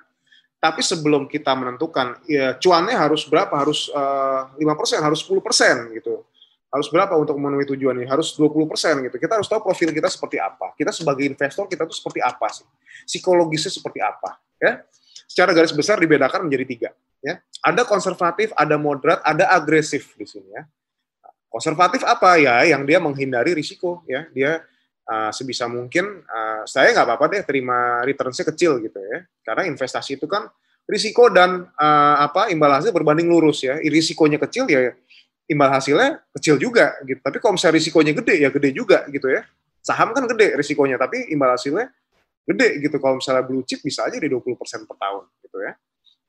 tapi 0.57 0.80
sebelum 0.80 1.28
kita 1.28 1.52
menentukan 1.52 2.24
ya 2.24 2.57
cuannya 2.57 2.96
harus 2.96 3.28
berapa? 3.28 3.52
Harus 3.52 3.92
uh, 3.92 4.48
eh, 4.57 4.64
5%, 4.64 5.05
harus 5.05 5.20
10% 5.20 6.00
gitu. 6.00 6.24
Harus 6.72 6.88
berapa 6.88 7.12
untuk 7.20 7.36
memenuhi 7.36 7.68
tujuan 7.76 8.00
ini? 8.00 8.09
Harus 8.09 8.32
20% 8.40 9.05
gitu. 9.05 9.16
Kita 9.20 9.36
harus 9.36 9.52
tahu 9.52 9.61
profil 9.68 9.92
kita 9.92 10.09
seperti 10.09 10.40
apa. 10.40 10.72
Kita 10.80 10.88
sebagai 10.96 11.28
investor 11.28 11.68
kita 11.68 11.84
tuh 11.84 11.92
seperti 11.92 12.24
apa 12.24 12.48
sih? 12.48 12.64
Psikologisnya 13.05 13.68
seperti 13.68 14.00
apa, 14.00 14.40
ya? 14.57 14.80
Secara 15.28 15.52
garis 15.52 15.76
besar 15.76 16.00
dibedakan 16.00 16.48
menjadi 16.48 16.64
tiga 16.64 16.90
ya. 17.24 17.40
Ada 17.64 17.88
konservatif, 17.88 18.52
ada 18.52 18.76
moderat, 18.76 19.24
ada 19.24 19.48
agresif 19.48 20.12
di 20.20 20.28
sini 20.28 20.52
ya. 20.52 20.68
Konservatif 21.48 22.04
apa 22.04 22.36
ya? 22.36 22.60
Yang 22.68 22.82
dia 22.92 22.98
menghindari 23.00 23.56
risiko 23.56 24.04
ya. 24.04 24.28
Dia 24.36 24.60
uh, 25.08 25.30
sebisa 25.32 25.64
mungkin 25.64 26.20
uh, 26.28 26.62
saya 26.68 26.92
nggak 26.92 27.06
apa-apa 27.08 27.26
deh 27.32 27.42
terima 27.48 28.04
returns-nya 28.04 28.44
kecil 28.52 28.84
gitu 28.84 29.00
ya. 29.00 29.24
Karena 29.40 29.64
investasi 29.64 30.20
itu 30.20 30.28
kan 30.28 30.44
risiko 30.84 31.32
dan 31.32 31.64
uh, 31.80 32.16
apa 32.20 32.52
imbal 32.52 32.68
hasil 32.76 32.92
berbanding 32.92 33.32
lurus 33.32 33.64
ya. 33.64 33.80
Risikonya 33.80 34.36
kecil 34.36 34.68
ya 34.68 34.92
imbal 35.48 35.68
hasilnya 35.72 36.20
kecil 36.36 36.56
juga 36.56 36.96
gitu. 37.04 37.20
Tapi 37.20 37.36
kalau 37.40 37.56
misalnya 37.56 37.76
risikonya 37.80 38.12
gede 38.16 38.34
ya 38.44 38.48
gede 38.52 38.70
juga 38.72 39.04
gitu 39.08 39.28
ya. 39.28 39.44
Saham 39.84 40.16
kan 40.16 40.24
gede 40.24 40.56
risikonya 40.56 40.96
tapi 40.96 41.28
imbal 41.32 41.52
hasilnya 41.52 41.88
gede 42.48 42.68
gitu. 42.88 42.96
Kalau 43.00 43.20
misalnya 43.20 43.44
blue 43.44 43.64
chip 43.64 43.84
bisa 43.84 44.08
aja 44.08 44.16
di 44.16 44.28
20% 44.28 44.56
per 44.88 44.96
tahun 44.96 45.24
gitu 45.44 45.58
ya. 45.60 45.72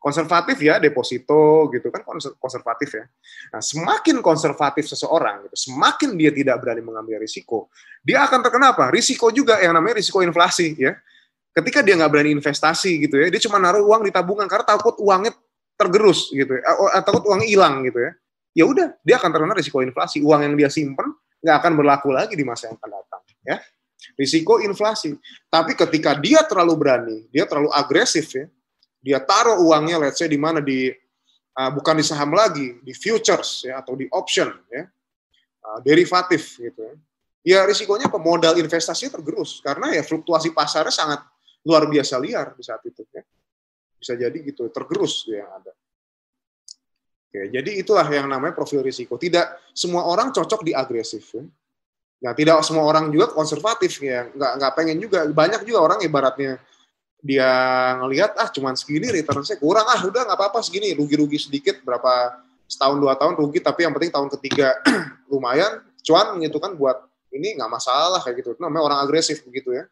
Konservatif 0.06 0.62
ya 0.62 0.78
deposito 0.78 1.66
gitu 1.74 1.90
kan 1.90 2.06
konservatif 2.38 2.94
ya. 2.94 3.10
Nah, 3.50 3.58
semakin 3.58 4.22
konservatif 4.22 4.86
seseorang 4.86 5.50
gitu, 5.50 5.58
semakin 5.66 6.14
dia 6.14 6.30
tidak 6.30 6.62
berani 6.62 6.86
mengambil 6.86 7.18
risiko, 7.18 7.74
dia 8.06 8.22
akan 8.22 8.46
terkena 8.46 8.78
apa? 8.78 8.94
Risiko 8.94 9.34
juga 9.34 9.58
yang 9.58 9.74
namanya 9.74 9.98
risiko 9.98 10.22
inflasi 10.22 10.78
ya. 10.78 10.94
Ketika 11.58 11.82
dia 11.82 11.98
nggak 11.98 12.12
berani 12.14 12.38
investasi 12.38 13.02
gitu 13.02 13.18
ya, 13.18 13.34
dia 13.34 13.42
cuma 13.42 13.58
naruh 13.58 13.82
uang 13.82 14.06
di 14.06 14.14
tabungan 14.14 14.46
karena 14.46 14.62
takut 14.62 14.94
uangnya 15.02 15.34
tergerus 15.74 16.30
gitu 16.30 16.54
ya, 16.54 16.62
eh, 16.62 17.02
takut 17.02 17.26
uang 17.26 17.42
hilang 17.42 17.82
gitu 17.90 17.98
ya 17.98 18.14
ya 18.56 18.64
udah 18.64 18.96
dia 19.04 19.20
akan 19.20 19.30
terkena 19.36 19.54
risiko 19.54 19.84
inflasi. 19.84 20.24
Uang 20.24 20.48
yang 20.48 20.56
dia 20.56 20.72
simpen 20.72 21.12
nggak 21.44 21.56
akan 21.62 21.72
berlaku 21.76 22.10
lagi 22.16 22.34
di 22.34 22.48
masa 22.48 22.72
yang 22.72 22.80
akan 22.80 22.90
datang. 22.90 23.22
Ya, 23.46 23.58
risiko 24.16 24.64
inflasi. 24.64 25.20
Tapi 25.52 25.76
ketika 25.76 26.16
dia 26.16 26.42
terlalu 26.48 26.74
berani, 26.80 27.18
dia 27.30 27.46
terlalu 27.46 27.70
agresif 27.76 28.32
ya, 28.34 28.48
dia 29.06 29.22
taruh 29.22 29.62
uangnya, 29.62 30.02
let's 30.02 30.18
say 30.18 30.26
di 30.26 30.42
mana 30.42 30.66
di 30.66 30.90
uh, 31.54 31.70
bukan 31.70 32.02
di 32.02 32.06
saham 32.06 32.34
lagi, 32.34 32.82
di 32.82 32.90
futures 32.98 33.70
ya 33.70 33.86
atau 33.86 33.94
di 33.94 34.10
option 34.10 34.50
ya, 34.66 34.90
uh, 35.62 35.80
derivatif 35.86 36.58
gitu 36.58 36.82
ya. 36.82 36.96
Ya 37.46 37.60
risikonya 37.62 38.10
pemodal 38.10 38.58
investasi 38.58 39.14
tergerus 39.14 39.62
karena 39.62 39.94
ya 39.94 40.02
fluktuasi 40.02 40.50
pasarnya 40.50 40.90
sangat 40.90 41.22
luar 41.62 41.86
biasa 41.86 42.18
liar 42.18 42.58
di 42.58 42.66
saat 42.66 42.82
itu 42.82 43.06
ya. 43.14 43.22
Bisa 44.02 44.18
jadi 44.18 44.34
gitu 44.42 44.74
tergerus 44.74 45.30
yang 45.30 45.46
ada. 45.54 45.70
Oke, 47.30 47.54
jadi 47.54 47.72
itulah 47.78 48.10
yang 48.10 48.26
namanya 48.26 48.58
profil 48.58 48.82
risiko. 48.82 49.22
Tidak 49.22 49.76
semua 49.78 50.10
orang 50.10 50.34
cocok 50.34 50.66
di 50.66 50.74
agresif. 50.74 51.38
Ya. 51.38 51.46
Nah, 52.26 52.34
tidak 52.34 52.66
semua 52.66 52.82
orang 52.88 53.14
juga 53.14 53.30
konservatif 53.30 54.02
ya. 54.02 54.26
Nggak, 54.34 54.52
nggak 54.58 54.72
pengen 54.74 54.98
juga. 54.98 55.20
Banyak 55.30 55.62
juga 55.68 55.80
orang 55.86 56.00
ibaratnya 56.02 56.58
dia 57.26 57.50
ngelihat 57.98 58.38
ah 58.38 58.54
cuman 58.54 58.78
segini 58.78 59.10
return-nya 59.10 59.58
kurang 59.58 59.90
ah 59.90 59.98
udah 60.06 60.30
nggak 60.30 60.38
apa-apa 60.38 60.62
segini 60.62 60.94
rugi-rugi 60.94 61.42
sedikit 61.42 61.82
berapa 61.82 62.38
setahun 62.70 63.02
dua 63.02 63.18
tahun 63.18 63.34
rugi 63.34 63.66
tapi 63.66 63.82
yang 63.90 63.94
penting 63.98 64.14
tahun 64.14 64.30
ketiga 64.38 64.78
lumayan 65.34 65.82
cuan 66.06 66.38
gitu 66.38 66.62
kan 66.62 66.78
buat 66.78 67.02
ini 67.34 67.58
nggak 67.58 67.72
masalah 67.74 68.22
kayak 68.22 68.46
gitu 68.46 68.54
itu 68.54 68.62
namanya 68.62 68.94
orang 68.94 69.00
agresif 69.02 69.42
begitu 69.42 69.74
ya 69.74 69.90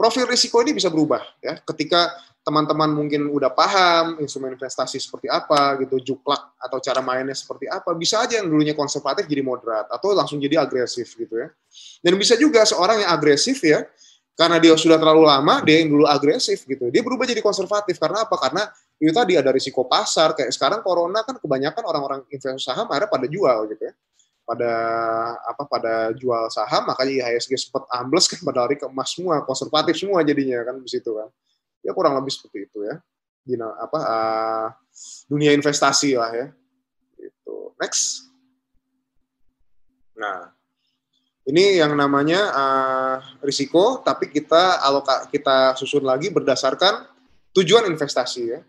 profil 0.00 0.24
risiko 0.24 0.64
ini 0.64 0.72
bisa 0.72 0.88
berubah 0.88 1.20
ya 1.44 1.60
ketika 1.60 2.16
teman-teman 2.44 2.92
mungkin 2.92 3.32
udah 3.32 3.48
paham 3.56 4.20
instrumen 4.20 4.52
investasi 4.52 5.00
seperti 5.00 5.32
apa 5.32 5.80
gitu, 5.80 5.96
juklak 6.12 6.52
atau 6.60 6.76
cara 6.76 7.00
mainnya 7.00 7.32
seperti 7.32 7.64
apa, 7.72 7.96
bisa 7.96 8.20
aja 8.20 8.36
yang 8.36 8.52
dulunya 8.52 8.76
konservatif 8.76 9.24
jadi 9.24 9.40
moderat 9.40 9.88
atau 9.88 10.12
langsung 10.12 10.36
jadi 10.36 10.60
agresif 10.60 11.16
gitu 11.16 11.40
ya. 11.40 11.48
Dan 12.04 12.20
bisa 12.20 12.36
juga 12.36 12.68
seorang 12.68 13.00
yang 13.00 13.10
agresif 13.16 13.64
ya, 13.64 13.88
karena 14.34 14.58
dia 14.58 14.74
sudah 14.74 14.98
terlalu 14.98 15.30
lama, 15.30 15.62
dia 15.62 15.78
yang 15.86 15.94
dulu 15.94 16.10
agresif 16.10 16.66
gitu. 16.66 16.90
Dia 16.90 17.06
berubah 17.06 17.22
jadi 17.22 17.38
konservatif. 17.38 18.02
Karena 18.02 18.26
apa? 18.26 18.34
Karena 18.34 18.66
itu 18.98 19.14
tadi 19.14 19.38
ada 19.38 19.54
risiko 19.54 19.86
pasar. 19.86 20.34
Kayak 20.34 20.50
sekarang 20.50 20.82
corona 20.82 21.22
kan 21.22 21.38
kebanyakan 21.38 21.82
orang-orang 21.86 22.20
investor 22.26 22.58
saham 22.58 22.90
akhirnya 22.90 23.10
pada 23.14 23.26
jual 23.30 23.58
gitu 23.70 23.82
ya. 23.86 23.94
Pada 24.42 24.72
apa 25.38 25.62
pada 25.70 25.94
jual 26.18 26.50
saham. 26.50 26.82
Makanya 26.90 27.30
IHSG 27.30 27.70
sempat 27.70 27.86
ambles 27.94 28.26
kan 28.26 28.42
pada 28.42 28.66
hari 28.66 28.74
ke 28.74 28.90
emas 28.90 29.14
semua, 29.14 29.38
konservatif 29.46 29.94
semua 30.02 30.18
jadinya 30.26 30.66
kan 30.66 30.82
di 30.82 30.90
situ 30.90 31.14
kan. 31.14 31.30
Ya 31.86 31.94
kurang 31.94 32.18
lebih 32.18 32.34
seperti 32.34 32.66
itu 32.66 32.82
ya. 32.90 32.98
Di 33.46 33.54
apa 33.54 33.98
uh, 34.02 34.66
dunia 35.30 35.54
investasi 35.54 36.18
lah 36.18 36.34
ya. 36.34 36.46
Itu 37.22 37.70
next. 37.78 38.26
Nah 40.18 40.53
ini 41.44 41.80
yang 41.80 41.92
namanya 41.92 42.40
uh, 42.52 43.16
risiko 43.44 44.00
tapi 44.00 44.32
kita 44.32 44.80
aloka 44.80 45.28
kita 45.28 45.76
susun 45.76 46.04
lagi 46.04 46.32
berdasarkan 46.32 47.04
tujuan 47.52 47.88
investasi 47.88 48.42
ya 48.48 48.60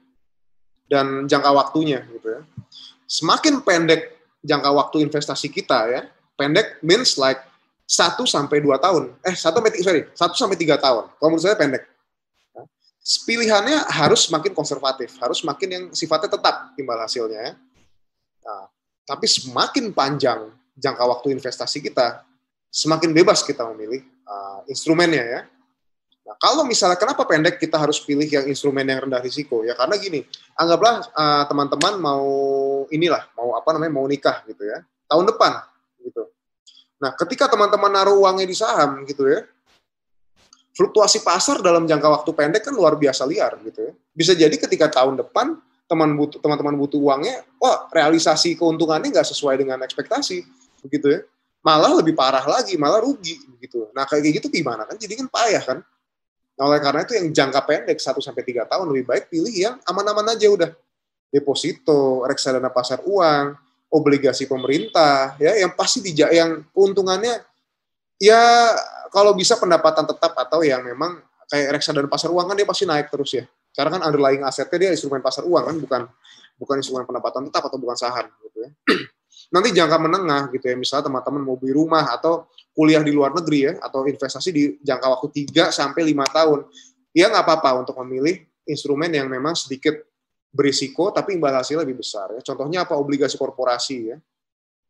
dan 0.91 1.25
jangka 1.25 1.51
waktunya 1.55 2.03
gitu 2.11 2.27
ya 2.29 2.41
semakin 3.07 3.63
pendek 3.63 4.15
jangka 4.43 4.69
waktu 4.75 5.07
investasi 5.07 5.47
kita 5.49 5.79
ya 5.89 6.01
pendek 6.35 6.83
means 6.83 7.15
like 7.15 7.41
1 7.85 8.17
sampai 8.25 8.65
2 8.65 8.81
tahun. 8.81 9.13
Eh, 9.21 9.37
1 9.37 9.61
sampai 9.61 9.71
sorry, 9.77 10.01
1 10.09 10.33
sampai 10.33 10.57
3 10.57 10.73
tahun. 10.81 11.05
Kalau 11.05 11.29
menurut 11.29 11.45
saya 11.45 11.53
pendek 11.53 11.85
pilihannya 13.05 13.85
harus 13.93 14.25
semakin 14.25 14.57
konservatif, 14.57 15.13
harus 15.21 15.45
semakin 15.45 15.69
yang 15.69 15.83
sifatnya 15.93 16.33
tetap 16.33 16.73
imbal 16.73 16.97
hasilnya. 16.97 17.53
Nah, 18.41 18.65
tapi 19.05 19.29
semakin 19.29 19.93
panjang 19.93 20.49
jangka 20.73 21.03
waktu 21.05 21.37
investasi 21.37 21.85
kita, 21.85 22.25
semakin 22.75 23.15
bebas 23.15 23.39
kita 23.47 23.63
memilih 23.71 24.03
uh, 24.27 24.67
instrumennya 24.67 25.23
ya. 25.23 25.41
Nah, 26.25 26.35
kalau 26.41 26.67
misalnya 26.67 26.99
kenapa 26.99 27.23
pendek 27.23 27.55
kita 27.55 27.79
harus 27.79 28.03
pilih 28.03 28.27
yang 28.27 28.43
instrumen 28.51 28.83
yang 28.83 29.07
rendah 29.07 29.23
risiko 29.23 29.63
ya 29.63 29.77
karena 29.79 29.95
gini, 29.95 30.27
anggaplah 30.59 31.07
uh, 31.15 31.43
teman-teman 31.47 31.95
mau 31.95 32.27
inilah 32.91 33.23
mau 33.39 33.55
apa 33.55 33.71
namanya 33.71 33.93
mau 33.95 34.03
nikah 34.03 34.43
gitu 34.43 34.67
ya 34.67 34.83
tahun 35.07 35.31
depan 35.31 35.63
gitu. 36.03 36.27
Nah, 36.99 37.15
ketika 37.15 37.47
teman-teman 37.47 37.93
naruh 37.93 38.19
uangnya 38.19 38.43
di 38.43 38.57
saham 38.57 39.05
gitu 39.07 39.23
ya, 39.29 39.45
fluktuasi 40.75 41.23
pasar 41.23 41.63
dalam 41.63 41.87
jangka 41.87 42.07
waktu 42.11 42.31
pendek 42.35 42.67
kan 42.67 42.73
luar 42.75 42.99
biasa 42.99 43.23
liar 43.23 43.55
gitu 43.63 43.79
ya. 43.85 43.91
Bisa 44.11 44.35
jadi 44.35 44.55
ketika 44.57 44.91
tahun 44.91 45.15
depan 45.21 45.55
teman 45.85 46.17
butuh 46.17 46.41
teman-teman 46.41 46.75
butuh 46.75 46.97
uangnya, 46.97 47.45
wah 47.61 47.85
realisasi 47.93 48.57
keuntungannya 48.57 49.13
nggak 49.13 49.29
sesuai 49.29 49.61
dengan 49.61 49.79
ekspektasi, 49.85 50.41
begitu 50.81 51.07
ya. 51.13 51.21
Malah 51.65 51.97
lebih 51.97 52.13
parah 52.13 52.45
lagi, 52.45 52.77
malah 52.77 53.01
rugi 53.01 53.41
begitu. 53.57 53.89
Nah 53.97 54.05
kayak 54.05 54.37
gitu 54.37 54.53
gimana 54.53 54.85
kan? 54.85 54.93
Jadi 55.01 55.17
kan 55.17 55.25
payah 55.25 55.63
kan. 55.65 55.79
Nah, 56.55 56.71
oleh 56.71 56.79
karena 56.79 57.03
itu 57.03 57.13
yang 57.19 57.27
jangka 57.35 57.61
pendek 57.67 57.99
1 57.99 58.15
sampai 58.23 58.43
tiga 58.47 58.63
tahun 58.63 58.87
lebih 58.87 59.11
baik 59.11 59.23
pilih 59.27 59.51
yang 59.51 59.75
aman-aman 59.83 60.37
aja 60.37 60.47
udah. 60.47 60.71
Deposito, 61.27 62.23
reksadana 62.23 62.71
pasar 62.71 63.03
uang, 63.03 63.59
obligasi 63.91 64.47
pemerintah, 64.47 65.35
ya 65.35 65.51
yang 65.59 65.75
pasti 65.75 65.99
di 65.99 66.15
yang 66.15 66.63
keuntungannya 66.71 67.43
ya 68.23 68.71
kalau 69.11 69.35
bisa 69.35 69.59
pendapatan 69.59 70.07
tetap 70.07 70.31
atau 70.31 70.63
yang 70.63 70.79
memang 70.79 71.19
kayak 71.51 71.75
reksadana 71.75 72.07
pasar 72.07 72.31
uang 72.31 72.47
kan 72.47 72.55
dia 72.55 72.67
pasti 72.67 72.87
naik 72.87 73.11
terus 73.11 73.35
ya. 73.35 73.43
Karena 73.75 73.99
kan 73.99 74.01
underlying 74.07 74.47
asetnya 74.47 74.77
dia 74.79 74.89
instrumen 74.95 75.19
pasar 75.19 75.43
uang 75.43 75.63
kan 75.67 75.75
bukan 75.75 76.01
bukan 76.55 76.75
instrumen 76.79 77.03
pendapatan 77.03 77.51
tetap 77.51 77.67
atau 77.67 77.75
bukan 77.75 77.99
saham 77.99 78.31
gitu 78.47 78.63
ya. 78.63 78.69
Nanti 79.53 79.69
jangka 79.73 79.97
menengah 80.01 80.49
gitu 80.53 80.65
ya, 80.69 80.75
misalnya 80.77 81.09
teman-teman 81.09 81.41
mau 81.45 81.55
beli 81.59 81.73
rumah 81.73 82.13
atau 82.13 82.49
kuliah 82.75 83.01
di 83.01 83.13
luar 83.13 83.31
negeri 83.31 83.59
ya 83.71 83.73
atau 83.79 84.03
investasi 84.05 84.49
di 84.51 84.63
jangka 84.81 85.07
waktu 85.19 85.27
3 85.47 85.71
sampai 85.71 86.01
5 86.11 86.37
tahun. 86.37 86.59
Ya 87.15 87.31
nggak 87.31 87.43
apa-apa 87.47 87.85
untuk 87.85 87.95
memilih 88.03 88.43
instrumen 88.67 89.13
yang 89.13 89.29
memang 89.31 89.55
sedikit 89.55 89.95
berisiko 90.51 91.11
tapi 91.11 91.35
imbal 91.35 91.55
hasilnya 91.55 91.85
lebih 91.87 92.03
besar 92.03 92.33
ya. 92.35 92.41
Contohnya 92.43 92.83
apa 92.83 92.97
obligasi 92.97 93.39
korporasi 93.39 93.97
ya 94.11 94.17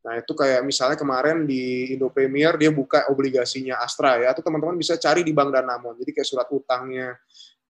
Nah, 0.05 0.21
itu 0.21 0.37
kayak 0.37 0.61
misalnya 0.61 0.93
kemarin 0.93 1.49
di 1.49 1.97
Indo 1.97 2.13
Premier 2.13 2.53
dia 2.61 2.69
buka 2.69 3.09
obligasinya 3.09 3.81
Astra 3.81 4.21
ya, 4.21 4.37
atau 4.37 4.45
teman-teman 4.45 4.77
bisa 4.77 4.93
cari 5.01 5.25
di 5.25 5.33
Bank 5.33 5.49
Danamon. 5.49 5.97
Jadi 5.97 6.13
kayak 6.13 6.29
surat 6.29 6.47
utangnya 6.53 7.17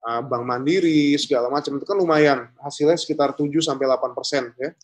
uh, 0.04 0.20
Bank 0.20 0.44
Mandiri 0.44 1.16
segala 1.16 1.48
macam 1.48 1.80
itu 1.80 1.88
kan 1.88 1.96
lumayan. 1.96 2.52
Hasilnya 2.60 3.00
sekitar 3.00 3.32
7 3.32 3.48
sampai 3.64 3.88
8 3.88 4.12
persen 4.12 4.52
ya 4.60 4.76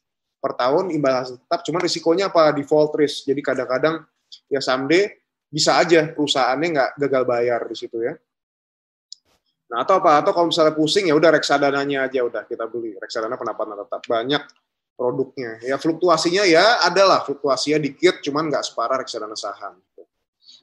per 0.45 0.53
tahun 0.61 0.93
imbal 0.93 1.25
hasil 1.25 1.41
tetap. 1.41 1.65
Cuma 1.65 1.81
risikonya 1.81 2.29
apa? 2.29 2.53
Default 2.53 2.93
risk. 3.01 3.25
Jadi 3.25 3.41
kadang-kadang 3.41 4.05
ya 4.53 4.61
someday 4.61 5.09
bisa 5.49 5.81
aja 5.81 6.13
perusahaannya 6.13 6.69
nggak 6.69 6.91
gagal 7.01 7.23
bayar 7.25 7.61
di 7.65 7.73
situ 7.73 8.05
ya. 8.05 8.13
Nah, 9.73 9.89
atau 9.89 9.97
apa? 9.97 10.21
Atau 10.21 10.37
kalau 10.37 10.53
misalnya 10.53 10.77
pusing 10.77 11.09
ya 11.09 11.17
udah 11.17 11.33
reksadananya 11.33 12.13
aja 12.13 12.21
udah 12.21 12.45
kita 12.45 12.69
beli. 12.69 12.93
Reksadana 13.01 13.41
pendapatan 13.41 13.81
tetap 13.81 14.05
banyak 14.05 14.43
produknya. 14.93 15.65
Ya 15.65 15.81
fluktuasinya 15.81 16.45
ya 16.45 16.85
adalah 16.85 17.25
fluktuasinya 17.25 17.81
dikit, 17.81 18.21
cuman 18.21 18.53
nggak 18.53 18.69
separah 18.69 19.01
reksadana 19.01 19.35
saham. 19.35 19.81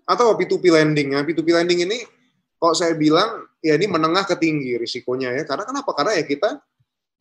Atau 0.06 0.38
P2P 0.38 0.64
lending 0.70 1.18
ya, 1.18 1.26
P2P 1.26 1.50
lending 1.50 1.90
ini 1.90 1.98
kalau 2.62 2.78
saya 2.78 2.94
bilang 2.94 3.50
ya 3.58 3.74
ini 3.74 3.90
menengah 3.90 4.30
ke 4.30 4.38
tinggi 4.38 4.78
risikonya 4.78 5.34
ya. 5.34 5.44
Karena 5.50 5.66
kenapa? 5.66 5.92
Karena 5.98 6.14
ya 6.14 6.24
kita 6.24 6.62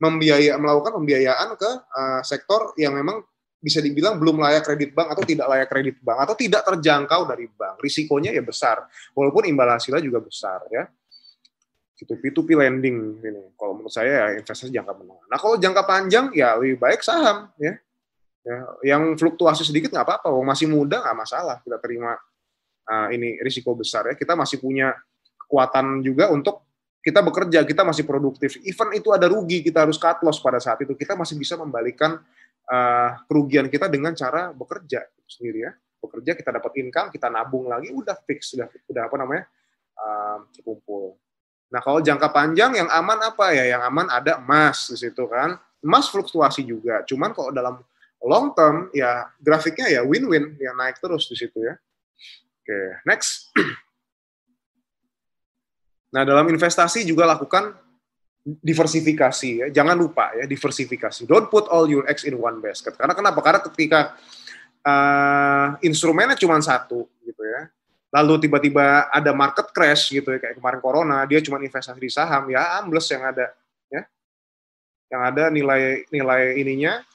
membiaya 0.00 0.56
melakukan 0.56 0.96
pembiayaan 0.96 1.48
ke 1.60 1.70
uh, 1.70 2.20
sektor 2.24 2.72
yang 2.80 2.96
memang 2.96 3.20
bisa 3.60 3.84
dibilang 3.84 4.16
belum 4.16 4.40
layak 4.40 4.64
kredit 4.64 4.96
bank 4.96 5.12
atau 5.12 5.24
tidak 5.28 5.46
layak 5.52 5.68
kredit 5.68 5.96
bank 6.00 6.18
atau 6.24 6.34
tidak 6.34 6.64
terjangkau 6.64 7.28
dari 7.28 7.44
bank. 7.52 7.76
Risikonya 7.84 8.32
ya 8.32 8.40
besar, 8.40 8.88
walaupun 9.12 9.44
imbal 9.44 9.68
hasilnya 9.68 10.00
juga 10.00 10.24
besar 10.24 10.64
ya. 10.72 10.88
Gitu, 12.00 12.16
P2P 12.16 12.56
lending 12.56 13.20
ini. 13.20 13.52
Kalau 13.60 13.76
menurut 13.76 13.92
saya 13.92 14.08
ya 14.32 14.40
investasi 14.40 14.72
jangka 14.72 14.96
menengah. 14.96 15.28
Nah 15.28 15.36
kalau 15.36 15.60
jangka 15.60 15.84
panjang 15.84 16.32
ya 16.32 16.56
lebih 16.56 16.80
baik 16.80 17.04
saham 17.04 17.52
ya. 17.60 17.76
ya 18.40 18.56
yang 18.96 19.12
fluktuasi 19.20 19.68
sedikit 19.68 19.92
nggak 19.92 20.08
apa-apa. 20.08 20.32
Masih 20.40 20.64
muda 20.64 21.04
nggak 21.04 21.18
masalah 21.20 21.60
kita 21.60 21.76
terima 21.76 22.16
uh, 22.88 23.12
ini 23.12 23.36
risiko 23.44 23.76
besar 23.76 24.08
ya. 24.08 24.14
Kita 24.16 24.32
masih 24.32 24.56
punya 24.56 24.96
kekuatan 25.44 26.00
juga 26.00 26.32
untuk 26.32 26.69
kita 27.00 27.24
bekerja, 27.24 27.64
kita 27.64 27.82
masih 27.82 28.04
produktif. 28.04 28.60
Even 28.60 28.92
itu 28.92 29.08
ada 29.08 29.24
rugi, 29.24 29.64
kita 29.64 29.88
harus 29.88 29.96
cut 29.96 30.20
loss 30.20 30.36
pada 30.40 30.60
saat 30.60 30.84
itu. 30.84 30.92
Kita 30.92 31.16
masih 31.16 31.40
bisa 31.40 31.56
membalikan 31.56 32.20
uh, 32.68 33.10
kerugian 33.24 33.72
kita 33.72 33.88
dengan 33.88 34.12
cara 34.12 34.52
bekerja 34.52 35.08
sendiri 35.24 35.64
ya. 35.64 35.72
Bekerja 36.00 36.36
kita 36.36 36.52
dapat 36.52 36.72
income, 36.80 37.08
kita 37.12 37.32
nabung 37.32 37.68
lagi, 37.68 37.88
udah 37.92 38.16
fix, 38.28 38.52
udah 38.56 38.68
udah 38.88 39.02
apa 39.08 39.16
namanya 39.16 39.44
uh, 39.96 40.38
kumpul. 40.60 41.16
Nah, 41.70 41.80
kalau 41.80 42.04
jangka 42.04 42.28
panjang 42.34 42.76
yang 42.84 42.88
aman 42.92 43.18
apa 43.32 43.56
ya? 43.56 43.64
Yang 43.76 43.82
aman 43.88 44.06
ada 44.12 44.32
emas 44.36 44.92
di 44.92 44.96
situ 45.00 45.24
kan. 45.24 45.56
Emas 45.80 46.12
fluktuasi 46.12 46.66
juga. 46.68 47.00
Cuman 47.08 47.32
kalau 47.32 47.48
dalam 47.48 47.80
long 48.20 48.52
term 48.52 48.92
ya 48.92 49.32
grafiknya 49.40 49.88
ya 49.88 50.00
win-win, 50.04 50.52
ya 50.60 50.76
naik 50.76 51.00
terus 51.00 51.24
di 51.32 51.36
situ 51.38 51.56
ya. 51.64 51.80
Oke, 52.60 52.80
next. 53.08 53.48
Nah, 56.10 56.22
dalam 56.26 56.46
investasi 56.50 57.06
juga 57.06 57.26
lakukan 57.26 57.74
diversifikasi 58.42 59.50
ya. 59.62 59.66
Jangan 59.70 59.94
lupa 59.94 60.32
ya 60.34 60.48
diversifikasi. 60.48 61.28
Don't 61.28 61.46
put 61.52 61.70
all 61.70 61.86
your 61.86 62.08
eggs 62.10 62.26
in 62.26 62.34
one 62.34 62.58
basket. 62.58 62.96
Karena 62.98 63.14
kenapa? 63.14 63.38
Karena 63.44 63.60
ketika 63.62 64.18
uh, 64.84 65.76
instrumennya 65.84 66.36
cuma 66.36 66.56
satu 66.60 67.08
gitu 67.24 67.42
ya 67.44 67.68
lalu 68.10 68.42
tiba-tiba 68.46 69.06
ada 69.06 69.30
market 69.30 69.70
crash 69.70 70.10
gitu 70.10 70.34
ya 70.34 70.38
kayak 70.42 70.58
kemarin 70.58 70.80
corona 70.82 71.22
dia 71.30 71.38
cuma 71.38 71.62
investasi 71.62 72.00
di 72.00 72.10
saham 72.10 72.50
ya 72.50 72.82
ambles 72.82 73.06
yang 73.06 73.22
ada 73.22 73.54
ya 73.86 74.02
yang 75.14 75.22
ada 75.30 75.44
nilai 75.46 75.82
nilai 76.10 76.42
ininya 76.58 77.06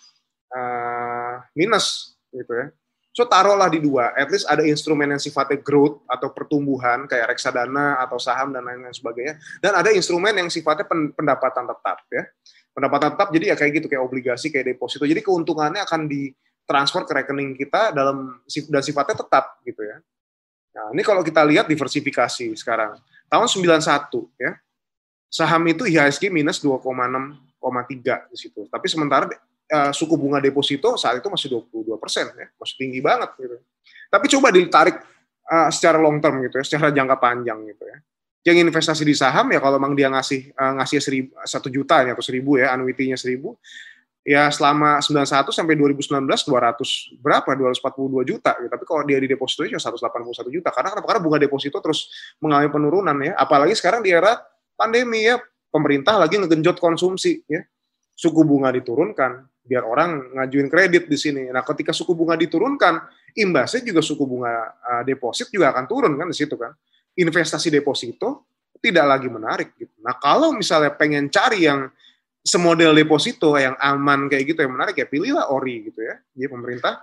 uh, 0.56 1.44
minus 1.52 2.16
gitu 2.32 2.52
ya 2.56 2.68
so 3.16 3.24
taruhlah 3.24 3.72
di 3.72 3.80
dua 3.80 4.12
at 4.12 4.28
least 4.28 4.44
ada 4.52 4.68
instrumen 4.68 5.16
yang 5.16 5.22
sifatnya 5.22 5.64
growth 5.64 6.04
atau 6.12 6.36
pertumbuhan 6.36 7.08
kayak 7.08 7.32
reksadana 7.32 8.04
atau 8.04 8.20
saham 8.20 8.52
dan 8.52 8.68
lain-lain 8.68 8.92
sebagainya 8.92 9.40
dan 9.64 9.72
ada 9.80 9.96
instrumen 9.96 10.36
yang 10.36 10.52
sifatnya 10.52 10.84
pendapatan 11.16 11.64
tetap 11.64 12.04
ya 12.12 12.28
pendapatan 12.76 13.16
tetap 13.16 13.30
jadi 13.32 13.46
ya 13.52 13.56
kayak 13.56 13.72
gitu 13.80 13.88
kayak 13.88 14.04
obligasi 14.04 14.52
kayak 14.52 14.76
deposito 14.76 15.08
jadi 15.08 15.24
keuntungannya 15.24 15.80
akan 15.88 16.12
ditransfer 16.12 17.08
ke 17.08 17.24
rekening 17.24 17.56
kita 17.56 17.96
dalam 17.96 18.44
dan 18.44 18.84
sifatnya 18.84 19.24
tetap 19.24 19.64
gitu 19.64 19.80
ya 19.80 20.04
Nah, 20.76 20.92
ini 20.92 21.02
kalau 21.08 21.24
kita 21.24 21.40
lihat 21.48 21.72
diversifikasi 21.72 22.52
sekarang. 22.60 23.00
Tahun 23.32 23.48
91 23.48 24.28
ya. 24.36 24.60
Saham 25.32 25.64
itu 25.72 25.88
IHSG 25.88 26.28
minus 26.28 26.60
2,6,3 26.60 28.28
di 28.32 28.38
situ. 28.38 28.68
Tapi 28.68 28.88
sementara 28.92 29.26
uh, 29.72 29.92
suku 29.94 30.16
bunga 30.18 30.38
deposito 30.42 30.98
saat 31.00 31.20
itu 31.22 31.28
masih 31.32 31.48
22 31.72 31.98
persen 31.98 32.30
ya, 32.36 32.48
masih 32.58 32.76
tinggi 32.78 33.00
banget 33.02 33.34
gitu. 33.40 33.58
Tapi 34.10 34.26
coba 34.38 34.48
ditarik 34.54 34.98
uh, 35.50 35.70
secara 35.74 35.98
long 35.98 36.22
term 36.22 36.42
gitu 36.46 36.62
ya, 36.62 36.64
secara 36.66 36.94
jangka 36.94 37.18
panjang 37.18 37.60
gitu 37.66 37.84
ya. 37.86 37.98
Yang 38.46 38.70
investasi 38.70 39.02
di 39.02 39.18
saham 39.18 39.50
ya 39.50 39.58
kalau 39.58 39.82
memang 39.82 39.98
dia 39.98 40.06
ngasih 40.12 40.54
uh, 40.54 40.74
ngasih 40.82 41.02
seribu, 41.02 41.30
satu 41.46 41.68
juta 41.74 42.06
ya, 42.06 42.14
atau 42.14 42.22
seribu 42.22 42.62
ya, 42.62 42.78
annuity-nya 42.78 43.18
seribu, 43.18 43.58
ya 44.26 44.50
selama 44.50 45.02
91 45.02 45.54
sampai 45.54 45.74
2019 45.78 46.26
200 46.26 47.22
berapa 47.22 47.50
242 47.58 48.30
juta 48.30 48.52
gitu. 48.58 48.70
Tapi 48.70 48.84
kalau 48.86 49.02
dia 49.06 49.18
di 49.18 49.30
deposito 49.30 49.66
cuma 49.66 49.82
181 49.82 50.50
juta. 50.50 50.70
Karena 50.70 50.94
kenapa? 50.94 51.06
Karena 51.10 51.22
bunga 51.22 51.38
deposito 51.42 51.78
terus 51.82 52.10
mengalami 52.42 52.70
penurunan 52.70 53.18
ya. 53.22 53.34
Apalagi 53.38 53.74
sekarang 53.78 54.06
di 54.06 54.14
era 54.14 54.38
pandemi 54.78 55.26
ya, 55.26 55.42
pemerintah 55.74 56.18
lagi 56.22 56.38
ngegenjot 56.38 56.78
konsumsi 56.78 57.42
ya. 57.50 57.66
Suku 58.16 58.46
bunga 58.48 58.72
diturunkan 58.72 59.55
biar 59.66 59.82
orang 59.82 60.38
ngajuin 60.38 60.70
kredit 60.70 61.10
di 61.10 61.18
sini. 61.18 61.50
Nah, 61.50 61.66
ketika 61.66 61.90
suku 61.90 62.14
bunga 62.14 62.38
diturunkan, 62.38 63.02
imbasnya 63.34 63.82
juga 63.82 64.06
suku 64.06 64.24
bunga 64.24 64.54
uh, 64.72 65.04
deposit 65.04 65.50
juga 65.50 65.74
akan 65.74 65.86
turun 65.90 66.14
kan 66.14 66.30
di 66.30 66.38
situ 66.38 66.54
kan. 66.54 66.72
Investasi 67.18 67.74
deposito 67.74 68.46
tidak 68.78 69.06
lagi 69.18 69.28
menarik 69.28 69.74
gitu. 69.76 69.98
Nah, 70.06 70.16
kalau 70.22 70.54
misalnya 70.54 70.94
pengen 70.94 71.34
cari 71.34 71.66
yang 71.66 71.90
semodel 72.46 72.94
deposito 72.94 73.58
yang 73.58 73.74
aman 73.82 74.30
kayak 74.30 74.54
gitu 74.54 74.62
yang 74.62 74.78
menarik 74.78 74.94
ya 74.94 75.10
pilihlah 75.10 75.50
ori 75.50 75.90
gitu 75.90 76.06
ya 76.06 76.22
jadi 76.38 76.46
pemerintah 76.54 77.02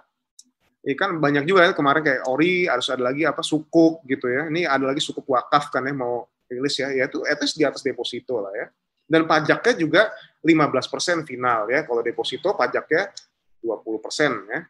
ya 0.86 0.94
kan 0.94 1.18
banyak 1.18 1.42
juga 1.42 1.66
ya 1.66 1.74
kemarin 1.74 2.06
kayak 2.06 2.22
ori 2.30 2.70
harus 2.70 2.86
ada 2.86 3.10
lagi 3.10 3.26
apa 3.26 3.42
sukuk 3.42 4.06
gitu 4.06 4.30
ya 4.30 4.46
ini 4.46 4.62
ada 4.70 4.86
lagi 4.86 5.02
sukuk 5.02 5.26
wakaf 5.26 5.74
kan 5.74 5.82
ya 5.82 5.90
mau 5.90 6.30
rilis 6.46 6.78
ya 6.78 6.94
ya 6.94 7.10
itu 7.10 7.26
at 7.26 7.42
di 7.42 7.64
atas 7.66 7.82
deposito 7.82 8.38
lah 8.38 8.54
ya 8.54 8.66
dan 9.10 9.26
pajaknya 9.26 9.74
juga 9.74 10.02
15% 10.42 11.24
final 11.24 11.70
ya 11.70 11.86
kalau 11.86 12.02
deposito 12.02 12.52
pajaknya 12.58 13.08
20% 13.62 14.50
ya 14.50 14.60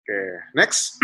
oke 0.00 0.20
next 0.54 1.00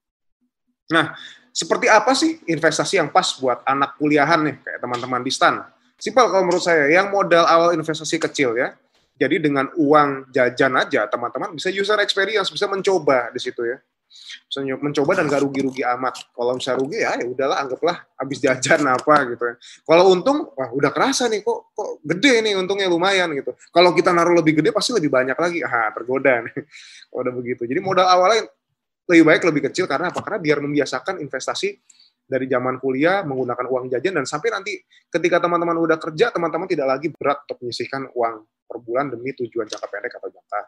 nah 0.94 1.16
seperti 1.50 1.88
apa 1.88 2.12
sih 2.12 2.44
investasi 2.44 3.00
yang 3.00 3.08
pas 3.08 3.36
buat 3.40 3.64
anak 3.64 3.96
kuliahan 3.96 4.44
nih 4.44 4.56
kayak 4.60 4.78
teman-teman 4.84 5.24
di 5.24 5.32
STAN 5.32 5.64
Simpel 5.96 6.28
kalau 6.28 6.44
menurut 6.44 6.60
saya, 6.60 6.92
yang 6.92 7.08
modal 7.08 7.48
awal 7.48 7.72
investasi 7.72 8.20
kecil 8.20 8.52
ya. 8.52 8.76
Jadi 9.16 9.40
dengan 9.48 9.72
uang 9.80 10.28
jajan 10.28 10.76
aja 10.76 11.08
teman-teman 11.08 11.56
bisa 11.56 11.72
user 11.72 11.96
experience, 12.04 12.52
bisa 12.52 12.68
mencoba 12.68 13.32
di 13.32 13.40
situ 13.40 13.64
ya. 13.64 13.80
Bisa 14.46 14.62
mencoba 14.62 15.12
dan 15.18 15.26
gak 15.28 15.42
rugi-rugi 15.42 15.82
amat. 15.84 16.32
Kalau 16.32 16.52
misalnya 16.56 16.78
rugi 16.80 16.98
ya 17.02 17.12
ya 17.18 17.26
udahlah 17.26 17.56
anggaplah 17.66 17.96
habis 18.16 18.38
jajan 18.40 18.80
apa 18.86 19.14
gitu 19.34 19.44
ya. 19.44 19.54
Kalau 19.84 20.04
untung 20.14 20.38
wah 20.54 20.70
udah 20.72 20.90
kerasa 20.94 21.26
nih 21.28 21.42
kok 21.42 21.74
kok 21.74 21.90
gede 22.06 22.40
nih 22.46 22.52
untungnya 22.56 22.88
lumayan 22.88 23.34
gitu. 23.36 23.52
Kalau 23.74 23.92
kita 23.92 24.14
naruh 24.14 24.38
lebih 24.38 24.62
gede 24.62 24.70
pasti 24.72 24.96
lebih 24.96 25.10
banyak 25.10 25.36
lagi. 25.36 25.58
Ah, 25.66 25.90
tergoda 25.92 26.42
nih. 26.46 26.54
Kalau 27.10 27.20
udah 27.26 27.34
begitu. 27.34 27.62
Jadi 27.68 27.80
modal 27.82 28.06
awalnya 28.06 28.48
lebih 29.06 29.24
baik 29.26 29.42
lebih 29.46 29.62
kecil 29.70 29.86
karena 29.86 30.10
apa? 30.10 30.18
Karena 30.22 30.38
biar 30.42 30.58
membiasakan 30.62 31.22
investasi 31.22 31.68
dari 32.26 32.50
zaman 32.50 32.82
kuliah 32.82 33.22
menggunakan 33.22 33.66
uang 33.70 33.86
jajan 33.86 34.18
dan 34.18 34.26
sampai 34.26 34.50
nanti 34.50 34.82
ketika 35.06 35.38
teman-teman 35.38 35.78
udah 35.78 35.94
kerja 35.94 36.34
teman-teman 36.34 36.66
tidak 36.66 36.86
lagi 36.90 37.08
berat 37.14 37.46
untuk 37.46 37.62
menyisihkan 37.62 38.10
uang 38.18 38.34
per 38.66 38.82
bulan 38.82 39.14
demi 39.14 39.30
tujuan 39.30 39.70
jangka 39.70 39.86
pendek 39.86 40.18
atau 40.18 40.26
jangka 40.34 40.60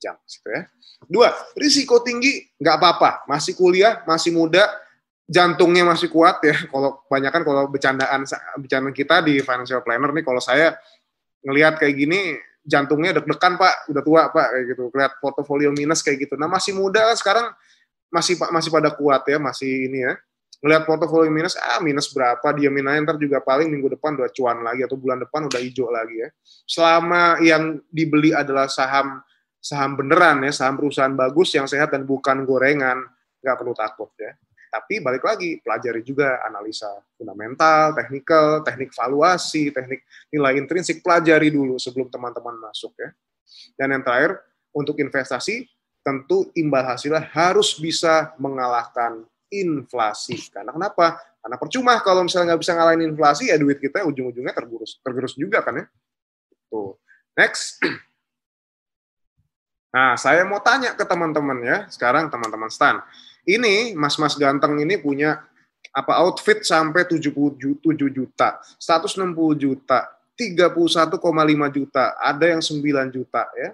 panjang 0.00 0.16
gitu 0.24 0.48
ya. 0.48 0.62
Dua, 1.04 1.28
risiko 1.52 2.00
tinggi 2.00 2.40
nggak 2.56 2.76
apa-apa, 2.80 3.10
masih 3.28 3.52
kuliah, 3.52 4.00
masih 4.08 4.32
muda, 4.32 4.64
jantungnya 5.28 5.84
masih 5.84 6.08
kuat 6.08 6.40
ya. 6.40 6.56
Kalau 6.72 7.04
kebanyakan 7.04 7.42
kalau 7.44 7.62
bercandaan 7.68 8.20
bercandaan 8.56 8.96
kita 8.96 9.20
di 9.20 9.44
financial 9.44 9.84
planner 9.84 10.10
nih 10.16 10.24
kalau 10.24 10.40
saya 10.40 10.72
ngelihat 11.44 11.76
kayak 11.76 11.94
gini 11.96 12.36
jantungnya 12.64 13.20
deg-degan 13.20 13.60
Pak, 13.60 13.92
udah 13.92 14.02
tua 14.04 14.22
Pak 14.32 14.48
kayak 14.56 14.64
gitu. 14.72 14.82
Lihat 14.92 15.12
portofolio 15.20 15.68
minus 15.72 16.00
kayak 16.00 16.28
gitu. 16.28 16.34
Nah, 16.40 16.48
masih 16.48 16.72
muda 16.72 17.12
sekarang 17.16 17.52
masih 18.08 18.40
masih 18.50 18.72
pada 18.72 18.90
kuat 18.96 19.22
ya, 19.28 19.36
masih 19.36 19.88
ini 19.88 20.04
ya 20.04 20.16
ngelihat 20.60 20.84
portofolio 20.84 21.32
minus, 21.32 21.56
ah 21.56 21.80
minus 21.80 22.12
berapa, 22.12 22.44
dia 22.52 22.68
aja, 22.68 23.00
ntar 23.00 23.16
juga 23.16 23.40
paling 23.40 23.72
minggu 23.72 23.96
depan 23.96 24.12
udah 24.12 24.28
cuan 24.28 24.60
lagi, 24.60 24.84
atau 24.84 25.00
bulan 25.00 25.16
depan 25.16 25.48
udah 25.48 25.56
hijau 25.56 25.88
lagi 25.88 26.20
ya. 26.20 26.28
Selama 26.68 27.40
yang 27.40 27.80
dibeli 27.88 28.36
adalah 28.36 28.68
saham 28.68 29.24
saham 29.60 29.94
beneran 29.94 30.40
ya, 30.42 30.52
saham 30.56 30.80
perusahaan 30.80 31.12
bagus 31.12 31.52
yang 31.52 31.68
sehat 31.68 31.92
dan 31.92 32.08
bukan 32.08 32.48
gorengan, 32.48 33.04
nggak 33.44 33.56
perlu 33.60 33.76
takut 33.76 34.10
ya. 34.16 34.32
Tapi 34.70 35.02
balik 35.02 35.26
lagi, 35.26 35.58
pelajari 35.58 36.00
juga 36.06 36.40
analisa 36.46 36.88
fundamental, 37.18 37.90
teknikal, 37.92 38.62
teknik 38.62 38.94
valuasi, 38.94 39.74
teknik 39.74 40.06
nilai 40.30 40.56
intrinsik, 40.56 41.02
pelajari 41.02 41.50
dulu 41.50 41.74
sebelum 41.76 42.06
teman-teman 42.06 42.54
masuk 42.70 42.94
ya. 42.96 43.10
Dan 43.74 43.98
yang 43.98 44.06
terakhir, 44.06 44.38
untuk 44.70 44.94
investasi, 45.02 45.66
tentu 46.06 46.54
imbal 46.54 46.86
hasilnya 46.86 47.26
harus 47.34 47.74
bisa 47.76 48.30
mengalahkan 48.38 49.26
inflasi. 49.50 50.38
Karena 50.54 50.70
kenapa? 50.70 51.18
Karena 51.42 51.56
percuma 51.58 51.98
kalau 51.98 52.22
misalnya 52.22 52.54
nggak 52.54 52.62
bisa 52.62 52.72
ngalahin 52.78 53.02
inflasi, 53.10 53.50
ya 53.50 53.58
duit 53.58 53.82
kita 53.82 54.06
ujung-ujungnya 54.06 54.54
tergerus, 54.54 55.02
tergerus 55.02 55.34
juga 55.34 55.66
kan 55.66 55.82
ya. 55.82 55.86
Tuh. 56.70 56.94
Next. 57.34 57.82
Nah, 59.90 60.14
saya 60.14 60.46
mau 60.46 60.62
tanya 60.62 60.94
ke 60.94 61.02
teman-teman 61.02 61.58
ya, 61.66 61.76
sekarang 61.90 62.30
teman-teman 62.30 62.70
Stan. 62.70 63.02
Ini 63.42 63.98
mas-mas 63.98 64.38
ganteng 64.38 64.78
ini 64.78 64.94
punya 65.02 65.42
apa 65.90 66.22
outfit 66.22 66.62
sampai 66.62 67.02
77 67.02 67.58
juta, 68.14 68.62
160 68.78 69.34
juta, 69.58 70.06
31,5 70.38 71.18
juta, 71.74 72.04
ada 72.22 72.44
yang 72.46 72.62
9 72.62 73.10
juta 73.10 73.42
ya. 73.58 73.70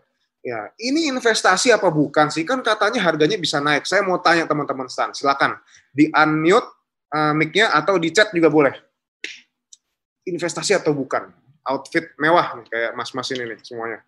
Ya, 0.47 0.71
ini 0.79 1.11
investasi 1.11 1.75
apa 1.75 1.91
bukan 1.91 2.31
sih? 2.31 2.47
Kan 2.47 2.63
katanya 2.63 3.03
harganya 3.03 3.35
bisa 3.35 3.59
naik. 3.59 3.83
Saya 3.83 4.07
mau 4.07 4.23
tanya 4.23 4.47
teman-teman 4.47 4.87
Stan, 4.87 5.11
silakan 5.11 5.59
di 5.91 6.07
unmute 6.15 6.71
uh, 7.11 7.35
mic-nya 7.35 7.75
atau 7.75 7.99
di 7.99 8.15
chat 8.15 8.31
juga 8.31 8.47
boleh. 8.47 8.73
Investasi 10.23 10.79
atau 10.79 10.95
bukan? 10.95 11.35
Outfit 11.67 12.15
mewah 12.23 12.63
kayak 12.71 12.95
mas-mas 12.95 13.27
ini 13.35 13.43
nih 13.43 13.59
semuanya. 13.59 14.07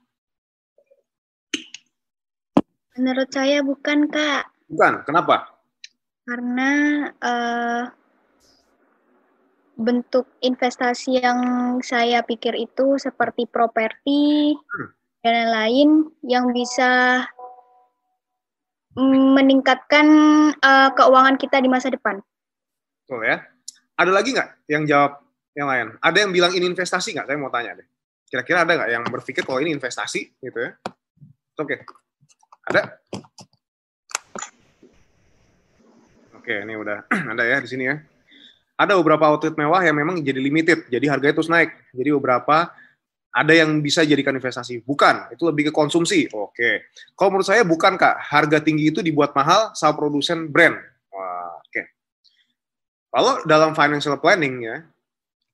Menurut 2.98 3.30
saya 3.30 3.62
bukan, 3.62 4.10
Kak. 4.10 4.50
Bukan, 4.66 5.06
kenapa? 5.06 5.54
Karena 6.26 6.70
uh, 7.22 7.82
bentuk 9.78 10.26
investasi 10.42 11.22
yang 11.22 11.40
saya 11.80 12.26
pikir 12.26 12.58
itu 12.58 12.98
seperti 12.98 13.46
properti 13.46 14.52
Hmm. 14.58 14.90
dan 15.22 15.34
lain-lain 15.46 15.90
yang 16.26 16.50
bisa 16.50 17.22
meningkatkan 18.98 20.06
uh, 20.58 20.90
keuangan 20.98 21.38
kita 21.38 21.62
di 21.62 21.70
masa 21.70 21.94
depan. 21.94 22.18
Betul 23.06 23.22
ya. 23.30 23.46
Ada 23.94 24.10
lagi 24.10 24.34
nggak 24.34 24.50
yang 24.66 24.82
jawab 24.90 25.22
yang 25.54 25.70
lain? 25.70 25.86
Ada 26.02 26.26
yang 26.26 26.30
bilang 26.34 26.50
ini 26.50 26.66
investasi 26.66 27.14
nggak? 27.14 27.30
Saya 27.30 27.38
mau 27.38 27.50
tanya 27.54 27.78
deh. 27.78 27.86
Kira-kira 28.26 28.66
ada 28.66 28.74
nggak 28.74 28.90
yang 28.90 29.04
berpikir 29.06 29.46
kalau 29.46 29.62
ini 29.62 29.70
investasi 29.70 30.42
gitu 30.42 30.58
ya? 30.58 30.74
Oke. 31.62 31.86
Ada? 32.68 32.82
Oke, 36.36 36.54
ini 36.64 36.74
udah 36.76 37.08
ada 37.32 37.44
ya 37.48 37.64
di 37.64 37.68
sini 37.68 37.88
ya. 37.88 37.96
Ada 38.78 38.94
beberapa 39.00 39.26
outfit 39.32 39.56
mewah 39.56 39.82
yang 39.82 39.96
memang 39.96 40.20
jadi 40.22 40.38
limited, 40.38 40.86
jadi 40.86 41.06
harganya 41.10 41.34
terus 41.34 41.50
naik. 41.50 41.74
Jadi 41.90 42.14
beberapa 42.14 42.70
ada 43.32 43.52
yang 43.56 43.80
bisa 43.82 44.04
jadikan 44.04 44.36
investasi. 44.36 44.84
Bukan, 44.84 45.34
itu 45.34 45.42
lebih 45.48 45.68
ke 45.68 45.72
konsumsi. 45.74 46.30
Oke. 46.30 46.86
Kalau 47.18 47.34
menurut 47.34 47.48
saya 47.48 47.66
bukan, 47.66 47.98
Kak. 47.98 48.20
Harga 48.22 48.62
tinggi 48.62 48.92
itu 48.92 49.02
dibuat 49.02 49.34
mahal 49.34 49.74
sama 49.74 49.98
produsen 49.98 50.46
brand. 50.46 50.78
Wah, 51.10 51.58
oke. 51.58 51.82
Kalau 53.10 53.32
dalam 53.48 53.74
financial 53.74 54.14
planning 54.20 54.62
ya, 54.62 54.76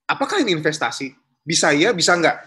apakah 0.05 0.45
ini 0.45 0.53
investasi? 0.53 1.15
Bisa 1.41 1.73
ya, 1.73 1.97
bisa 1.97 2.13
enggak? 2.19 2.45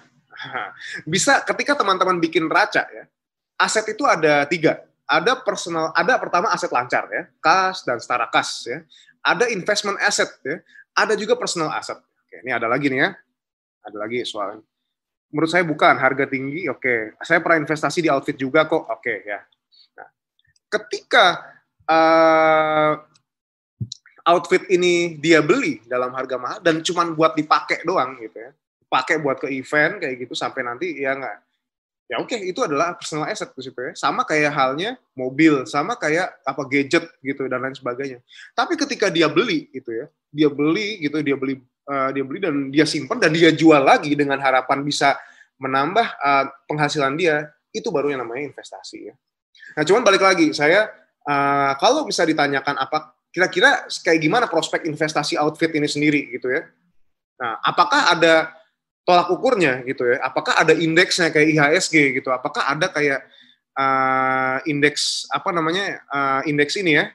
bisa 1.14 1.42
ketika 1.42 1.74
teman-teman 1.74 2.22
bikin 2.22 2.46
raca 2.46 2.86
ya. 2.86 3.10
Aset 3.58 3.86
itu 3.92 4.06
ada 4.06 4.46
tiga. 4.46 4.86
Ada 5.08 5.40
personal, 5.40 5.96
ada 5.96 6.20
pertama 6.20 6.52
aset 6.52 6.68
lancar 6.68 7.08
ya, 7.08 7.32
kas 7.40 7.88
dan 7.88 7.98
setara 7.98 8.28
kas 8.28 8.68
ya. 8.68 8.84
Ada 9.24 9.50
investment 9.50 9.98
asset 10.04 10.30
ya. 10.44 10.62
Ada 10.98 11.16
juga 11.16 11.38
personal 11.40 11.72
asset. 11.74 11.98
Oke, 11.98 12.44
ini 12.44 12.52
ada 12.52 12.68
lagi 12.68 12.92
nih 12.92 13.00
ya. 13.02 13.10
Ada 13.88 13.98
lagi 14.04 14.20
soal 14.28 14.60
menurut 15.32 15.50
saya 15.52 15.64
bukan 15.68 15.96
harga 16.00 16.26
tinggi 16.28 16.72
oke 16.72 17.20
saya 17.20 17.44
pernah 17.44 17.60
investasi 17.60 18.00
di 18.00 18.10
outfit 18.12 18.40
juga 18.40 18.64
kok 18.64 18.88
oke 18.88 19.14
ya 19.28 19.40
nah, 20.00 20.10
ketika 20.72 21.26
uh, 21.84 22.94
outfit 24.28 24.64
ini 24.72 25.20
dia 25.20 25.44
beli 25.44 25.84
dalam 25.84 26.16
harga 26.16 26.36
mahal 26.40 26.60
dan 26.64 26.80
cuman 26.80 27.16
buat 27.16 27.36
dipakai 27.36 27.84
doang 27.84 28.16
gitu 28.24 28.40
ya 28.40 28.52
pakai 28.88 29.20
buat 29.20 29.44
ke 29.44 29.52
event 29.52 30.00
kayak 30.00 30.16
gitu 30.24 30.32
sampai 30.32 30.64
nanti 30.64 30.96
ya 30.96 31.12
nggak 31.12 31.38
ya 32.08 32.24
oke 32.24 32.32
okay, 32.32 32.40
itu 32.48 32.60
adalah 32.64 32.96
personal 32.96 33.28
asset 33.28 33.52
gitu 33.56 33.76
ya 33.76 33.92
sama 33.94 34.24
kayak 34.24 34.52
halnya 34.56 34.96
mobil 35.12 35.68
sama 35.68 36.00
kayak 36.00 36.32
apa 36.48 36.64
gadget 36.72 37.06
gitu 37.20 37.48
dan 37.52 37.60
lain 37.60 37.76
sebagainya 37.76 38.20
tapi 38.56 38.80
ketika 38.80 39.12
dia 39.12 39.28
beli 39.28 39.68
gitu 39.76 39.92
ya 39.92 40.06
dia 40.32 40.50
beli 40.52 41.04
gitu 41.04 41.20
dia 41.20 41.36
beli 41.36 41.60
uh, 41.88 42.10
dia 42.12 42.24
beli 42.24 42.40
dan 42.44 42.56
dia 42.70 42.86
simpan 42.88 43.18
dan 43.18 43.32
dia 43.32 43.50
jual 43.52 43.80
lagi 43.80 44.14
dengan 44.14 44.38
harapan 44.38 44.84
bisa 44.84 45.16
menambah 45.58 46.08
uh, 46.22 46.46
penghasilan 46.70 47.18
dia 47.18 47.50
itu 47.74 47.90
baru 47.90 48.14
yang 48.14 48.22
namanya 48.24 48.54
investasi 48.54 49.12
ya. 49.12 49.16
Nah 49.76 49.84
cuman 49.84 50.02
balik 50.06 50.24
lagi 50.24 50.54
saya 50.54 50.90
uh, 51.26 51.74
kalau 51.82 52.06
bisa 52.06 52.24
ditanyakan 52.24 52.78
apa 52.78 53.18
kira-kira 53.34 53.86
kayak 54.06 54.20
gimana 54.22 54.46
prospek 54.48 54.86
investasi 54.88 55.36
outfit 55.40 55.72
ini 55.74 55.90
sendiri 55.90 56.30
gitu 56.32 56.52
ya. 56.52 56.68
Nah 57.42 57.62
apakah 57.64 58.14
ada 58.14 58.54
tolak 59.08 59.32
ukurnya 59.32 59.88
gitu 59.88 60.04
ya? 60.04 60.20
Apakah 60.20 60.60
ada 60.60 60.76
indeksnya 60.76 61.32
kayak 61.32 61.56
IHSG 61.56 62.20
gitu? 62.20 62.28
Apakah 62.28 62.68
ada 62.68 62.92
kayak 62.92 63.24
uh, 63.80 64.60
indeks 64.68 65.24
apa 65.32 65.56
namanya 65.56 66.04
uh, 66.12 66.42
indeks 66.44 66.76
ini 66.76 67.00
ya? 67.00 67.08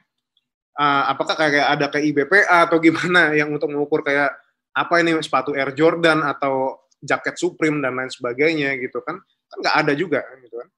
Uh, 0.73 1.13
apakah 1.13 1.37
kayak 1.37 1.69
ada 1.69 1.85
kayak 1.93 2.05
IBPA 2.09 2.65
atau 2.65 2.81
gimana 2.81 3.29
yang 3.39 3.53
untuk 3.53 3.69
mengukur 3.69 4.01
kayak 4.01 4.33
apa 4.73 5.05
ini 5.05 5.13
sepatu 5.21 5.53
Air 5.53 5.69
Jordan 5.77 6.25
atau 6.25 6.81
jaket 6.97 7.37
Supreme 7.37 7.77
dan 7.77 7.93
lain 7.93 8.09
sebagainya 8.09 8.73
gitu 8.81 9.03
kan 9.05 9.21
kan 9.21 9.57
nggak 9.61 9.75
ada 9.85 9.93
juga 9.93 10.25
gitu 10.41 10.55
kan 10.57 10.69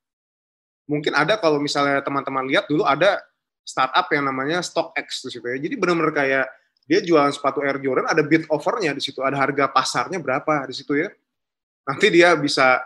mungkin 0.89 1.13
ada 1.16 1.39
kalau 1.39 1.63
misalnya 1.63 2.03
teman-teman 2.03 2.43
lihat 2.49 2.68
dulu 2.68 2.84
ada 2.84 3.24
startup 3.63 4.09
yang 4.11 4.28
namanya 4.28 4.59
StockX 4.59 5.26
di 5.26 5.30
situ 5.38 5.45
ya 5.47 5.57
jadi 5.57 5.80
benar-benar 5.80 6.11
kayak 6.11 6.45
dia 6.86 7.01
jualan 7.01 7.33
sepatu 7.33 7.65
Air 7.65 7.81
Jordan 7.81 8.05
ada 8.05 8.21
bid 8.21 8.45
overnya 8.49 8.93
di 8.93 9.01
situ 9.01 9.19
ada 9.25 9.36
harga 9.36 9.69
pasarnya 9.69 10.21
berapa 10.21 10.69
di 10.69 10.75
situ 10.77 10.93
ya 10.95 11.09
nanti 11.86 12.07
dia 12.13 12.33
bisa 12.38 12.81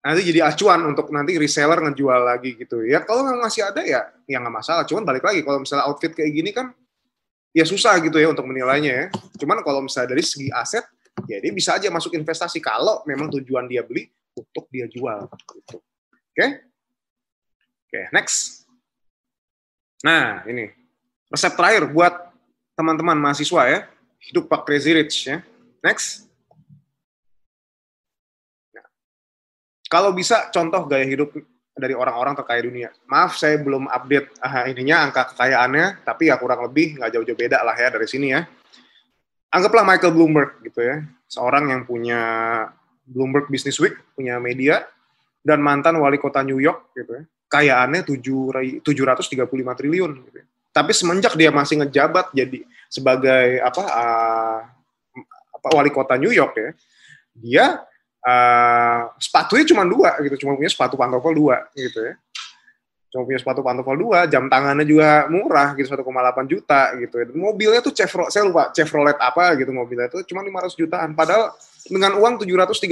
nanti 0.00 0.24
jadi 0.24 0.48
acuan 0.48 0.80
untuk 0.88 1.12
nanti 1.12 1.36
reseller 1.36 1.76
ngejual 1.84 2.20
lagi 2.24 2.56
gitu 2.56 2.84
ya 2.88 3.04
kalau 3.04 3.28
memang 3.28 3.44
masih 3.44 3.68
ada 3.68 3.84
ya 3.84 4.08
ya 4.24 4.40
nggak 4.40 4.54
masalah 4.64 4.82
cuman 4.88 5.04
balik 5.04 5.24
lagi 5.24 5.44
kalau 5.44 5.60
misalnya 5.60 5.84
outfit 5.84 6.16
kayak 6.16 6.32
gini 6.32 6.50
kan 6.56 6.72
ya 7.50 7.64
susah 7.66 7.98
gitu 8.02 8.16
ya 8.18 8.30
untuk 8.30 8.46
menilainya 8.46 8.92
ya. 8.92 9.06
Cuman 9.38 9.62
kalau 9.66 9.84
misalnya 9.84 10.14
dari 10.14 10.22
segi 10.22 10.48
aset, 10.54 10.86
ya 11.26 11.42
dia 11.42 11.52
bisa 11.52 11.76
aja 11.76 11.90
masuk 11.90 12.14
investasi 12.14 12.62
kalau 12.62 13.02
memang 13.06 13.30
tujuan 13.38 13.66
dia 13.66 13.82
beli 13.82 14.08
untuk 14.34 14.70
dia 14.70 14.86
jual. 14.86 15.26
Gitu. 15.26 15.78
Oke? 15.78 16.34
Okay? 16.34 16.50
Oke, 17.90 17.98
okay, 17.98 18.04
next. 18.14 18.62
Nah, 20.06 20.46
ini 20.46 20.70
resep 21.26 21.52
terakhir 21.58 21.90
buat 21.90 22.29
teman-teman 22.80 23.20
mahasiswa 23.20 23.62
ya. 23.68 23.80
Hidup 24.24 24.48
Pak 24.48 24.64
Crazy 24.64 24.96
Rich 24.96 25.28
ya. 25.28 25.44
Next. 25.84 26.24
Nah, 28.72 28.88
kalau 29.92 30.16
bisa 30.16 30.48
contoh 30.48 30.88
gaya 30.88 31.04
hidup 31.04 31.36
dari 31.76 31.92
orang-orang 31.92 32.36
terkaya 32.36 32.60
dunia. 32.64 32.88
Maaf 33.08 33.36
saya 33.36 33.60
belum 33.60 33.88
update 33.88 34.36
uh, 34.40 34.64
ininya 34.68 35.08
angka 35.08 35.32
kekayaannya, 35.32 36.04
tapi 36.04 36.32
ya 36.32 36.36
kurang 36.36 36.64
lebih 36.64 37.00
nggak 37.00 37.10
jauh-jauh 37.16 37.38
beda 37.38 37.64
lah 37.64 37.76
ya 37.76 37.88
dari 37.88 38.08
sini 38.08 38.32
ya. 38.32 38.44
Anggaplah 39.50 39.82
Michael 39.82 40.14
Bloomberg 40.14 40.62
gitu 40.62 40.78
ya, 40.78 41.02
seorang 41.26 41.74
yang 41.74 41.82
punya 41.82 42.20
Bloomberg 43.02 43.50
Business 43.50 43.82
Week, 43.82 43.98
punya 44.14 44.38
media, 44.38 44.86
dan 45.42 45.58
mantan 45.58 45.98
wali 45.98 46.22
kota 46.22 46.44
New 46.46 46.62
York 46.62 46.94
gitu 46.94 47.18
ya. 47.18 47.24
Kayaannya 47.50 48.06
7, 48.06 48.86
735 48.86 49.50
triliun 49.74 50.12
gitu 50.30 50.38
ya. 50.38 50.46
Tapi 50.70 50.94
semenjak 50.94 51.34
dia 51.34 51.50
masih 51.50 51.82
ngejabat 51.82 52.30
jadi 52.30 52.62
sebagai 52.86 53.58
apa 53.62 53.82
uh, 53.86 54.58
apa 55.60 55.68
wali 55.74 55.90
kota 55.90 56.14
New 56.14 56.30
York 56.30 56.54
ya, 56.54 56.70
dia 57.34 57.64
uh, 58.22 59.00
sepatunya 59.18 59.64
cuma 59.66 59.82
dua 59.82 60.14
gitu, 60.22 60.46
cuma 60.46 60.54
punya 60.54 60.70
sepatu 60.70 60.94
pantofel 60.94 61.34
dua 61.34 61.56
gitu 61.74 62.00
ya. 62.00 62.14
Cuma 63.10 63.26
punya 63.26 63.42
sepatu 63.42 63.60
pantofel 63.66 63.98
dua, 63.98 64.30
jam 64.30 64.46
tangannya 64.46 64.86
juga 64.86 65.26
murah 65.26 65.74
gitu 65.74 65.90
1,8 65.90 66.06
juta 66.46 66.94
gitu. 66.94 67.14
Ya. 67.18 67.26
Mobilnya 67.34 67.82
tuh 67.82 67.90
Chevrolet, 67.90 68.30
saya 68.30 68.46
lupa 68.46 68.70
Chevrolet 68.70 69.18
apa 69.18 69.58
gitu 69.58 69.74
mobilnya 69.74 70.06
itu 70.06 70.22
cuma 70.30 70.46
500 70.46 70.78
jutaan. 70.78 71.10
Padahal 71.18 71.50
dengan 71.90 72.14
uang 72.22 72.38
735 72.46 72.86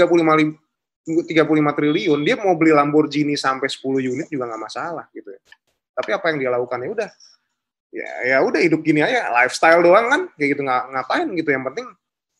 35 1.06 1.78
triliun, 1.78 2.20
dia 2.26 2.34
mau 2.34 2.52
beli 2.58 2.74
Lamborghini 2.74 3.38
sampai 3.38 3.70
10 3.70 4.10
unit 4.10 4.26
juga 4.26 4.50
nggak 4.50 4.62
masalah 4.66 5.06
gitu 5.14 5.30
ya. 5.30 5.40
Tapi 5.94 6.10
apa 6.10 6.24
yang 6.34 6.36
dia 6.42 6.50
lakukan 6.50 6.78
ya 6.82 6.90
udah 6.90 7.10
ya 7.88 8.10
ya 8.24 8.36
udah 8.44 8.60
hidup 8.60 8.80
gini 8.84 9.00
aja, 9.00 9.32
lifestyle 9.32 9.80
doang 9.80 10.06
kan 10.08 10.20
kayak 10.36 10.56
gitu 10.56 10.62
nggak 10.64 10.84
ngapain 10.92 11.28
gitu. 11.36 11.48
Yang 11.52 11.64
penting 11.72 11.86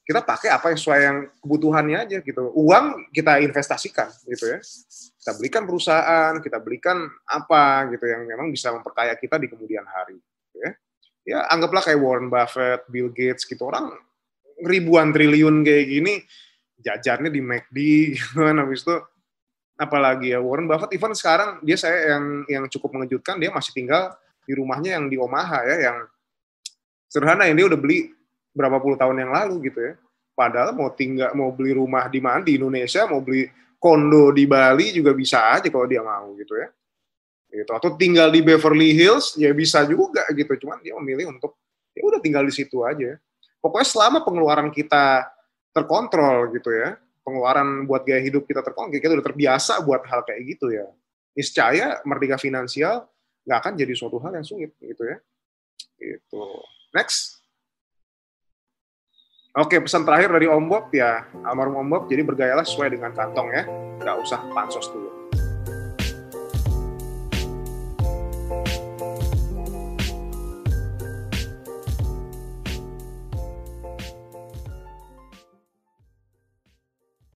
kita 0.09 0.21
pakai 0.25 0.49
apa 0.49 0.67
yang 0.73 0.79
sesuai 0.81 1.01
yang 1.05 1.19
kebutuhannya 1.45 1.99
aja 2.09 2.19
gitu. 2.25 2.43
Uang 2.57 3.13
kita 3.13 3.41
investasikan 3.45 4.09
gitu 4.25 4.57
ya. 4.57 4.59
Kita 5.19 5.33
belikan 5.37 5.63
perusahaan, 5.69 6.33
kita 6.41 6.59
belikan 6.65 7.05
apa 7.29 7.93
gitu 7.93 8.09
yang 8.09 8.25
memang 8.25 8.49
bisa 8.49 8.73
memperkaya 8.73 9.13
kita 9.21 9.37
di 9.37 9.53
kemudian 9.53 9.85
hari. 9.85 10.17
Gitu 10.17 10.59
ya. 10.65 10.71
ya 11.29 11.39
anggaplah 11.53 11.85
kayak 11.85 12.01
Warren 12.01 12.33
Buffett, 12.33 12.89
Bill 12.89 13.13
Gates 13.13 13.45
gitu 13.45 13.69
orang 13.69 13.93
ribuan 14.65 15.15
triliun 15.15 15.63
kayak 15.63 15.87
gini 15.87 16.15
jajarnya 16.79 17.31
di 17.31 17.41
McD 17.43 17.79
gitu 18.19 18.43
kan 18.43 18.57
habis 18.59 18.83
itu 18.83 18.97
apalagi 19.79 20.35
ya 20.35 20.43
Warren 20.43 20.67
Buffett 20.67 20.95
even 20.95 21.15
sekarang 21.15 21.63
dia 21.63 21.79
saya 21.79 22.17
yang 22.19 22.25
yang 22.51 22.65
cukup 22.67 22.99
mengejutkan 22.99 23.39
dia 23.39 23.55
masih 23.55 23.71
tinggal 23.75 24.11
di 24.49 24.57
rumahnya 24.57 24.97
yang 24.97 25.13
di 25.13 25.21
Omaha 25.21 25.61
ya 25.69 25.77
yang 25.93 25.97
sederhana 27.05 27.45
dia 27.53 27.69
udah 27.69 27.77
beli 27.77 28.17
berapa 28.57 28.81
puluh 28.81 28.97
tahun 28.97 29.21
yang 29.21 29.33
lalu 29.37 29.69
gitu 29.69 29.85
ya. 29.85 29.93
Padahal 30.33 30.73
mau 30.73 30.89
tinggal 30.97 31.37
mau 31.37 31.53
beli 31.53 31.77
rumah 31.77 32.09
di 32.09 32.25
mana 32.25 32.41
di 32.41 32.57
Indonesia, 32.57 33.05
mau 33.05 33.21
beli 33.21 33.45
kondo 33.77 34.33
di 34.33 34.49
Bali 34.49 34.97
juga 34.97 35.13
bisa 35.13 35.53
aja 35.53 35.69
kalau 35.69 35.85
dia 35.85 36.01
mau 36.01 36.33
gitu 36.41 36.57
ya. 36.57 36.73
Gitu. 37.53 37.69
Atau 37.69 37.93
tinggal 38.01 38.33
di 38.33 38.41
Beverly 38.41 38.97
Hills 38.97 39.37
ya 39.37 39.53
bisa 39.53 39.85
juga 39.85 40.25
gitu. 40.33 40.65
Cuman 40.65 40.81
dia 40.81 40.97
memilih 40.97 41.29
untuk 41.29 41.61
ya 41.93 42.01
udah 42.09 42.23
tinggal 42.25 42.47
di 42.49 42.55
situ 42.55 42.87
aja. 42.87 43.21
Pokoknya 43.59 43.89
selama 43.91 44.19
pengeluaran 44.23 44.71
kita 44.71 45.27
terkontrol 45.75 46.55
gitu 46.55 46.71
ya, 46.71 46.95
pengeluaran 47.27 47.85
buat 47.85 48.07
gaya 48.07 48.23
hidup 48.23 48.47
kita 48.47 48.63
terkontrol, 48.63 48.95
kita 48.95 49.19
udah 49.19 49.27
terbiasa 49.27 49.83
buat 49.83 50.07
hal 50.07 50.23
kayak 50.23 50.43
gitu 50.57 50.71
ya. 50.71 50.87
Niscaya 51.35 51.99
merdeka 52.07 52.39
finansial 52.39 53.11
nggak 53.49 53.59
akan 53.65 53.73
jadi 53.81 53.93
suatu 53.97 54.21
hal 54.21 54.37
yang 54.37 54.45
sulit 54.45 54.77
gitu 54.77 55.09
ya. 55.09 55.17
Gitu. 55.97 56.45
Next. 56.93 57.41
Oke, 59.57 59.81
pesan 59.81 60.05
terakhir 60.05 60.31
dari 60.31 60.47
Om 60.47 60.69
Bob 60.69 60.93
ya, 60.93 61.27
almarhum 61.43 61.83
Om 61.83 61.89
Bob, 61.89 62.03
jadi 62.07 62.23
bergayalah 62.23 62.63
sesuai 62.63 62.95
dengan 62.95 63.11
kantong 63.11 63.49
ya, 63.51 63.65
nggak 63.99 64.17
usah 64.23 64.39
pansos 64.55 64.87
dulu. 64.93 65.18